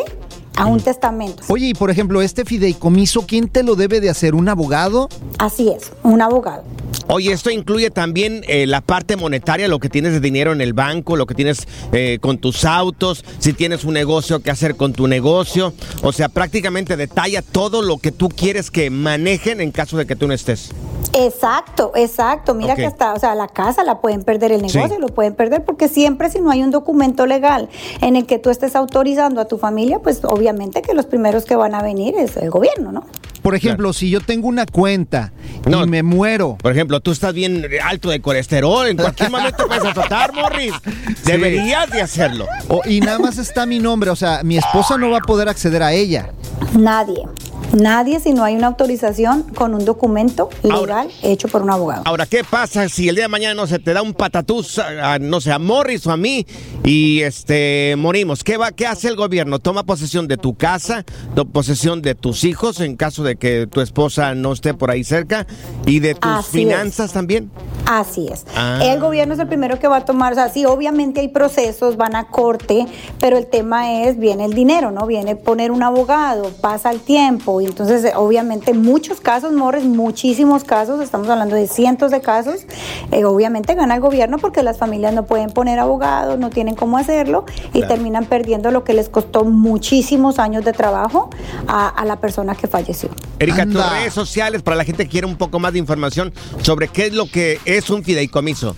a 0.60 0.66
un 0.66 0.82
testamento. 0.82 1.42
Oye, 1.48 1.68
y 1.68 1.74
por 1.74 1.90
ejemplo, 1.90 2.22
este 2.22 2.44
fideicomiso, 2.44 3.26
¿quién 3.26 3.48
te 3.48 3.64
lo 3.64 3.76
debe 3.76 4.02
de 4.02 4.10
hacer? 4.10 4.36
¿Un 4.36 4.50
abogado? 4.50 5.08
Así 5.38 5.70
es, 5.70 5.94
un 6.04 6.22
abogado. 6.22 6.64
Oye, 7.08 7.32
esto 7.32 7.50
incluye 7.50 7.90
también 7.90 8.44
eh, 8.48 8.68
la 8.68 8.82
parte 8.82 9.16
monetaria, 9.16 9.70
lo 9.70 9.80
que 9.80 9.90
tienes 9.90 10.12
de 10.12 10.20
dinero 10.20 10.52
en 10.52 10.60
el 10.60 10.74
banco, 10.74 11.16
lo 11.16 11.26
que 11.26 11.34
tienes 11.34 11.66
eh, 11.94 12.20
con 12.20 12.40
tus 12.40 12.66
autos, 12.66 13.24
si 13.40 13.54
tienes 13.54 13.86
un 13.86 13.94
negocio, 13.94 14.42
qué 14.42 14.52
hacer 14.52 14.76
con 14.76 14.92
tu 14.92 15.08
negocio. 15.08 15.74
O 16.04 16.12
sea, 16.12 16.28
prácticamente 16.28 16.98
detalla 16.98 17.42
todo 17.42 17.82
lo 17.82 17.98
que 17.98 18.12
tú 18.12 18.28
quieres 18.28 18.70
que 18.70 18.90
manejen 18.90 19.62
en 19.62 19.72
caso 19.72 19.98
de 19.98 20.06
que 20.06 20.18
tú 20.18 20.28
no 20.28 20.34
estés. 20.34 20.72
Exacto, 21.14 21.92
exacto. 21.96 22.54
Mira 22.54 22.76
que 22.76 22.86
hasta, 22.86 23.14
o 23.14 23.20
sea, 23.20 23.34
la 23.36 23.48
casa 23.48 23.84
la 23.84 24.00
pueden 24.00 24.24
perder, 24.24 24.52
el 24.52 24.62
negocio 24.62 24.96
Sí. 24.96 25.02
lo 25.02 25.08
pueden 25.08 25.34
perder, 25.36 25.64
porque 25.66 25.88
siempre 25.88 26.30
si 26.30 26.40
no 26.40 26.52
hay 26.52 26.62
un 26.64 26.72
documento 26.72 27.26
legal 27.26 27.70
en 28.02 28.16
el 28.16 28.26
que 28.26 28.38
tú 28.40 28.50
estés 28.50 28.76
autorizando 28.76 29.42
a 29.42 29.46
tu 29.46 29.58
familia, 29.58 30.00
pues 30.00 30.22
obviamente 30.24 30.82
que 30.82 30.94
los 30.94 31.06
primeros 31.06 31.46
que 31.46 31.56
van 31.56 31.74
a 31.76 31.82
venir 31.82 32.16
es 32.18 32.38
el 32.38 32.50
gobierno, 32.50 32.92
¿no? 32.92 33.06
Por 33.42 33.56
ejemplo, 33.56 33.94
si 33.94 34.10
yo 34.10 34.20
tengo 34.20 34.48
una 34.50 34.66
cuenta 34.66 35.32
y 35.66 35.70
me 35.88 36.04
muero. 36.04 36.58
Por 36.62 36.72
ejemplo, 36.74 37.00
tú 37.00 37.12
estás 37.12 37.34
bien 37.34 37.66
alto 37.84 38.10
de 38.10 38.22
colesterol, 38.22 38.86
en 38.88 38.98
cualquier 38.98 39.32
momento 39.32 39.66
puedes 39.66 39.86
azotar, 39.86 40.34
Morris. 40.34 40.74
Deberías 41.26 41.90
de 41.90 42.02
hacerlo. 42.02 42.48
O- 42.68 42.82
y 42.86 43.00
nada 43.00 43.18
más 43.18 43.38
está 43.38 43.66
mi 43.66 43.80
nombre, 43.80 44.10
o 44.10 44.16
sea, 44.16 44.44
mi 44.44 44.58
esposa 44.58 44.98
no 44.98 45.10
va 45.10 45.18
a 45.18 45.22
poder 45.22 45.48
acceder 45.48 45.82
a 45.84 45.94
ella. 45.94 46.30
Nadie. 46.78 47.24
Nadie 47.74 48.20
si 48.20 48.34
no 48.34 48.44
hay 48.44 48.56
una 48.56 48.68
autorización 48.68 49.44
con 49.44 49.74
un 49.76 49.86
documento 49.86 50.50
legal 50.64 51.08
hecho 51.22 51.48
por 51.48 51.62
un 51.62 51.70
abogado. 51.70 52.02
Ahora, 52.06 52.26
¿qué 52.26 52.44
pasa 52.44 52.90
si 52.90 53.08
el 53.10 53.16
día 53.16 53.26
de 53.26 53.28
mañana 53.30 53.54
no 53.54 53.68
se 53.68 53.80
te 53.80 53.94
da 53.94 54.02
un 54.02 54.14
patatús, 54.14 54.80
a- 54.80 55.14
a, 55.14 55.20
no 55.20 55.40
sé, 55.40 55.52
a 55.52 55.60
Morris 55.60 56.06
o 56.08 56.12
a 56.12 56.18
mí 56.18 56.46
y 56.84 57.22
este 57.22 57.96
morimos? 57.98 58.44
¿Qué 58.44 58.58
va, 58.58 58.72
qué 58.72 58.88
hace 58.88 59.08
el 59.08 59.16
gobierno? 59.16 59.60
Toma 59.60 59.84
posesión 59.84 60.28
de 60.28 60.38
tu 60.38 60.56
casa, 60.56 61.06
toma 61.36 61.52
posesión 61.52 62.02
de 62.02 62.16
tus 62.16 62.44
hijos 62.44 62.80
en 62.80 62.96
caso 62.96 63.24
de 63.24 63.36
que 63.36 63.68
tu 63.68 63.82
esposa 63.82 64.34
no 64.36 64.54
esté 64.54 64.74
por 64.74 64.90
ahí 64.90 65.04
cerca 65.04 65.46
y 65.86 66.00
de 66.00 66.16
tus 66.16 66.32
Así 66.32 66.46
es. 66.62 66.68
finanzas 66.68 67.14
también. 67.14 67.52
Así 67.86 68.28
es. 68.32 68.46
Ah. 68.56 68.80
El 68.84 69.00
gobierno 69.00 69.34
es 69.34 69.40
el 69.40 69.48
primero 69.48 69.80
que 69.80 69.88
va 69.88 69.98
a 69.98 70.06
tomar, 70.06 70.34
o 70.34 70.36
sea, 70.36 70.50
sí, 70.50 70.66
obviamente 70.66 71.22
hay 71.22 71.28
procesos, 71.30 71.98
van 71.98 72.16
a 72.16 72.26
corte, 72.28 72.86
pero 73.20 73.38
el 73.38 73.48
tema 73.48 74.04
es, 74.04 74.20
viene 74.20 74.46
el 74.46 74.54
dinero, 74.54 74.92
¿no? 74.92 75.08
Viene 75.08 75.36
poner 75.36 75.72
un 75.72 75.82
abogado, 75.82 76.52
pasa 76.62 76.92
el 76.92 77.00
tiempo, 77.00 77.59
y 77.62 77.66
entonces 77.66 78.04
eh, 78.06 78.14
obviamente 78.16 78.74
muchos 78.74 79.20
casos, 79.22 79.54
Morris, 79.54 79.84
muchísimos 79.84 80.64
casos, 80.64 81.02
estamos 81.02 81.28
hablando 81.30 81.56
de 81.56 81.68
cientos 81.68 82.12
de 82.12 82.22
casos, 82.22 82.66
eh, 83.12 83.26
obviamente 83.26 83.76
gana 83.76 83.96
el 83.96 84.02
gobierno 84.02 84.38
porque 84.38 84.64
las 84.64 84.78
familias 84.78 85.14
no 85.14 85.26
pueden 85.26 85.50
poner 85.52 85.80
abogados, 85.80 86.38
no 86.40 86.50
tienen 86.50 86.76
cómo 86.76 86.98
hacerlo 86.98 87.46
y 87.74 87.80
Claro. 87.80 87.88
terminan 87.96 88.26
perdiendo 88.26 88.72
lo 88.72 88.84
que 88.84 88.94
les 88.94 89.10
costó 89.10 89.44
muchísimos 89.46 90.40
años 90.40 90.64
de 90.66 90.74
trabajo 90.74 91.30
a, 91.68 91.88
a 91.90 92.06
la 92.06 92.18
persona 92.20 92.56
que 92.56 92.68
falleció. 92.68 93.10
Erika, 93.40 93.66
tus 93.66 93.76
Anda. 93.76 93.90
redes 94.00 94.14
sociales 94.14 94.62
para 94.62 94.76
la 94.78 94.84
gente 94.84 95.04
que 95.06 95.10
quiere 95.10 95.28
un 95.28 95.38
poco 95.38 95.60
más 95.60 95.74
de 95.74 95.80
información 95.80 96.34
sobre 96.62 96.88
qué 96.90 97.08
es 97.08 97.14
lo 97.14 97.26
que 97.30 97.60
es 97.66 97.90
un 97.90 98.04
fideicomiso. 98.04 98.76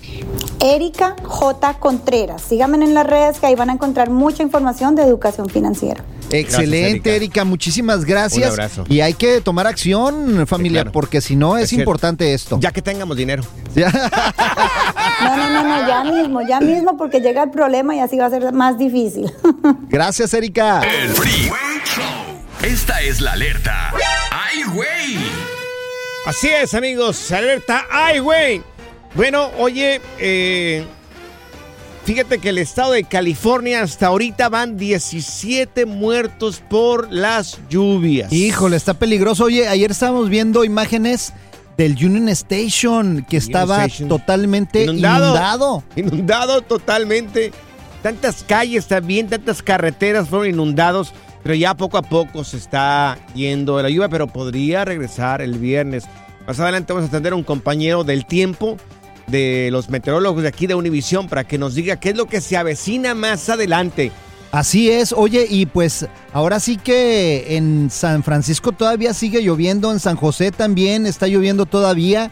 Erika 0.59 1.15
J. 1.23 1.73
Contreras. 1.79 2.41
Síganme 2.43 2.83
en 2.83 2.93
las 2.93 3.07
redes 3.07 3.39
que 3.39 3.47
ahí 3.47 3.55
van 3.55 3.69
a 3.69 3.73
encontrar 3.73 4.09
mucha 4.11 4.43
información 4.43 4.95
de 4.95 5.01
educación 5.03 5.49
financiera. 5.49 6.03
Excelente, 6.37 7.09
Erika. 7.09 7.15
Erika. 7.15 7.45
muchísimas 7.45 8.05
gracias. 8.05 8.47
Un 8.47 8.51
abrazo. 8.53 8.83
Y 8.89 9.01
hay 9.01 9.13
que 9.13 9.41
tomar 9.41 9.67
acción, 9.67 10.45
familia, 10.47 10.81
claro. 10.81 10.91
porque 10.91 11.21
si 11.21 11.35
no 11.35 11.57
es, 11.57 11.63
Es 11.65 11.69
cierto. 11.69 11.81
importante 11.83 12.33
esto. 12.33 12.57
Ya 12.59 12.71
que 12.71 12.81
tengamos 12.81 13.17
dinero. 13.17 13.43
No, 15.21 15.37
no, 15.37 15.49
no, 15.49 15.63
no, 15.63 15.87
ya 15.87 16.03
mismo, 16.03 16.41
ya 16.41 16.59
mismo, 16.59 16.97
porque 16.97 17.19
llega 17.21 17.43
el 17.43 17.51
problema 17.51 17.95
y 17.95 17.99
así 17.99 18.17
va 18.17 18.25
a 18.25 18.29
ser 18.31 18.51
más 18.53 18.77
difícil. 18.79 19.31
Gracias, 19.89 20.33
Erika. 20.33 20.81
El 20.81 21.09
Freeway 21.09 21.81
Show. 21.85 22.03
Esta 22.63 23.01
es 23.01 23.21
la 23.21 23.33
alerta. 23.33 23.91
¡Ay, 24.31 24.63
güey! 24.73 25.17
Así 26.25 26.47
es, 26.49 26.73
amigos. 26.73 27.31
Alerta. 27.31 27.85
¡Ay, 27.91 28.17
güey! 28.19 28.63
Bueno, 29.13 29.49
oye, 29.59 30.01
eh, 30.17 30.85
fíjate 32.05 32.39
que 32.39 32.49
el 32.49 32.57
estado 32.57 32.93
de 32.93 33.03
California 33.03 33.81
hasta 33.81 34.07
ahorita 34.07 34.49
van 34.49 34.77
17 34.77 35.85
muertos 35.85 36.61
por 36.69 37.11
las 37.11 37.59
lluvias. 37.69 38.31
Híjole, 38.31 38.75
está 38.77 38.93
peligroso. 38.93 39.45
Oye, 39.45 39.67
ayer 39.67 39.91
estábamos 39.91 40.29
viendo 40.29 40.63
imágenes 40.63 41.33
del 41.77 41.93
Union 41.93 42.29
Station 42.29 43.25
que 43.29 43.37
estaba 43.37 43.85
Station. 43.85 44.09
totalmente 44.09 44.83
Inundado. 44.83 45.25
inundado. 45.27 45.83
Inundado 45.95 46.61
totalmente. 46.61 47.51
Tantas 48.03 48.43
calles 48.43 48.87
también, 48.87 49.27
tantas 49.27 49.61
carreteras 49.61 50.27
fueron 50.27 50.49
inundados, 50.49 51.13
pero 51.43 51.53
ya 51.53 51.75
poco 51.75 51.97
a 51.97 52.01
poco 52.01 52.43
se 52.43 52.57
está 52.57 53.19
yendo 53.35 53.77
de 53.77 53.83
la 53.83 53.89
lluvia, 53.89 54.09
pero 54.09 54.25
podría 54.27 54.83
regresar 54.85 55.41
el 55.41 55.59
viernes. 55.59 56.05
Más 56.47 56.59
adelante 56.59 56.93
vamos 56.93 57.07
a 57.07 57.09
atender 57.09 57.33
a 57.33 57.35
un 57.35 57.43
compañero 57.43 58.03
del 58.03 58.25
tiempo 58.25 58.77
de 59.31 59.69
los 59.71 59.89
meteorólogos 59.89 60.43
de 60.43 60.49
aquí 60.49 60.67
de 60.67 60.75
Univisión 60.75 61.27
para 61.27 61.43
que 61.45 61.57
nos 61.57 61.73
diga 61.73 61.95
qué 61.95 62.09
es 62.09 62.17
lo 62.17 62.27
que 62.27 62.41
se 62.41 62.57
avecina 62.57 63.15
más 63.15 63.49
adelante. 63.49 64.11
Así 64.51 64.91
es, 64.91 65.13
oye, 65.13 65.47
y 65.49 65.65
pues 65.65 66.07
ahora 66.33 66.59
sí 66.59 66.75
que 66.75 67.55
en 67.55 67.89
San 67.89 68.21
Francisco 68.21 68.73
todavía 68.73 69.13
sigue 69.13 69.41
lloviendo, 69.41 69.93
en 69.93 70.01
San 70.01 70.17
José 70.17 70.51
también 70.51 71.05
está 71.05 71.27
lloviendo 71.27 71.65
todavía, 71.65 72.31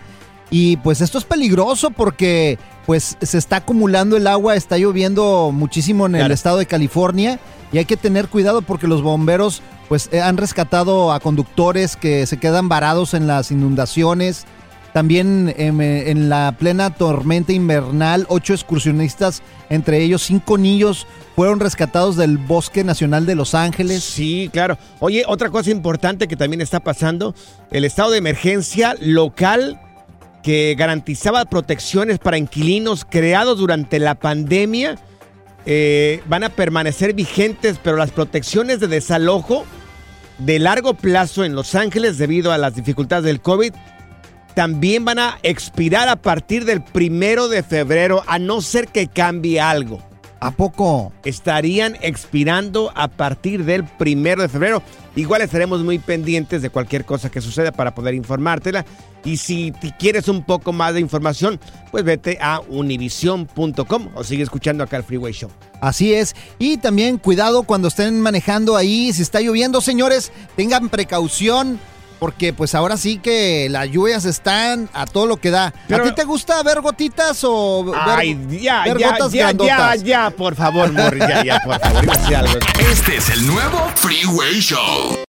y 0.52 0.76
pues 0.78 1.00
esto 1.00 1.18
es 1.18 1.24
peligroso 1.24 1.92
porque 1.92 2.60
pues 2.86 3.16
se 3.22 3.38
está 3.38 3.58
acumulando 3.58 4.18
el 4.18 4.28
agua, 4.28 4.56
está 4.56 4.78
lloviendo 4.78 5.52
muchísimo 5.54 6.08
en 6.08 6.16
el 6.16 6.32
estado 6.32 6.58
de 6.58 6.66
California, 6.66 7.40
y 7.72 7.78
hay 7.78 7.86
que 7.86 7.96
tener 7.96 8.28
cuidado 8.28 8.64
porque 8.64 8.88
los 8.88 9.02
bomberos 9.02 9.62
pues 9.88 10.10
han 10.14 10.36
rescatado 10.36 11.14
a 11.14 11.22
conductores 11.22 11.96
que 11.96 12.28
se 12.28 12.38
quedan 12.38 12.68
varados 12.68 13.14
en 13.14 13.28
las 13.28 13.50
inundaciones. 13.52 14.46
También 14.94 15.54
em, 15.58 15.82
eh, 15.82 16.10
en 16.10 16.30
la 16.30 16.56
plena 16.58 16.90
tormenta 16.90 17.54
invernal, 17.54 18.26
ocho 18.30 18.54
excursionistas, 18.54 19.44
entre 19.70 20.02
ellos 20.02 20.24
cinco 20.24 20.58
niños, 20.58 21.06
fueron 21.36 21.60
rescatados 21.60 22.18
del 22.18 22.38
Bosque 22.38 22.84
Nacional 22.84 23.26
de 23.26 23.36
Los 23.36 23.54
Ángeles. 23.54 24.04
Sí, 24.04 24.50
claro. 24.52 24.78
Oye, 25.00 25.24
otra 25.28 25.50
cosa 25.50 25.70
importante 25.70 26.28
que 26.28 26.36
también 26.36 26.62
está 26.62 26.80
pasando, 26.80 27.36
el 27.72 27.86
estado 27.86 28.12
de 28.12 28.18
emergencia 28.18 28.96
local 29.00 29.80
que 30.42 30.76
garantizaba 30.78 31.46
protecciones 31.46 32.18
para 32.18 32.38
inquilinos 32.38 33.06
creados 33.06 33.60
durante 33.60 34.00
la 34.00 34.16
pandemia 34.16 34.98
eh, 35.66 36.24
van 36.28 36.44
a 36.44 36.50
permanecer 36.50 37.14
vigentes, 37.14 37.80
pero 37.84 37.98
las 37.98 38.12
protecciones 38.12 38.80
de 38.80 38.88
desalojo 38.88 39.66
de 40.40 40.58
largo 40.58 40.94
plazo 40.94 41.44
en 41.44 41.54
Los 41.54 41.76
Ángeles 41.76 42.18
debido 42.18 42.52
a 42.52 42.58
las 42.58 42.76
dificultades 42.76 43.26
del 43.26 43.42
COVID 43.42 43.74
también 44.60 45.06
van 45.06 45.20
a 45.20 45.40
expirar 45.42 46.10
a 46.10 46.18
partir 46.18 46.66
del 46.66 46.82
primero 46.84 47.48
de 47.48 47.64
febrero, 47.64 48.24
a 48.28 48.40
no 48.40 48.60
ser 48.60 48.90
que 48.90 49.08
cambie 49.08 49.62
algo. 49.62 50.02
¿A 50.42 50.52
poco? 50.52 51.14
Estarían 51.24 51.96
expirando 52.02 52.92
a 52.94 53.08
partir 53.08 53.64
del 53.64 53.86
primero 53.86 54.42
de 54.42 54.50
febrero. 54.50 54.84
Igual 55.16 55.44
estaremos 55.44 55.82
muy 55.82 55.98
pendientes 55.98 56.62
de 56.62 56.70
cualquier 56.70 57.06
cosa 57.06 57.32
que 57.32 57.40
suceda 57.40 57.72
para 57.72 57.96
poder 57.96 58.16
informártela. 58.16 58.86
Y 59.24 59.38
si 59.38 59.72
quieres 59.98 60.28
un 60.28 60.44
poco 60.44 60.74
más 60.74 60.94
de 60.94 61.00
información, 61.00 61.58
pues 61.90 62.04
vete 62.04 62.38
a 62.42 62.60
univision.com 62.60 64.10
o 64.14 64.24
sigue 64.26 64.44
escuchando 64.44 64.84
acá 64.84 64.98
el 64.98 65.04
Freeway 65.04 65.32
Show. 65.32 65.50
Así 65.80 66.14
es. 66.14 66.36
Y 66.58 66.80
también 66.80 67.18
cuidado 67.18 67.64
cuando 67.64 67.88
estén 67.88 68.20
manejando 68.20 68.76
ahí, 68.76 69.14
si 69.14 69.22
está 69.22 69.40
lloviendo, 69.40 69.80
señores, 69.80 70.34
tengan 70.58 70.90
precaución. 70.90 71.80
Porque 72.20 72.52
pues 72.54 72.76
ahora 72.76 72.98
sí 72.98 73.18
que 73.18 73.68
las 73.70 73.90
lluvias 73.90 74.26
están 74.26 74.90
a 74.94 75.06
todo 75.06 75.26
lo 75.26 75.38
que 75.38 75.52
da. 75.52 75.74
Pero- 75.88 76.04
¿A 76.04 76.08
ti 76.10 76.16
te 76.16 76.26
gusta 76.26 76.62
ver 76.64 76.82
gotitas 76.82 77.40
o 77.44 77.86
ver, 77.86 77.96
Ay, 77.98 78.38
ya, 78.62 78.84
ver 78.84 78.98
ya, 78.98 79.12
gotas 79.12 79.32
ya, 79.32 79.38
ya, 79.38 79.44
grandotas? 79.46 80.04
ya, 80.04 80.30
por 80.32 80.56
favor, 80.56 80.92
Morris, 80.92 81.24
ya, 81.28 81.44
ya, 81.44 81.60
por 81.64 81.80
favor. 81.80 82.04
Este 82.92 83.18
es 83.18 83.30
el 83.30 83.48
nuevo 83.48 83.90
Freeway 83.96 84.60
Show. 84.60 85.29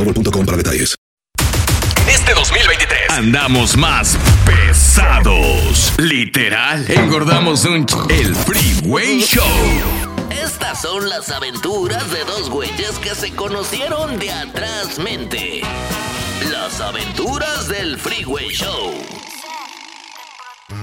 boostmobile.com 0.03 0.45
para 0.45 0.57
detalles. 0.57 0.95
Este 2.09 2.33
2023 2.33 3.09
andamos 3.11 3.77
más 3.77 4.17
pesados. 4.45 5.93
Literal, 5.97 6.83
engordamos 6.89 7.63
un 7.65 7.85
ch- 7.85 8.11
el 8.11 8.35
Freeway 8.35 9.21
Show. 9.21 9.45
Estas 10.43 10.81
son 10.81 11.07
las 11.07 11.29
aventuras 11.29 12.11
de 12.11 12.23
dos 12.25 12.49
güeyes 12.49 12.91
que 13.03 13.13
se 13.15 13.31
conocieron 13.35 14.17
de 14.19 14.31
atrás 14.31 14.97
mente. 14.99 15.61
Las 16.51 16.81
aventuras 16.81 17.67
del 17.67 17.97
Freeway 17.99 18.49
Show. 18.49 18.93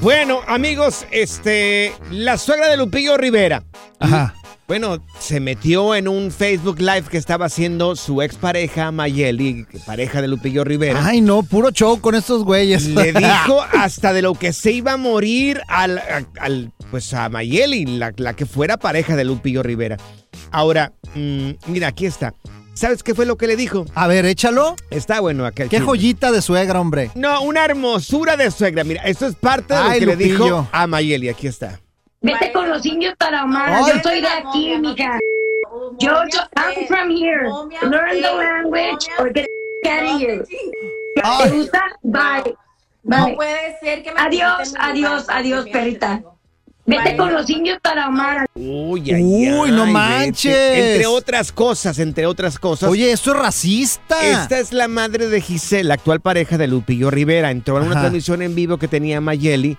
Bueno, 0.00 0.40
amigos, 0.46 1.06
este, 1.10 1.92
la 2.10 2.38
suegra 2.38 2.68
de 2.68 2.76
Lupillo 2.76 3.16
Rivera. 3.16 3.64
Ajá. 3.98 4.34
Bueno, 4.68 5.02
se 5.18 5.40
metió 5.40 5.94
en 5.94 6.08
un 6.08 6.30
Facebook 6.30 6.78
Live 6.78 7.04
que 7.10 7.16
estaba 7.16 7.46
haciendo 7.46 7.96
su 7.96 8.20
expareja 8.20 8.92
Mayeli, 8.92 9.66
pareja 9.86 10.20
de 10.20 10.28
Lupillo 10.28 10.62
Rivera. 10.62 11.00
Ay, 11.06 11.22
no, 11.22 11.42
puro 11.42 11.70
show 11.70 11.98
con 12.02 12.14
estos 12.14 12.44
güeyes. 12.44 12.84
Le 12.84 13.12
dijo 13.14 13.62
hasta 13.72 14.12
de 14.12 14.20
lo 14.20 14.34
que 14.34 14.52
se 14.52 14.72
iba 14.72 14.92
a 14.92 14.96
morir 14.98 15.62
al, 15.68 16.02
al- 16.38 16.70
pues 16.90 17.14
a 17.14 17.30
Mayeli, 17.30 17.86
la, 17.86 18.12
la 18.18 18.34
que 18.36 18.44
fuera 18.44 18.76
pareja 18.76 19.16
de 19.16 19.24
Lupillo 19.24 19.62
Rivera. 19.62 19.96
Ahora, 20.50 20.92
mm, 21.14 21.50
mira, 21.68 21.88
aquí 21.88 22.04
está. 22.04 22.34
¿Sabes 22.74 23.02
qué 23.02 23.14
fue 23.14 23.24
lo 23.24 23.38
que 23.38 23.46
le 23.46 23.56
dijo? 23.56 23.86
A 23.94 24.06
ver, 24.06 24.26
échalo. 24.26 24.76
Está 24.90 25.20
bueno 25.20 25.46
aquel. 25.46 25.70
Qué 25.70 25.80
joyita 25.80 26.30
de 26.30 26.42
suegra, 26.42 26.78
hombre. 26.78 27.10
No, 27.14 27.40
una 27.40 27.64
hermosura 27.64 28.36
de 28.36 28.50
suegra. 28.50 28.84
Mira, 28.84 29.02
esto 29.04 29.26
es 29.26 29.34
parte 29.34 29.72
de 29.72 29.82
lo 29.82 29.90
que 29.98 30.06
le 30.06 30.16
dijo 30.16 30.68
a 30.70 30.86
Mayeli. 30.86 31.30
Aquí 31.30 31.46
está. 31.46 31.80
Vete 32.20 32.52
con 32.52 32.68
los 32.68 32.84
indios 32.84 33.14
tarahumaras. 33.16 33.86
Ay. 33.86 33.92
Yo 33.94 34.02
soy 34.02 34.20
de 34.20 34.28
aquí, 34.28 34.76
mija. 34.78 35.18
Yo, 35.98 36.10
yo, 36.32 36.40
I'm 36.56 36.86
from 36.86 37.10
here. 37.10 37.48
Learn 37.82 38.20
the 38.20 38.32
language 38.32 39.06
or 39.18 39.30
get 39.32 39.46
out 39.86 40.14
of 40.14 40.20
here. 40.20 40.44
¿Te 41.14 41.50
gusta? 41.50 41.82
Bye. 42.02 42.54
Bye. 43.04 43.18
No 43.30 43.34
puede 43.36 43.78
ser 43.80 44.02
que 44.02 44.12
me 44.12 44.20
Adiós, 44.20 44.74
adiós, 44.78 45.22
lugar, 45.22 45.36
adiós, 45.38 45.66
perrita. 45.72 46.22
Vete 46.84 47.16
con 47.18 47.32
los 47.34 47.48
indios 47.50 47.78
tarahumaras. 47.82 48.46
Uy, 48.54 49.12
ay, 49.12 49.22
Uy, 49.52 49.70
no 49.70 49.84
ay, 49.84 49.92
manches. 49.92 50.52
vete. 50.54 50.92
Entre 50.92 51.06
otras 51.06 51.52
cosas, 51.52 51.98
entre 51.98 52.26
otras 52.26 52.58
cosas. 52.58 52.88
Oye, 52.88 53.12
esto 53.12 53.32
es 53.32 53.36
racista. 53.38 54.16
Esta 54.24 54.58
es 54.58 54.72
la 54.72 54.88
madre 54.88 55.28
de 55.28 55.40
Giselle, 55.40 55.84
la 55.84 55.94
actual 55.94 56.20
pareja 56.20 56.56
de 56.56 56.66
Lupillo 56.66 57.10
Rivera. 57.10 57.50
Entró 57.50 57.76
en 57.76 57.84
una 57.84 57.92
Ajá. 57.92 58.00
transmisión 58.00 58.40
en 58.42 58.54
vivo 58.54 58.78
que 58.78 58.88
tenía 58.88 59.20
Mayeli 59.20 59.76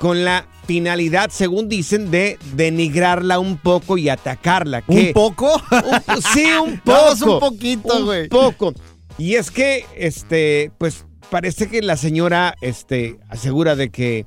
con 0.00 0.24
la 0.24 0.46
finalidad, 0.66 1.28
según 1.30 1.68
dicen, 1.68 2.10
de 2.10 2.38
denigrarla 2.54 3.38
un 3.38 3.58
poco 3.58 3.98
y 3.98 4.08
atacarla. 4.08 4.82
¿Un 4.86 5.12
poco? 5.12 5.52
Un- 5.70 6.22
sí, 6.32 6.46
un 6.64 6.80
poco. 6.80 7.34
un 7.34 7.40
poquito, 7.40 8.04
güey. 8.06 8.22
Un 8.22 8.28
poco. 8.30 8.72
Y 9.18 9.34
es 9.34 9.50
que, 9.50 9.84
este, 9.94 10.72
pues, 10.78 11.04
parece 11.28 11.68
que 11.68 11.82
la 11.82 11.98
señora, 11.98 12.54
este, 12.62 13.18
asegura 13.28 13.76
de 13.76 13.90
que 13.90 14.24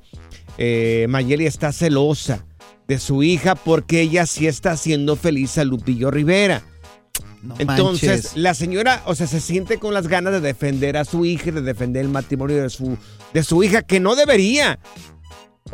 eh, 0.59 1.07
Mayeli 1.09 1.47
está 1.47 1.71
celosa 1.71 2.45
de 2.87 2.99
su 2.99 3.23
hija 3.23 3.55
porque 3.55 4.01
ella 4.01 4.27
sí 4.27 4.45
está 4.45 4.73
haciendo 4.73 5.15
feliz 5.15 5.57
a 5.57 5.63
Lupillo 5.63 6.11
Rivera. 6.11 6.61
Entonces, 7.57 8.09
manches. 8.25 8.37
la 8.37 8.53
señora, 8.53 9.01
o 9.07 9.15
sea, 9.15 9.25
se 9.25 9.41
siente 9.41 9.79
con 9.79 9.95
las 9.95 10.07
ganas 10.07 10.33
de 10.33 10.39
defender 10.39 10.97
a 10.97 11.03
su 11.03 11.25
hija, 11.25 11.49
y 11.49 11.51
de 11.51 11.61
defender 11.61 12.05
el 12.05 12.11
matrimonio 12.11 12.61
de 12.61 12.69
su, 12.69 12.95
de 13.33 13.43
su 13.43 13.63
hija, 13.63 13.81
que 13.81 13.99
no 13.99 14.15
debería. 14.15 14.79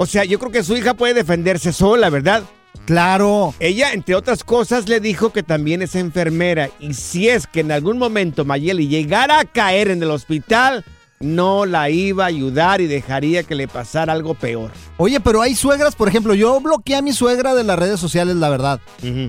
O 0.02 0.06
sea, 0.06 0.24
yo 0.24 0.40
creo 0.40 0.50
que 0.50 0.64
su 0.64 0.78
hija 0.78 0.94
puede 0.94 1.14
defenderse 1.14 1.74
sola, 1.74 2.10
¿verdad? 2.10 2.44
Claro. 2.86 3.54
Ella, 3.60 3.92
entre 3.92 4.16
otras 4.16 4.46
cosas, 4.46 4.88
le 4.88 5.02
dijo 5.02 5.34
que 5.34 5.44
también 5.44 5.82
es 5.82 5.94
enfermera 5.94 6.70
y 6.80 6.94
si 6.94 7.28
es 7.28 7.48
que 7.48 7.60
en 7.60 7.74
algún 7.74 7.98
momento 7.98 8.46
Mayeli 8.46 8.88
llegara 8.88 9.42
a 9.42 9.44
caer 9.44 9.90
en 9.90 10.02
el 10.02 10.10
hospital, 10.12 10.86
no 11.22 11.66
la 11.66 11.90
iba 11.90 12.24
a 12.24 12.28
ayudar 12.28 12.80
y 12.80 12.88
dejaría 12.88 13.44
que 13.44 13.54
le 13.54 13.68
pasara 13.68 14.14
algo 14.14 14.36
peor. 14.36 14.72
Oye, 14.96 15.20
pero 15.20 15.42
hay 15.42 15.54
suegras, 15.54 15.94
por 15.96 16.08
ejemplo, 16.08 16.34
yo 16.34 16.62
bloqueé 16.62 16.96
a 16.96 17.02
mi 17.02 17.12
suegra 17.12 17.54
de 17.56 17.66
las 17.66 17.78
redes 17.78 18.00
sociales, 18.00 18.38
la 18.38 18.48
verdad. 18.50 18.80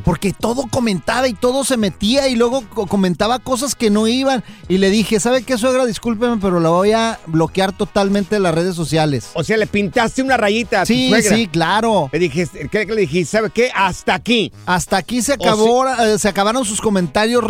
Porque 0.05 0.33
todo 0.33 0.67
comentaba 0.71 1.27
y 1.27 1.35
todo 1.35 1.65
se 1.65 1.77
metía 1.77 2.29
y 2.29 2.37
luego 2.37 2.63
co- 2.69 2.87
comentaba 2.87 3.41
cosas 3.41 3.75
que 3.75 3.91
no 3.91 4.07
iban. 4.07 4.45
Y 4.69 4.79
le 4.79 4.89
dije, 4.91 5.19
¿sabe 5.19 5.43
qué, 5.43 5.59
suegra? 5.59 5.85
Discúlpeme, 5.85 6.37
pero 6.41 6.61
la 6.61 6.69
voy 6.71 6.93
a 6.93 7.19
bloquear 7.27 7.73
totalmente 7.77 8.37
de 8.37 8.41
las 8.41 8.55
redes 8.55 8.77
sociales. 8.77 9.31
O 9.35 9.43
sea, 9.43 9.57
le 9.57 9.67
pintaste 9.67 10.23
una 10.23 10.37
rayita 10.37 10.83
a 10.83 10.85
tu 10.85 10.93
Sí, 10.93 11.09
suegra. 11.09 11.37
sí, 11.37 11.49
claro. 11.49 12.09
Le 12.13 12.21
dijiste, 12.21 12.69
¿qué 12.69 12.87
le 12.87 13.01
dijiste? 13.01 13.37
¿Sabe 13.39 13.51
qué? 13.51 13.71
Hasta 13.75 14.15
aquí. 14.15 14.53
Hasta 14.65 14.97
aquí 14.97 15.23
se 15.23 15.33
acabó, 15.33 15.89
eh, 15.89 16.19
se 16.21 16.29
acabaron 16.29 16.65
sus 16.65 16.81
comentarios 16.81 17.45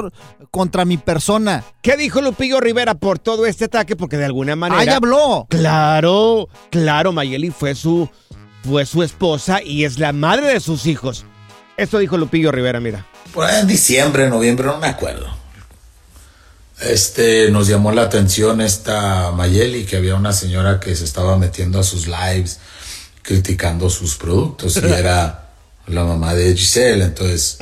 contra 0.50 0.84
mi 0.86 0.96
persona. 0.96 1.62
¿Qué 1.82 1.96
dijo 1.96 2.20
Lupillo 2.22 2.60
Rivera 2.60 2.94
por 2.94 3.18
todo 3.18 3.44
este 3.46 3.66
ataque? 3.66 3.96
Porque 3.96 4.16
de 4.18 4.26
alguna 4.30 4.56
manera. 4.56 4.84
Ya 4.84 4.96
habló. 4.96 5.46
Claro, 5.48 6.48
claro, 6.70 7.12
Mayeli 7.12 7.50
fue 7.50 7.74
su, 7.74 8.08
fue 8.64 8.86
su 8.86 9.02
esposa 9.02 9.62
y 9.62 9.84
es 9.84 9.98
la 9.98 10.12
madre 10.12 10.54
de 10.54 10.60
sus 10.60 10.86
hijos. 10.86 11.24
Esto 11.76 11.98
dijo 11.98 12.16
Lupillo 12.16 12.52
Rivera, 12.52 12.80
mira. 12.80 13.06
Ahí 13.40 13.60
en 13.60 13.66
diciembre, 13.66 14.28
noviembre, 14.28 14.66
no 14.66 14.78
me 14.78 14.88
acuerdo. 14.88 15.26
Este, 16.80 17.50
nos 17.50 17.68
llamó 17.68 17.92
la 17.92 18.02
atención 18.02 18.60
esta 18.60 19.32
Mayeli, 19.32 19.84
que 19.84 19.96
había 19.96 20.14
una 20.14 20.32
señora 20.32 20.80
que 20.80 20.96
se 20.96 21.04
estaba 21.04 21.36
metiendo 21.36 21.78
a 21.78 21.82
sus 21.82 22.06
lives 22.06 22.58
criticando 23.22 23.90
sus 23.90 24.16
productos 24.16 24.76
y 24.76 24.86
era 24.86 25.50
la 25.86 26.04
mamá 26.04 26.34
de 26.34 26.56
Giselle. 26.56 27.04
Entonces, 27.04 27.58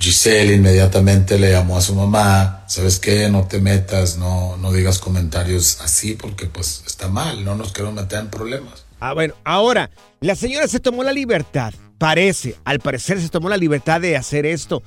Giselle 0.00 0.54
inmediatamente 0.54 1.38
le 1.38 1.50
llamó 1.52 1.76
a 1.76 1.82
su 1.82 1.94
mamá, 1.94 2.64
¿sabes 2.68 2.98
qué? 2.98 3.28
No 3.28 3.46
te 3.46 3.60
metas, 3.60 4.16
no, 4.16 4.56
no 4.56 4.72
digas 4.72 4.98
comentarios 4.98 5.78
así 5.82 6.14
porque 6.14 6.46
pues 6.46 6.82
está 6.86 7.08
mal, 7.08 7.44
no 7.44 7.54
nos 7.54 7.72
queremos 7.72 7.94
meter 7.94 8.20
en 8.20 8.28
problemas. 8.30 8.86
Ah, 8.98 9.12
bueno, 9.12 9.34
ahora, 9.44 9.90
la 10.20 10.34
señora 10.36 10.68
se 10.68 10.80
tomó 10.80 11.02
la 11.02 11.12
libertad, 11.12 11.74
parece, 11.98 12.56
al 12.64 12.80
parecer 12.80 13.20
se 13.20 13.28
tomó 13.28 13.48
la 13.50 13.58
libertad 13.58 14.00
de 14.00 14.16
hacer 14.16 14.46
esto. 14.46 14.82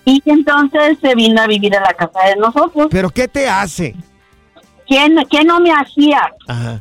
Y 0.05 0.23
entonces 0.27 0.99
se 1.01 1.15
vino 1.15 1.41
a 1.41 1.47
vivir 1.47 1.75
a 1.77 1.81
la 1.81 1.95
casa 1.95 2.21
de 2.29 2.37
nosotros. 2.37 2.89
¿Pero 2.91 3.11
qué 3.11 3.27
te 3.27 3.49
hace? 3.49 3.95
¿Quién, 4.87 5.17
qué 5.31 5.45
no 5.45 5.61
me 5.61 5.71
hacía? 5.73 6.21
Ajá. 6.49 6.81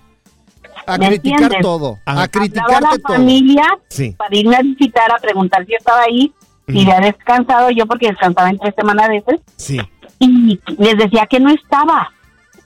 A 0.85 0.97
¿Me 0.97 1.07
criticar 1.07 1.43
entiendes? 1.43 1.61
todo. 1.61 1.97
A 2.05 2.11
Hablaba 2.11 2.77
a 2.77 2.81
la 2.81 2.89
todo. 2.99 3.15
familia 3.15 3.65
Sí. 3.87 4.11
para 4.17 4.35
irme 4.35 4.55
a 4.57 4.61
visitar, 4.61 5.11
a 5.13 5.17
preguntar 5.17 5.65
si 5.65 5.71
yo 5.71 5.77
estaba 5.79 6.01
ahí. 6.01 6.33
Y 6.67 6.81
había 6.89 6.99
descansado 7.01 7.69
yo 7.71 7.85
porque 7.85 8.07
descansaba 8.07 8.49
en 8.49 8.57
tres 8.57 8.73
semanas 8.75 9.05
a 9.07 9.09
veces. 9.11 9.39
Sí. 9.57 9.79
Y 10.19 10.59
les 10.77 10.97
decía 10.97 11.25
que 11.29 11.39
no 11.39 11.49
estaba. 11.51 12.09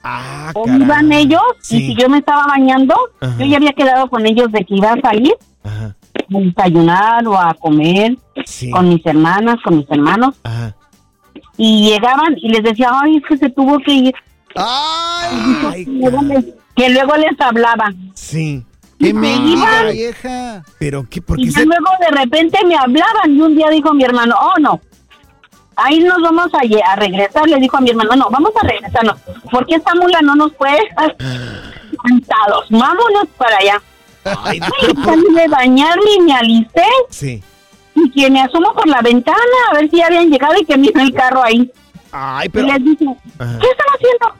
Ah, 0.02 0.52
o 0.54 0.66
iban 0.68 1.12
ellos 1.12 1.42
y 1.70 1.78
si 1.88 1.94
yo 1.96 2.08
me 2.08 2.18
estaba 2.18 2.46
bañando, 2.46 2.94
Ajá. 3.20 3.34
yo 3.38 3.46
ya 3.46 3.56
había 3.56 3.72
quedado 3.72 4.08
con 4.08 4.24
ellos 4.26 4.50
de 4.52 4.64
que 4.64 4.76
iba 4.76 4.92
a 4.92 5.00
salir 5.00 5.34
a 5.64 5.92
desayunar 6.28 7.26
o 7.26 7.36
a 7.36 7.52
comer 7.54 8.16
con 8.72 8.88
mis 8.88 9.04
hermanas, 9.04 9.56
con 9.64 9.76
mis 9.78 9.90
hermanos. 9.90 10.36
Y 11.56 11.90
llegaban 11.90 12.34
y 12.36 12.48
les 12.50 12.62
decía, 12.62 12.90
ay, 12.92 13.16
es 13.16 13.22
que 13.28 13.36
se 13.36 13.50
tuvo 13.50 13.78
que 13.80 13.92
ir. 13.92 14.14
Que 14.54 15.84
luego 15.86 16.22
les- 16.22 16.44
que 16.74 16.88
luego 16.90 17.16
les 17.16 17.40
hablaba. 17.40 17.92
Sí. 18.14 18.64
Y 19.00 19.12
me 19.12 19.34
iban. 19.36 19.92
vieja. 19.92 20.64
Pero 20.78 21.06
qué, 21.08 21.22
¿por 21.22 21.36
qué 21.38 21.50
se... 21.50 21.64
luego 21.64 21.86
de 22.00 22.16
repente 22.16 22.58
me 22.66 22.76
hablaban 22.76 23.30
y 23.36 23.40
un 23.40 23.54
día 23.56 23.68
dijo 23.70 23.92
mi 23.94 24.02
hermano, 24.04 24.34
oh 24.40 24.58
no, 24.60 24.80
ahí 25.76 26.00
nos 26.00 26.20
vamos 26.20 26.48
a, 26.54 26.90
a 26.92 26.96
regresar, 26.96 27.46
le 27.48 27.56
dijo 27.58 27.76
a 27.76 27.80
mi 27.80 27.90
hermano, 27.90 28.16
no, 28.16 28.28
vamos 28.30 28.50
a 28.60 28.66
regresarnos, 28.66 29.16
porque 29.52 29.76
esta 29.76 29.94
mula 29.94 30.20
no 30.22 30.34
nos 30.34 30.52
puede 30.54 30.78
dejar 30.82 31.16
cantados, 31.16 32.66
vámonos 32.70 33.26
para 33.36 33.56
allá. 33.58 33.82
Ay, 34.24 34.58
Y 34.82 35.02
salí 35.04 35.34
de 35.34 35.48
bañarme 35.48 36.10
y 36.16 36.20
me 36.22 36.32
alisté 36.34 36.82
Sí. 37.10 37.42
y 37.94 38.10
que 38.10 38.30
me 38.30 38.40
asomo 38.42 38.72
por 38.74 38.86
la 38.88 39.00
ventana 39.00 39.38
a 39.70 39.74
ver 39.74 39.88
si 39.90 39.98
ya 39.98 40.06
habían 40.06 40.28
llegado 40.28 40.54
y 40.60 40.64
que 40.64 40.76
miro 40.76 41.00
el 41.00 41.12
carro 41.14 41.42
ahí. 41.42 41.70
Ay, 42.12 42.48
Y 42.52 42.58
les 42.62 42.84
dije, 42.84 43.04
Ajá. 43.38 43.58
¿qué 43.60 43.66
están 43.66 43.86
haciendo? 43.94 44.34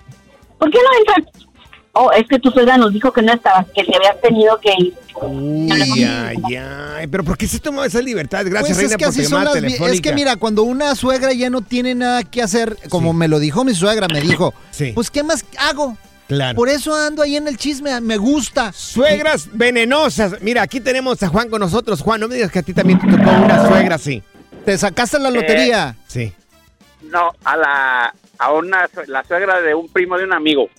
¿Por 0.59 0.71
qué 0.71 0.79
no 0.79 0.99
entran? 0.99 1.45
Oh, 1.93 2.11
es 2.13 2.27
que 2.29 2.39
tu 2.39 2.51
suegra 2.51 2.77
nos 2.77 2.93
dijo 2.93 3.13
que 3.13 3.23
no 3.23 3.33
estabas, 3.33 3.67
que 3.75 3.83
te 3.83 3.97
habías 3.97 4.21
tenido 4.21 4.59
que 4.61 4.73
ir. 4.79 4.95
Uy, 5.21 6.05
ay, 6.05 6.37
ay. 6.57 7.07
Pero 7.09 7.25
¿por 7.25 7.37
qué 7.37 7.49
se 7.49 7.59
tomó 7.59 7.83
esa 7.83 8.01
libertad? 8.01 8.45
Gracias, 8.47 8.77
Pues 8.77 8.77
Reina, 8.77 8.91
es 8.93 8.97
que 8.97 9.05
por 9.05 9.15
así 9.15 9.25
son 9.25 9.45
las. 9.45 9.57
Es 9.93 10.01
que 10.01 10.13
mira, 10.13 10.37
cuando 10.37 10.63
una 10.63 10.95
suegra 10.95 11.33
ya 11.33 11.51
no 11.51 11.61
tiene 11.61 11.95
nada 11.97 12.23
que 12.23 12.41
hacer, 12.41 12.77
como 12.89 13.13
me 13.13 13.27
lo 13.27 13.41
dijo 13.41 13.65
mi 13.65 13.75
suegra, 13.75 14.07
me 14.13 14.21
dijo, 14.21 14.55
Sí. 14.71 14.93
pues 14.95 15.11
¿qué 15.11 15.25
más 15.25 15.45
hago? 15.59 15.97
Claro. 16.29 16.55
Por 16.57 16.69
eso 16.69 16.95
ando 16.95 17.23
ahí 17.23 17.37
en 17.37 17.49
el 17.49 17.57
chisme, 17.57 18.01
me 18.01 18.17
gusta. 18.19 18.71
Suegras 18.73 19.49
venenosas. 19.53 20.37
Mira, 20.43 20.63
aquí 20.63 20.79
tenemos 20.79 21.21
a 21.23 21.29
Juan 21.29 21.49
con 21.49 21.59
nosotros. 21.61 22.03
Juan, 22.03 22.21
no 22.21 22.29
me 22.29 22.35
digas 22.37 22.53
que 22.53 22.59
a 22.59 22.63
ti 22.63 22.75
también 22.75 22.99
te 23.01 23.07
tocó 23.09 23.31
una 23.31 23.67
suegra 23.67 23.95
así. 23.97 24.23
Te 24.65 24.77
sacaste 24.77 25.19
la 25.19 25.31
lotería. 25.31 25.97
Sí. 26.07 26.33
No, 27.03 27.31
a 27.45 27.57
la 27.57 28.15
a 28.39 28.53
una 28.53 28.89
la 29.07 29.25
suegra 29.25 29.61
de 29.61 29.75
un 29.75 29.89
primo 29.89 30.17
de 30.19 30.25
un 30.25 30.33
amigo. 30.33 30.69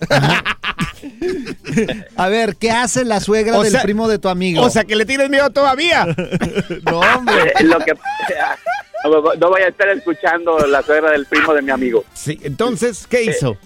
A 2.16 2.28
ver, 2.28 2.56
¿qué 2.56 2.70
hace 2.70 3.04
la 3.04 3.20
suegra 3.20 3.58
O 3.58 3.62
del 3.62 3.72
sea- 3.72 3.82
primo 3.82 4.08
de 4.08 4.18
tu 4.18 4.28
amigo? 4.28 4.62
O 4.62 4.70
sea, 4.70 4.84
que 4.84 4.96
le 4.96 5.04
tienes 5.06 5.30
miedo 5.30 5.50
todavía. 5.50 6.04
no, 6.90 7.00
hombre. 7.00 7.52
Eh, 7.58 7.64
Lo 7.64 7.78
que 7.78 7.92
no, 9.38 9.48
voy 9.48 9.62
a 9.62 9.68
estar 9.68 9.88
escuchando 9.88 10.58
la 10.66 10.82
suegra 10.82 11.10
del 11.12 11.26
primo 11.26 11.54
de 11.54 11.62
mi 11.62 11.70
amigo. 11.70 12.04
Sí, 12.12 12.38
entonces, 12.42 13.06
¿qué 13.06 13.22
hizo? 13.24 13.56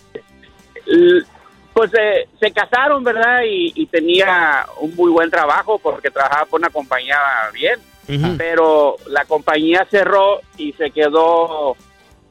L- 0.87 1.25
Pues 1.73 1.91
eh, 1.95 2.29
se 2.39 2.53
casaron, 2.53 3.03
¿verdad? 3.03 3.41
Y, 3.49 3.73
y 3.75 3.87
tenía 3.87 4.65
un 4.81 4.95
muy 4.95 5.11
buen 5.11 5.31
trabajo 5.31 5.79
porque 5.81 6.11
trabajaba 6.11 6.47
por 6.47 6.61
una 6.61 6.71
compañía 6.71 7.19
bien. 7.53 7.81
Pero 8.37 8.97
la 9.09 9.25
compañía 9.25 9.87
cerró 9.91 10.41
y 10.59 10.75
se 10.75 10.91
quedó 10.91 11.75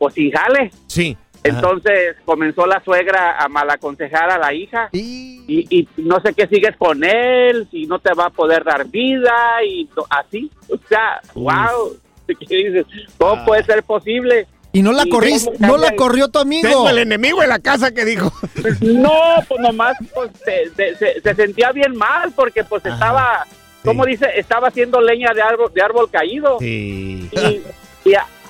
pues 0.04 0.16
sin 0.16 0.32
jale. 0.32 0.72
Sí. 0.88 1.18
Entonces 1.46 2.16
comenzó 2.26 2.66
la 2.66 2.82
suegra 2.84 3.38
a 3.38 3.48
malaconsejar 3.50 4.30
a 4.32 4.38
la 4.38 4.54
hija 4.54 4.88
y, 4.94 5.44
y 5.70 5.88
no 5.98 6.22
sé 6.22 6.34
qué 6.34 6.48
sigues 6.48 6.76
con 6.78 7.04
él, 7.04 7.68
si 7.70 7.86
no 7.86 8.00
te 8.00 8.14
va 8.14 8.28
a 8.28 8.30
poder 8.30 8.64
dar 8.64 8.86
vida 8.88 9.34
y 9.68 9.90
así. 10.10 10.50
O 10.70 10.78
sea, 10.88 11.20
wow. 11.36 11.98
¿Qué 12.28 12.56
dices? 12.56 12.86
¿Cómo 13.18 13.44
puede 13.46 13.64
ser 13.66 13.84
posible? 13.84 14.48
Y 14.72 14.82
no 14.82 14.92
la 14.94 15.06
corriste, 15.06 15.52
no 15.60 15.78
la 15.78 15.96
corrió 15.96 16.30
tu 16.30 16.40
amigo. 16.40 16.68
Tengo 16.68 16.90
el 16.90 16.98
enemigo 17.00 17.44
en 17.44 17.50
la 17.50 17.60
casa 17.60 17.94
que 17.94 18.06
dijo. 18.06 18.32
No, 18.82 19.12
pues 19.48 19.60
nomás 19.60 19.98
pues, 20.14 20.32
se, 20.46 20.70
se- 20.76 20.96
se- 20.96 21.22
se 21.22 21.36
sentía 21.36 21.72
bien 21.74 21.96
mal 21.96 22.32
porque 22.36 22.64
pues 22.64 22.86
estaba, 22.86 23.46
¿cómo 23.84 24.06
dice? 24.06 24.28
Estaba 24.38 24.70
haciendo 24.70 25.02
leña 25.02 25.34
de 25.34 25.42
árbol, 25.42 25.72
de 25.74 25.82
árbol 25.82 26.10
caído. 26.10 26.58
Sí. 26.60 27.30
Y, 27.34 28.10
y 28.10 28.14
a- 28.16 28.26
y 28.36 28.43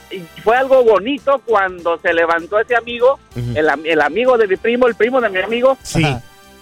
fue 0.43 0.55
algo 0.57 0.83
bonito 0.83 1.41
cuando 1.45 1.97
se 1.99 2.13
levantó 2.13 2.59
ese 2.59 2.75
amigo, 2.75 3.19
el, 3.55 3.69
am- 3.69 3.85
el 3.85 4.01
amigo 4.01 4.37
de 4.37 4.47
mi 4.47 4.55
primo, 4.57 4.87
el 4.87 4.95
primo 4.95 5.19
de 5.21 5.29
mi 5.29 5.39
amigo. 5.39 5.77
Sí. 5.83 6.05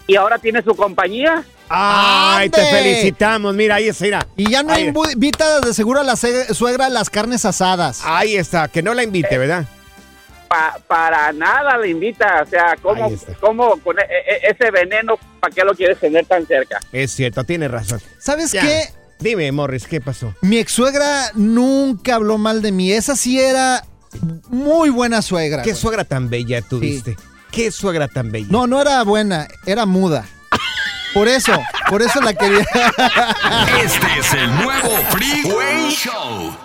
y 0.08 0.16
ahora 0.16 0.38
tiene 0.39 0.62
su 0.62 0.76
compañía. 0.76 1.43
¡Ay, 1.70 2.49
te 2.49 2.66
felicitamos! 2.66 3.54
Mira, 3.56 3.76
ahí 3.76 3.88
está, 3.88 4.04
mira. 4.04 4.28
Y 4.36 4.49
ya 4.52 4.62
no 4.62 4.74
Ahí- 4.74 4.91
invita 5.14 5.62
de 5.62 5.74
seguro 5.74 6.02
a 6.02 6.04
la 6.04 6.16
suegra 6.18 6.88
a 6.88 6.89
las 6.89 7.10
carnes 7.10 7.45
asadas. 7.45 8.02
Ahí 8.04 8.36
está, 8.36 8.68
que 8.68 8.82
no 8.84 8.93
la 8.93 9.04
invite, 9.04 9.38
¿verdad? 9.38 9.64
Pa- 10.49 10.78
para 10.86 11.32
nada 11.32 11.78
le 11.78 11.88
invita, 11.91 12.41
o 12.45 12.45
sea, 12.45 12.76
¿cómo, 12.82 13.10
cómo 13.39 13.78
con 13.78 13.97
e- 13.99 14.02
e- 14.04 14.49
ese 14.49 14.70
veneno, 14.70 15.18
para 15.39 15.54
qué 15.56 15.64
lo 15.64 15.74
quieres 15.74 15.97
tener 15.97 16.26
tan 16.26 16.45
cerca? 16.45 16.78
Es 16.91 17.12
cierto, 17.12 17.45
tiene 17.45 17.70
razón. 17.70 18.02
¿Sabes 18.20 18.52
Ya. 18.52 18.62
qué? 18.64 18.84
Dime, 19.22 19.52
Morris, 19.52 19.86
¿qué 19.86 20.02
pasó? 20.02 20.34
Mi 20.42 20.58
ex 20.58 20.72
suegra 20.72 21.32
nunca 21.36 22.16
habló 22.16 22.40
mal 22.40 22.64
de 22.64 22.72
mí. 22.72 22.92
Esa 22.92 23.16
sí 23.16 23.40
era 23.40 23.86
muy 24.50 24.90
buena 24.90 25.22
suegra. 25.22 25.62
¿Qué 25.62 25.72
güey. 25.72 25.82
suegra 25.82 26.04
tan 26.04 26.30
bella 26.30 26.62
tuviste? 26.64 27.16
¿Qué 27.52 27.70
suegra 27.72 28.08
tan 28.08 28.32
bella? 28.32 28.48
No, 28.50 28.66
no 28.66 28.82
era 28.82 29.04
buena, 29.04 29.48
era 29.68 29.86
muda. 29.86 30.28
Por 31.14 31.28
eso, 31.28 31.52
por 31.90 32.02
eso 32.02 32.20
la 32.22 32.34
quería. 32.34 32.66
Este 33.84 34.08
es 34.20 34.34
el 34.34 34.56
nuevo 34.56 34.90
Freeway 35.12 35.92
Show. 35.92 36.56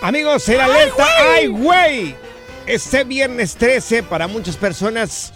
Amigos, 0.00 0.48
el 0.48 0.60
alerta, 0.60 1.06
¡ay, 1.34 1.46
güey! 1.46 2.14
Este 2.66 3.02
viernes 3.04 3.56
13 3.56 4.02
para 4.02 4.28
muchas 4.28 4.56
personas 4.56 5.32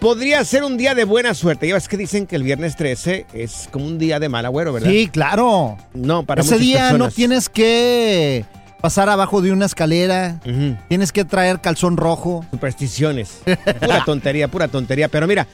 podría 0.00 0.44
ser 0.44 0.64
un 0.64 0.76
día 0.76 0.94
de 0.94 1.04
buena 1.04 1.34
suerte. 1.34 1.68
Ya 1.68 1.74
ves 1.74 1.88
que 1.88 1.96
dicen 1.96 2.26
que 2.26 2.36
el 2.36 2.42
viernes 2.42 2.76
13 2.76 3.26
es 3.32 3.68
como 3.70 3.86
un 3.86 3.98
día 3.98 4.18
de 4.20 4.28
mal 4.28 4.46
agüero, 4.46 4.72
¿verdad? 4.72 4.90
Sí, 4.90 5.08
claro. 5.08 5.76
No, 5.94 6.24
para 6.24 6.42
Ese 6.42 6.58
día 6.58 6.92
no 6.92 7.10
tienes 7.10 7.48
que 7.48 8.44
pasar 8.80 9.08
abajo 9.08 9.42
de 9.42 9.52
una 9.52 9.66
escalera. 9.66 10.40
Tienes 10.88 11.12
que 11.12 11.24
traer 11.24 11.60
calzón 11.60 11.96
rojo. 11.96 12.44
Supersticiones. 12.50 13.38
Pura 13.80 14.04
tontería, 14.04 14.48
pura 14.48 14.68
tontería. 14.68 15.08
Pero 15.08 15.26
mira, 15.26 15.46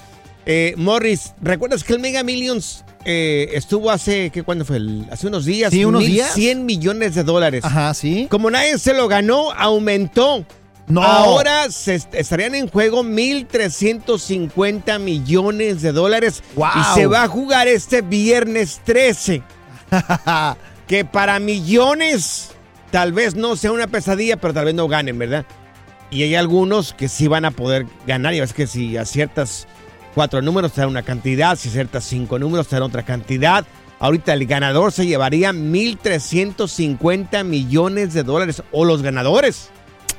eh, 0.47 0.75
Morris, 0.77 1.33
¿recuerdas 1.41 1.83
que 1.85 1.95
el 1.95 2.01
Mega 2.01 2.23
Millions 2.23 2.85
eh, 3.07 3.49
estuvo 3.55 3.91
hace, 3.91 4.31
¿qué, 4.31 4.43
cuándo 4.43 4.65
fue? 4.65 4.77
El- 4.77 5.07
hace 5.11 5.27
unos 5.27 5.45
días. 5.47 5.73
Sí, 5.73 5.85
unos 5.85 6.05
días. 6.05 6.33
100 6.35 6.67
millones 6.67 7.15
de 7.15 7.23
dólares. 7.23 7.65
Ajá, 7.65 7.95
sí. 7.95 8.27
Como 8.31 8.51
nadie 8.51 8.79
se 8.79 8.93
lo 8.95 9.09
ganó, 9.09 9.53
aumentó. 9.53 10.45
No. 10.87 11.03
Ahora 11.03 11.71
se 11.71 11.95
est- 11.95 12.15
estarían 12.15 12.55
en 12.55 12.69
juego 12.69 13.03
1.350 13.03 14.99
millones 14.99 15.81
de 15.83 15.93
dólares. 15.93 16.43
Wow. 16.57 16.69
Y 16.77 16.85
se 16.95 17.07
va 17.07 17.23
a 17.25 17.29
jugar 17.29 17.69
este 17.69 18.03
viernes 18.03 18.81
13. 18.85 19.43
que 20.87 21.05
para 21.05 21.39
millones 21.39 22.51
tal 22.91 23.13
vez 23.13 23.35
no 23.35 23.57
sea 23.57 23.73
una 23.73 23.87
pesadilla, 23.87 24.37
pero 24.37 24.53
tal 24.55 24.67
vez 24.67 24.75
no 24.75 24.87
ganen, 24.89 25.19
¿verdad? 25.19 25.45
Y 26.11 26.23
hay 26.23 26.35
algunos 26.35 26.93
que 26.93 27.09
sí 27.09 27.29
van 27.29 27.45
a 27.47 27.51
poder 27.51 27.87
ganar. 28.07 28.35
Y 28.35 28.41
es 28.41 28.53
que 28.53 28.67
si 28.67 28.97
aciertas 28.97 29.67
cuatro 30.15 30.43
números 30.43 30.73
te 30.73 30.81
dan 30.83 30.91
una 30.91 31.03
cantidad, 31.03 31.57
si 31.57 31.71
aciertas 31.71 32.05
cinco 32.05 32.39
números 32.39 32.69
te 32.69 32.77
dan 32.77 32.83
otra 32.85 33.03
cantidad. 33.05 33.65
Ahorita 34.01 34.35
el 34.35 34.45
ganador 34.47 34.93
se 34.93 35.07
llevaría 35.07 35.53
1.350 35.53 37.43
millones 37.45 38.13
de 38.13 38.23
dólares. 38.23 38.63
O 38.71 38.85
los 38.85 39.03
ganadores. 39.03 39.71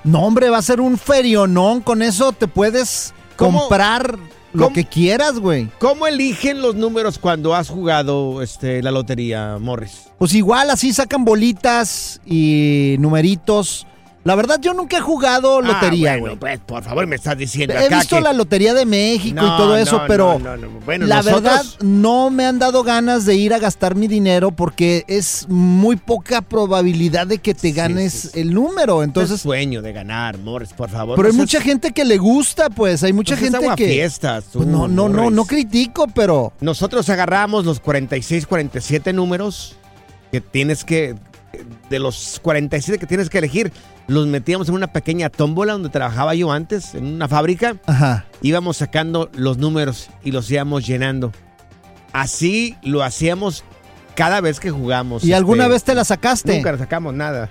No, 0.06 0.22
hombre, 0.22 0.50
va 0.50 0.60
a 0.60 0.62
ser 0.62 0.80
un 0.80 0.98
ferionón. 0.98 1.82
Con 1.82 2.02
eso 2.02 2.32
te 2.32 2.48
puedes 2.48 3.14
¿Cómo? 3.36 3.62
comprar 3.62 4.18
lo 4.54 4.72
que 4.72 4.86
quieras, 4.86 5.40
güey. 5.40 5.70
¿Cómo 5.80 6.08
eligen 6.08 6.62
los 6.62 6.76
números 6.76 7.20
cuando 7.20 7.54
has 7.56 7.70
jugado 7.70 8.42
este, 8.42 8.82
la 8.82 8.92
lotería, 8.92 9.58
Morris? 9.60 10.04
Pues 10.18 10.34
igual 10.34 10.70
así 10.70 10.94
sacan 10.94 11.26
bolitas 11.26 12.22
y 12.26 12.96
numeritos. 13.00 13.88
La 14.26 14.34
verdad, 14.34 14.60
yo 14.60 14.74
nunca 14.74 14.98
he 14.98 15.02
jugado 15.02 15.62
lotería, 15.62 16.14
Ah, 16.16 16.18
bueno, 16.18 16.40
pues, 16.40 16.60
por 16.60 16.82
favor, 16.84 17.06
me 17.06 17.16
estás 17.16 17.38
diciendo 17.38 17.76
He 17.76 17.86
acá 17.86 18.00
visto 18.00 18.16
que- 18.16 18.22
la 18.24 18.34
Lotería 18.34 18.74
de 18.74 18.84
México 18.84 19.28
y 19.30 19.34
No, 19.34 19.56
todo 19.56 19.78
eso, 19.78 20.00
no, 20.00 20.08
pero 20.08 20.40
no, 20.40 20.58
no, 20.58 20.68
no. 20.68 20.80
Bueno, 20.84 21.06
la 21.06 21.18
nosotros- 21.18 21.44
verdad 21.44 21.66
no 21.82 22.32
me 22.32 22.44
han 22.48 22.58
dado 22.58 22.82
ganas 22.82 23.26
de 23.26 23.36
ir 23.36 23.54
a 23.54 23.60
gastar 23.60 23.94
mi 23.94 24.08
dinero 24.08 24.50
porque 24.50 25.06
es 25.08 25.46
muy 25.48 25.96
poca 25.96 26.42
probabilidad 26.42 27.28
de 27.28 27.38
que 27.38 27.54
te 27.54 27.72
ganes 27.72 28.32
el 28.34 28.52
número. 28.52 29.04
Entonces, 29.04 29.30
Entonces, 29.30 29.42
sueño 29.42 29.84
de 29.84 29.94
ganar, 29.94 30.40
Morris, 30.40 30.74
por 30.74 30.90
favor. 30.90 31.16
pero 31.18 31.28
hay 31.28 31.34
No 31.36 31.42
mucha 31.44 31.60
seas- 31.60 31.64
gente 31.64 31.92
que 31.92 32.04
le 32.04 32.18
gusta, 32.18 32.72
pues 32.72 33.04
hay 33.04 33.14
mucha 33.14 33.36
seas 33.36 33.44
gente 33.52 33.60
que 33.60 33.66
aguafiestas, 33.66 34.46
tú, 34.46 34.58
Pues 34.58 34.68
no, 34.68 34.88
no, 34.88 35.08
no, 35.08 35.30
no 35.30 35.46
critico, 35.46 36.08
pero 36.08 36.52
Nosotros 36.62 37.08
agarramos 37.10 37.64
los 37.64 37.80
46, 37.80 38.48
47 38.48 39.14
números 39.14 39.76
que 40.32 40.42
tienes 40.42 40.84
que, 40.84 41.14
de 41.90 42.00
los 42.00 42.40
47 42.42 43.00
que 43.00 43.06
tienes 43.06 43.30
que 43.30 43.38
elegir, 43.38 43.72
los 44.08 44.28
metíamos 44.28 44.70
en 44.70 44.76
una 44.76 44.88
pequeña 44.88 45.30
tómbola 45.30 45.74
donde 45.74 45.90
trabajaba 45.90 46.36
yo 46.36 46.52
antes, 46.52 46.96
en 46.96 47.06
una 47.06 47.28
fábrica. 47.28 47.78
Ajá. 47.86 48.26
Íbamos 48.42 48.78
sacando 48.78 49.30
los 49.34 49.58
números 49.58 50.10
y 50.24 50.32
los 50.32 50.50
íbamos 50.50 50.86
llenando. 50.86 51.32
Así 52.14 52.76
lo 52.82 53.04
hacíamos 53.04 53.64
cada 54.16 54.42
vez 54.42 54.60
que 54.60 54.72
jugamos. 54.72 55.24
¿y 55.24 55.34
alguna 55.34 55.64
este, 55.64 55.74
vez 55.74 55.84
te 55.84 55.96
la 55.96 56.06
sacaste? 56.06 56.56
Nunca 56.56 56.72
nos 56.72 56.80
sacamos 56.80 57.14
nada. 57.14 57.50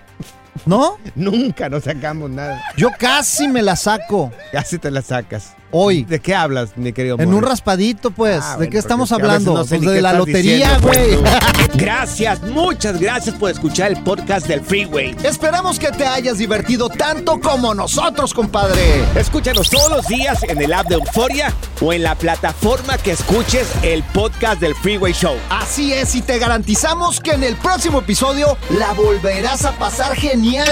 ¿No? 0.66 0.98
Nunca 1.14 1.68
nos 1.68 1.84
sacamos 1.84 2.30
nada. 2.30 2.62
Yo 2.76 2.90
casi 2.98 3.48
me 3.48 3.62
la 3.62 3.76
saco. 3.76 4.32
Casi 4.52 4.78
te 4.78 4.90
la 4.90 5.02
sacas. 5.02 5.54
Hoy. 5.70 6.04
¿De 6.04 6.20
qué 6.20 6.34
hablas, 6.34 6.70
mi 6.76 6.92
querido 6.92 7.16
En 7.18 7.34
un 7.34 7.42
raspadito, 7.42 8.10
pues. 8.10 8.40
Ah, 8.42 8.50
¿De 8.52 8.56
bueno, 8.58 8.72
qué 8.72 8.78
estamos 8.78 9.10
hablando? 9.12 9.54
no 9.54 9.64
sé 9.64 9.70
Pues 9.70 9.80
ni 9.80 9.86
de 9.88 9.94
qué 9.94 10.02
la 10.02 10.12
lotería, 10.12 10.78
güey. 10.78 11.16
pues, 11.16 11.30
Gracias, 11.74 12.42
muchas 12.42 13.00
gracias 13.00 13.34
por 13.34 13.50
escuchar 13.50 13.90
el 13.90 14.02
podcast 14.02 14.46
del 14.46 14.60
Freeway. 14.60 15.16
Esperamos 15.24 15.78
que 15.80 15.90
te 15.90 16.06
hayas 16.06 16.38
divertido 16.38 16.88
tanto 16.88 17.40
como 17.40 17.74
nosotros, 17.74 18.32
compadre. 18.32 19.02
Escúchanos 19.16 19.68
todos 19.70 19.90
los 19.90 20.06
días 20.06 20.42
en 20.44 20.62
el 20.62 20.72
app 20.72 20.86
de 20.86 20.94
Euforia 20.94 21.52
o 21.80 21.92
en 21.92 22.04
la 22.04 22.14
plataforma 22.14 22.96
que 22.98 23.10
escuches 23.12 23.66
el 23.82 24.02
podcast 24.04 24.60
del 24.60 24.74
Freeway 24.76 25.12
Show. 25.12 25.34
Así 25.50 25.92
es, 25.92 26.14
y 26.14 26.22
te 26.22 26.38
garantizamos 26.38 27.18
que 27.20 27.32
en 27.32 27.42
el 27.42 27.56
próximo 27.56 27.98
episodio 28.00 28.56
la 28.70 28.92
volverás 28.92 29.64
a 29.64 29.72
pasar 29.72 30.14
genial. 30.14 30.68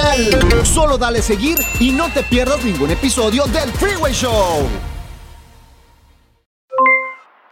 Solo 0.62 0.98
dale 0.98 1.22
seguir 1.22 1.58
y 1.80 1.90
no 1.90 2.08
te 2.12 2.22
pierdas 2.22 2.62
ningún 2.64 2.90
episodio 2.92 3.44
del 3.46 3.70
Freeway 3.72 4.12
Show. 4.12 4.91